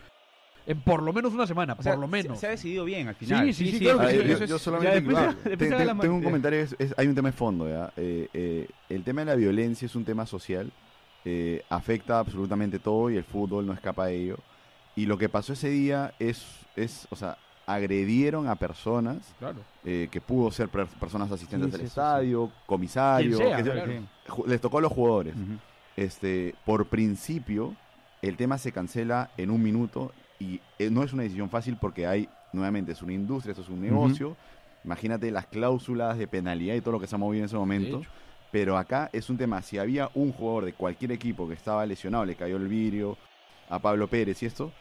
en 0.67 0.81
por 0.81 1.03
lo 1.03 1.13
menos 1.13 1.33
una 1.35 1.47
semana, 1.47 1.75
O 1.79 1.83
sea, 1.83 1.93
por 1.93 2.01
lo 2.03 2.07
menos. 2.09 2.37
Se, 2.39 2.41
se 2.43 2.47
ha 2.47 2.51
decidido 2.51 2.85
bien 2.85 3.09
al 3.09 3.15
final. 3.17 3.47
Sí, 3.47 3.53
sí, 3.53 3.73
sí, 3.73 3.81
claro 3.81 3.99
que 4.01 4.07
A 4.07 4.11
sí, 4.11 4.17
ver, 4.19 4.47
yo, 4.47 4.59
solamente 4.59 4.91
ya 4.91 4.95
después- 5.01 5.17
claro, 5.17 5.33
después 5.33 5.59
te- 5.59 5.65
se 5.65 5.71
te- 5.71 5.75
haga 5.77 5.85
la 5.95 6.01
tengo 6.01 6.15
un 6.15 6.23
comentario, 6.23 6.61
es- 6.61 6.77
es- 6.79 6.95
hay 6.97 7.07
un 7.07 7.15
tema 7.15 7.29
de 7.29 7.33
fondo. 7.37 7.69
¿ya? 7.69 7.91
Eh, 7.97 8.29
eh, 8.33 8.69
el 8.89 9.03
tema 9.05 9.23
de 9.23 9.27
la 9.27 9.35
violencia 9.35 9.87
es 9.87 9.95
un 9.97 10.05
tema 10.05 10.25
social, 10.27 10.71
eh, 11.25 11.63
afecta 11.69 12.19
absolutamente 12.19 12.79
todo 12.79 13.11
y 13.11 13.17
el 13.17 13.25
fútbol 13.25 13.67
no 13.67 13.73
escapa 13.73 14.07
de 14.07 14.17
ello. 14.17 14.39
Y 15.01 15.07
lo 15.07 15.17
que 15.17 15.29
pasó 15.29 15.53
ese 15.55 15.71
día 15.71 16.13
es, 16.19 16.45
es 16.77 17.07
o 17.11 17.17
sea, 17.17 17.39
agredieron 17.67 18.49
a 18.49 18.57
personas 18.57 19.17
Claro. 19.39 19.61
eh, 19.85 20.09
que 20.11 20.21
pudo 20.21 20.51
ser 20.51 20.69
per- 20.69 20.87
personas 20.87 21.31
asistentes 21.33 21.69
Sí, 21.69 21.73
del 21.73 21.81
sí, 21.81 21.87
sí, 21.87 21.89
estadio, 21.89 22.51
comisarios, 22.67 23.39
sea, 23.39 23.63
claro. 23.63 23.93
les 24.47 24.61
tocó 24.61 24.79
a 24.79 24.81
los 24.83 24.93
jugadores. 24.93 25.35
Este, 25.97 26.55
por 26.67 26.87
principio, 26.87 27.75
el 28.23 28.37
tema 28.37 28.59
se 28.59 28.73
cancela 28.73 29.31
en 29.37 29.51
un 29.51 29.63
minuto 29.63 30.13
y 30.39 30.61
eh, 30.79 30.91
no 30.91 31.03
es 31.03 31.13
una 31.13 31.23
decisión 31.23 31.49
fácil 31.51 31.77
porque 31.81 32.07
hay, 32.07 32.29
nuevamente, 32.53 32.93
es 32.93 33.01
una 33.03 33.13
industria, 33.15 33.53
esto 33.53 33.63
es 33.63 33.69
un 33.71 33.81
negocio. 33.81 34.37
Imagínate 34.85 35.31
las 35.31 35.47
cláusulas 35.47 36.19
de 36.19 36.27
penalidad 36.27 36.75
y 36.75 36.81
todo 36.81 36.93
lo 36.93 37.01
que 37.01 37.07
se 37.07 37.15
ha 37.15 37.19
movido 37.19 37.41
en 37.43 37.47
ese 37.47 37.57
momento. 37.57 38.03
Pero 38.53 38.77
acá 38.77 39.09
es 39.13 39.31
un 39.31 39.37
tema, 39.39 39.63
si 39.63 39.79
había 39.79 40.11
un 40.15 40.33
jugador 40.33 40.65
de 40.65 40.73
cualquier 40.73 41.13
equipo 41.13 41.47
que 41.47 41.55
estaba 41.55 41.87
lesionado, 41.87 42.25
le 42.25 42.35
cayó 42.35 42.57
el 42.57 42.67
vidrio 42.69 43.17
a 43.69 43.79
Pablo 43.79 44.09
Pérez 44.09 44.43
y 44.43 44.47
esto, 44.47 44.73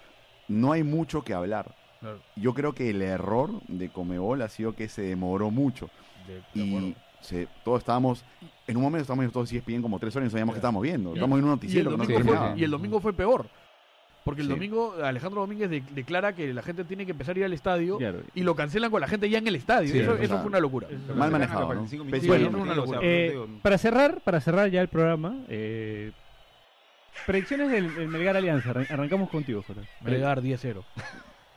no 0.50 0.74
hay 0.74 0.84
mucho 0.84 1.24
que 1.24 1.34
hablar. 1.34 1.74
Claro. 2.02 2.20
Yo 2.36 2.54
creo 2.54 2.74
que 2.74 2.90
el 2.90 3.02
error 3.02 3.52
de 3.68 3.90
Comebol 3.90 4.42
ha 4.42 4.50
sido 4.50 4.74
que 4.74 4.88
se 4.90 5.02
demoró 5.04 5.52
mucho 5.52 5.90
De- 6.28 6.62
de 6.62 6.66
y 6.68 6.96
se, 7.22 7.48
todos 7.66 7.80
estábamos, 7.80 8.24
en 8.68 8.78
un 8.78 8.84
momento 8.84 9.02
estábamos 9.04 9.32
todos 9.34 9.50
bien 9.66 9.82
como 9.82 10.00
tres 10.00 10.16
horas 10.16 10.26
y 10.26 10.28
no 10.28 10.32
sabíamos 10.32 10.54
qué 10.56 10.60
estábamos 10.60 10.84
viendo. 10.84 11.12
Y- 11.12 11.14
Estamos 11.16 11.40
en 11.40 11.46
un 11.46 11.50
Y 11.50 11.54
el, 11.54 11.56
noticiero 11.56 11.92
que 11.92 11.98
no 11.98 12.06
se 12.06 12.14
domingo 12.14 12.34
nada. 12.34 12.52
fue, 12.52 12.60
y 12.60 12.64
el 12.64 12.72
domingo 12.72 13.00
fue 13.02 13.14
peor. 13.14 13.48
Porque 14.24 14.42
el 14.42 14.48
Sí. 14.48 14.54
domingo 14.54 14.96
Alejandro 15.04 15.42
Domínguez 15.42 15.70
de- 15.70 15.82
declara 15.94 16.34
que 16.36 16.54
la 16.54 16.62
gente 16.62 16.84
tiene 16.84 17.06
que 17.06 17.12
empezar 17.14 17.36
a 17.36 17.40
ir 17.40 17.46
al 17.46 17.54
estadio 17.54 17.98
Claro. 17.98 18.20
y 18.36 18.44
lo 18.44 18.54
cancelan 18.56 18.92
con 18.92 19.02
la 19.02 19.08
gente 19.08 19.30
ya 19.30 19.38
en 19.40 19.48
el 19.48 19.56
estadio. 19.56 19.92
Sí, 19.92 20.00
eso, 20.00 20.38
fue 20.38 20.46
una 20.48 20.60
locura. 20.60 20.88
Eso- 20.90 21.16
Mal 21.16 21.32
manejado, 21.32 21.60
a 21.60 21.62
¿no? 21.62 21.68
45 21.68 22.06
Pésimo. 22.12 22.34
minutos 22.36 22.52
Bueno, 22.60 22.66
del 22.66 22.76
no, 22.78 22.86
partido, 22.86 22.86
no, 22.86 22.98
o 22.98 23.02
sea, 23.02 23.10
Eh, 23.10 23.48
no 23.56 23.62
para 23.62 23.78
cerrar, 23.78 24.22
para 24.22 24.40
cerrar 24.42 24.70
ya 24.70 24.82
el 24.82 24.88
programa, 24.90 25.36
eh, 25.48 26.12
predicciones 27.26 27.70
del, 27.72 27.94
del 27.96 28.08
Melgar 28.08 28.38
Alianza. 28.38 28.70
Arran- 28.72 28.88
Arrancamos 28.92 29.30
contigo, 29.30 29.64
Jonas. 29.68 29.86
Melgar 30.02 30.42
10-0. 30.42 30.84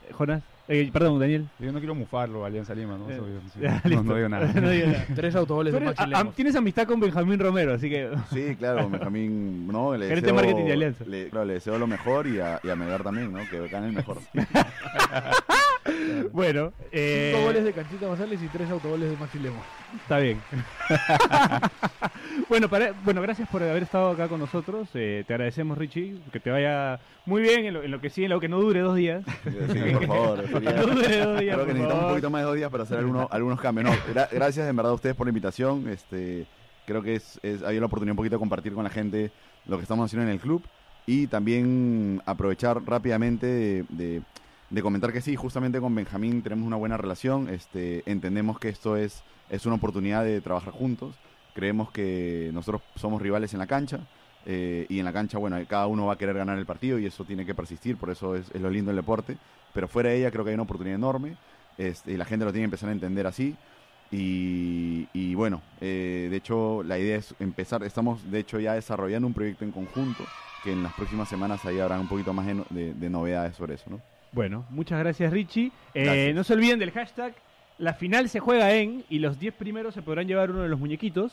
Eh, 0.09 0.13
Jonas, 0.19 0.43
eh, 0.69 0.91
perdón, 0.93 1.19
Daniel. 1.21 1.47
Yo 1.61 1.71
no 1.73 1.79
quiero 1.79 1.95
mufarlo, 1.95 2.45
Alianza 2.45 2.75
Lima, 2.75 2.99
¿no? 2.99 3.09
Eh, 3.09 3.21
sí. 3.55 3.61
ya, 3.63 3.81
no, 3.85 3.91
listo. 3.91 4.03
no 4.05 4.15
digo 4.17 4.29
nada. 4.29 4.53
No 4.61 4.69
digo 4.71 4.87
nada. 4.89 5.07
Tres 5.15 5.35
autogoles 5.37 5.73
Tú 5.73 5.79
de 5.79 5.85
eres- 5.87 5.97
Maxi 5.99 6.13
a- 6.13 6.19
a- 6.19 6.21
Lemos. 6.23 6.35
tienes 6.35 6.57
amistad 6.57 6.87
con 6.87 6.99
Benjamín 7.01 7.39
Romero, 7.39 7.73
así 7.75 7.89
que 7.89 8.11
Sí, 8.33 8.57
claro, 8.57 8.89
Benjamín, 8.91 9.67
no, 9.69 9.97
le 9.97 10.09
Gerente 10.09 10.27
de 10.27 10.33
deseo, 10.33 10.35
marketing 10.35 10.67
de 10.67 10.73
Alianza. 10.73 11.05
Le, 11.07 11.29
claro, 11.31 11.47
le 11.47 11.55
deseo 11.55 11.79
lo 11.79 11.87
mejor 11.87 12.27
y 12.27 12.41
a, 12.41 12.61
y 12.65 12.69
a 12.71 12.77
Melgar 12.77 13.03
también, 13.05 13.33
¿no? 13.33 13.39
Que 13.49 13.69
gane 13.69 13.87
el 13.87 13.93
mejor. 13.93 14.19
Bueno, 16.33 16.73
eh, 16.91 17.33
Cinco 17.35 17.47
goles 17.47 17.65
de 17.65 17.73
Canchita 17.73 18.07
González 18.07 18.41
y 18.43 18.49
tres 18.49 18.71
autogoles 18.71 19.11
de 19.11 19.17
Maxi 19.17 19.39
Lemos. 19.39 19.63
Está 20.03 20.19
bien. 20.19 20.41
bueno, 22.49 22.69
para- 22.69 22.93
bueno, 23.05 23.21
gracias 23.23 23.49
por 23.49 23.63
haber 23.63 23.83
estado 23.83 24.11
acá 24.11 24.29
con 24.29 24.41
nosotros. 24.41 24.89
Eh, 24.95 25.25
te 25.27 25.35
agradecemos, 25.35 25.77
Richie. 25.79 26.17
Que 26.33 26.41
te 26.41 26.51
vaya 26.51 27.01
muy 27.27 27.43
bien 27.43 27.65
en 27.67 27.75
lo, 27.75 27.83
en 27.83 27.91
lo 27.91 28.01
que 28.01 28.11
sí, 28.11 28.25
en 28.25 28.31
lo 28.31 28.41
que 28.41 28.49
no 28.49 28.61
dure 28.61 28.81
dos 28.81 28.97
días. 28.97 29.25
Sí, 29.45 29.79
por 29.91 30.07
favor. 30.07 30.47
sería- 30.53 30.73
No 30.73 30.87
dure 30.87 31.19
dos 31.19 31.41
días, 31.41 31.55
creo 31.55 31.67
que 31.67 31.73
necesitamos 31.75 32.05
un 32.05 32.11
poquito 32.11 32.31
más 32.31 32.41
de 32.43 32.47
dos 32.47 32.57
días 32.57 32.71
para 32.71 32.83
hacer 32.85 32.99
algunos, 32.99 33.29
algunos 33.31 33.61
cambios. 33.61 33.85
No, 33.91 33.93
gra- 34.15 34.29
gracias 34.31 34.69
en 34.69 34.77
verdad 34.77 34.93
a 34.93 34.95
ustedes 34.95 35.15
por 35.17 35.27
la 35.27 35.31
invitación. 35.31 35.89
Este, 35.89 36.47
creo 36.87 37.03
que 37.03 37.15
es, 37.17 37.39
es, 37.43 37.63
hay 37.63 37.79
la 37.79 37.87
oportunidad 37.87 38.13
un 38.13 38.17
poquito 38.17 38.37
de 38.37 38.41
compartir 38.41 38.73
con 38.73 38.85
la 38.85 38.91
gente 38.91 39.31
lo 39.67 39.77
que 39.77 39.83
estamos 39.83 40.07
haciendo 40.07 40.27
en 40.27 40.33
el 40.35 40.41
club 40.41 40.63
y 41.07 41.27
también 41.27 42.23
aprovechar 42.27 42.83
rápidamente 42.85 43.47
de, 43.47 43.85
de- 43.89 44.23
de 44.73 44.83
comentar 44.83 45.13
que 45.13 45.21
sí, 45.21 45.37
justamente 45.37 45.81
con 45.81 45.95
Benjamín 45.95 46.43
tenemos 46.43 46.67
una 46.67 46.77
buena 46.77 46.97
relación. 46.97 47.49
Este, 47.51 48.03
entendemos 48.11 48.59
que 48.59 48.71
esto 48.71 48.97
es, 48.97 49.23
es 49.51 49.67
una 49.67 49.77
oportunidad 49.77 50.25
de 50.25 50.41
trabajar 50.41 50.73
juntos. 50.73 51.15
Creemos 51.55 51.91
que 51.91 52.51
nosotros 52.55 52.83
somos 52.97 53.21
rivales 53.21 53.53
en 53.53 53.59
la 53.61 53.67
cancha. 53.67 54.01
eh, 54.45 54.87
y 54.89 54.99
en 54.99 55.05
la 55.05 55.13
cancha, 55.13 55.39
bueno, 55.39 55.57
cada 55.69 55.87
uno 55.87 56.07
va 56.07 56.15
a 56.15 56.19
querer 56.19 56.37
ganar 56.37 56.59
el 56.59 56.67
partido 56.67 56.99
y 56.99 57.07
eso 57.07 57.25
tiene 57.25 57.47
que 57.47 57.55
persistir, 57.55 57.97
por 57.97 58.11
eso 58.11 58.35
es, 58.35 58.53
lo 58.55 58.71
lindo 58.71 58.89
del 58.91 58.97
deporte. 58.97 59.37
Pero 59.73 59.87
fuera 59.89 60.09
de 60.11 60.19
ella 60.19 60.31
creo 60.33 60.43
que 60.45 60.51
hay 60.51 60.55
una 60.55 60.65
oportunidad 60.65 60.97
enorme 60.97 61.37
este, 61.79 62.13
y 62.13 62.17
la 62.17 62.25
gente 62.25 62.45
lo 62.45 62.53
tiene 62.53 62.63
que 62.65 62.67
empezar 62.67 62.89
a 62.89 62.93
entender 62.93 63.27
así. 63.27 63.57
Y, 64.11 65.09
y 65.13 65.35
bueno, 65.35 65.63
eh, 65.81 66.29
de 66.31 66.37
hecho 66.37 66.83
la 66.83 66.99
idea 66.99 67.17
es 67.17 67.35
empezar, 67.39 67.83
estamos 67.85 68.31
de 68.31 68.41
hecho 68.41 68.59
ya 68.61 68.75
desarrollando 68.75 69.27
un 69.29 69.35
proyecto 69.35 69.65
en 69.65 69.73
conjunto 69.73 70.31
que 70.61 70.73
en 70.73 70.83
las 70.83 70.93
próximas 70.95 71.29
semanas 71.29 71.65
ahí 71.67 71.79
habrá 71.79 71.99
un 72.01 72.09
poquito 72.09 72.33
más 72.35 72.47
de- 72.71 72.95
de 72.95 73.11
novedades 73.11 73.57
sobre 73.57 73.75
eso, 73.75 73.91
¿no? 73.91 74.12
Bueno, 74.33 74.65
muchas 74.71 74.99
gracias, 74.99 75.33
Richie. 75.33 75.71
Eh, 75.95 76.05
Gracias. 76.05 76.35
No 76.35 76.45
se 76.45 76.53
olviden 76.55 76.79
del 76.79 76.91
hashtag. 76.91 77.35
La 77.79 77.95
final 77.95 78.29
se 78.29 78.41
juega 78.41 78.73
en 78.75 79.05
y 79.11 79.19
los 79.19 79.39
10 79.39 79.55
primeros 79.55 79.95
se 79.95 80.03
podrán 80.03 80.27
llevar 80.27 80.51
uno 80.51 80.63
de 80.63 80.69
los 80.69 80.79
muñequitos. 80.79 81.33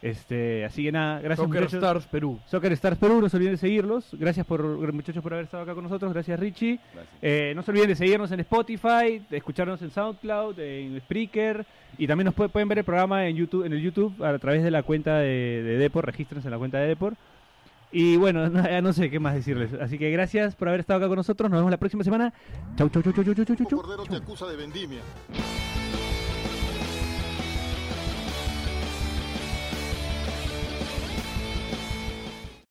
Este, 0.00 0.64
así 0.64 0.84
que 0.84 0.92
nada, 0.92 1.18
gracias 1.20 1.44
Soccer 1.44 1.60
muchachos. 1.62 1.82
Stars 1.82 2.06
Perú. 2.06 2.38
Soccer 2.46 2.72
Stars 2.72 2.98
Perú, 2.98 3.20
no 3.20 3.28
se 3.28 3.36
olviden 3.36 3.54
de 3.54 3.58
seguirlos. 3.58 4.08
Gracias 4.12 4.46
por 4.46 4.62
muchachos 4.92 5.20
por 5.22 5.32
haber 5.32 5.46
estado 5.46 5.64
acá 5.64 5.74
con 5.74 5.82
nosotros. 5.82 6.12
Gracias 6.12 6.38
Richie. 6.38 6.78
Gracias. 6.94 7.16
Eh, 7.20 7.52
no 7.56 7.62
se 7.62 7.72
olviden 7.72 7.88
de 7.88 7.96
seguirnos 7.96 8.30
en 8.30 8.38
Spotify, 8.40 9.20
de 9.28 9.36
escucharnos 9.36 9.82
en 9.82 9.90
SoundCloud, 9.90 10.58
en 10.60 11.00
Spreaker 11.00 11.66
y 11.98 12.06
también 12.06 12.26
nos 12.26 12.34
puede- 12.34 12.48
pueden 12.50 12.68
ver 12.68 12.78
el 12.78 12.84
programa 12.84 13.26
en 13.26 13.34
YouTube, 13.34 13.64
en 13.64 13.72
el 13.72 13.82
YouTube 13.82 14.22
a 14.22 14.38
través 14.38 14.62
de 14.62 14.70
la 14.70 14.84
cuenta 14.84 15.18
de, 15.18 15.62
de 15.64 15.78
Depor. 15.78 16.06
Regístrense 16.06 16.46
en 16.46 16.52
la 16.52 16.58
cuenta 16.58 16.78
de 16.78 16.86
Depor. 16.86 17.14
Y 17.90 18.16
bueno, 18.16 18.48
no, 18.48 18.62
ya 18.68 18.80
no 18.80 18.92
sé 18.92 19.10
qué 19.10 19.20
más 19.20 19.34
decirles. 19.34 19.70
Así 19.80 19.98
que 19.98 20.10
gracias 20.10 20.54
por 20.54 20.68
haber 20.68 20.80
estado 20.80 20.98
acá 20.98 21.08
con 21.08 21.16
nosotros. 21.16 21.50
Nos 21.50 21.58
vemos 21.60 21.70
la 21.70 21.78
próxima 21.78 22.04
semana. 22.04 22.32
Chau, 22.76 22.88
chau, 22.88 23.02
chau, 23.02 23.12
chau, 23.12 23.24
chau, 23.24 23.34
chau, 23.34 23.56
chau. 23.56 23.66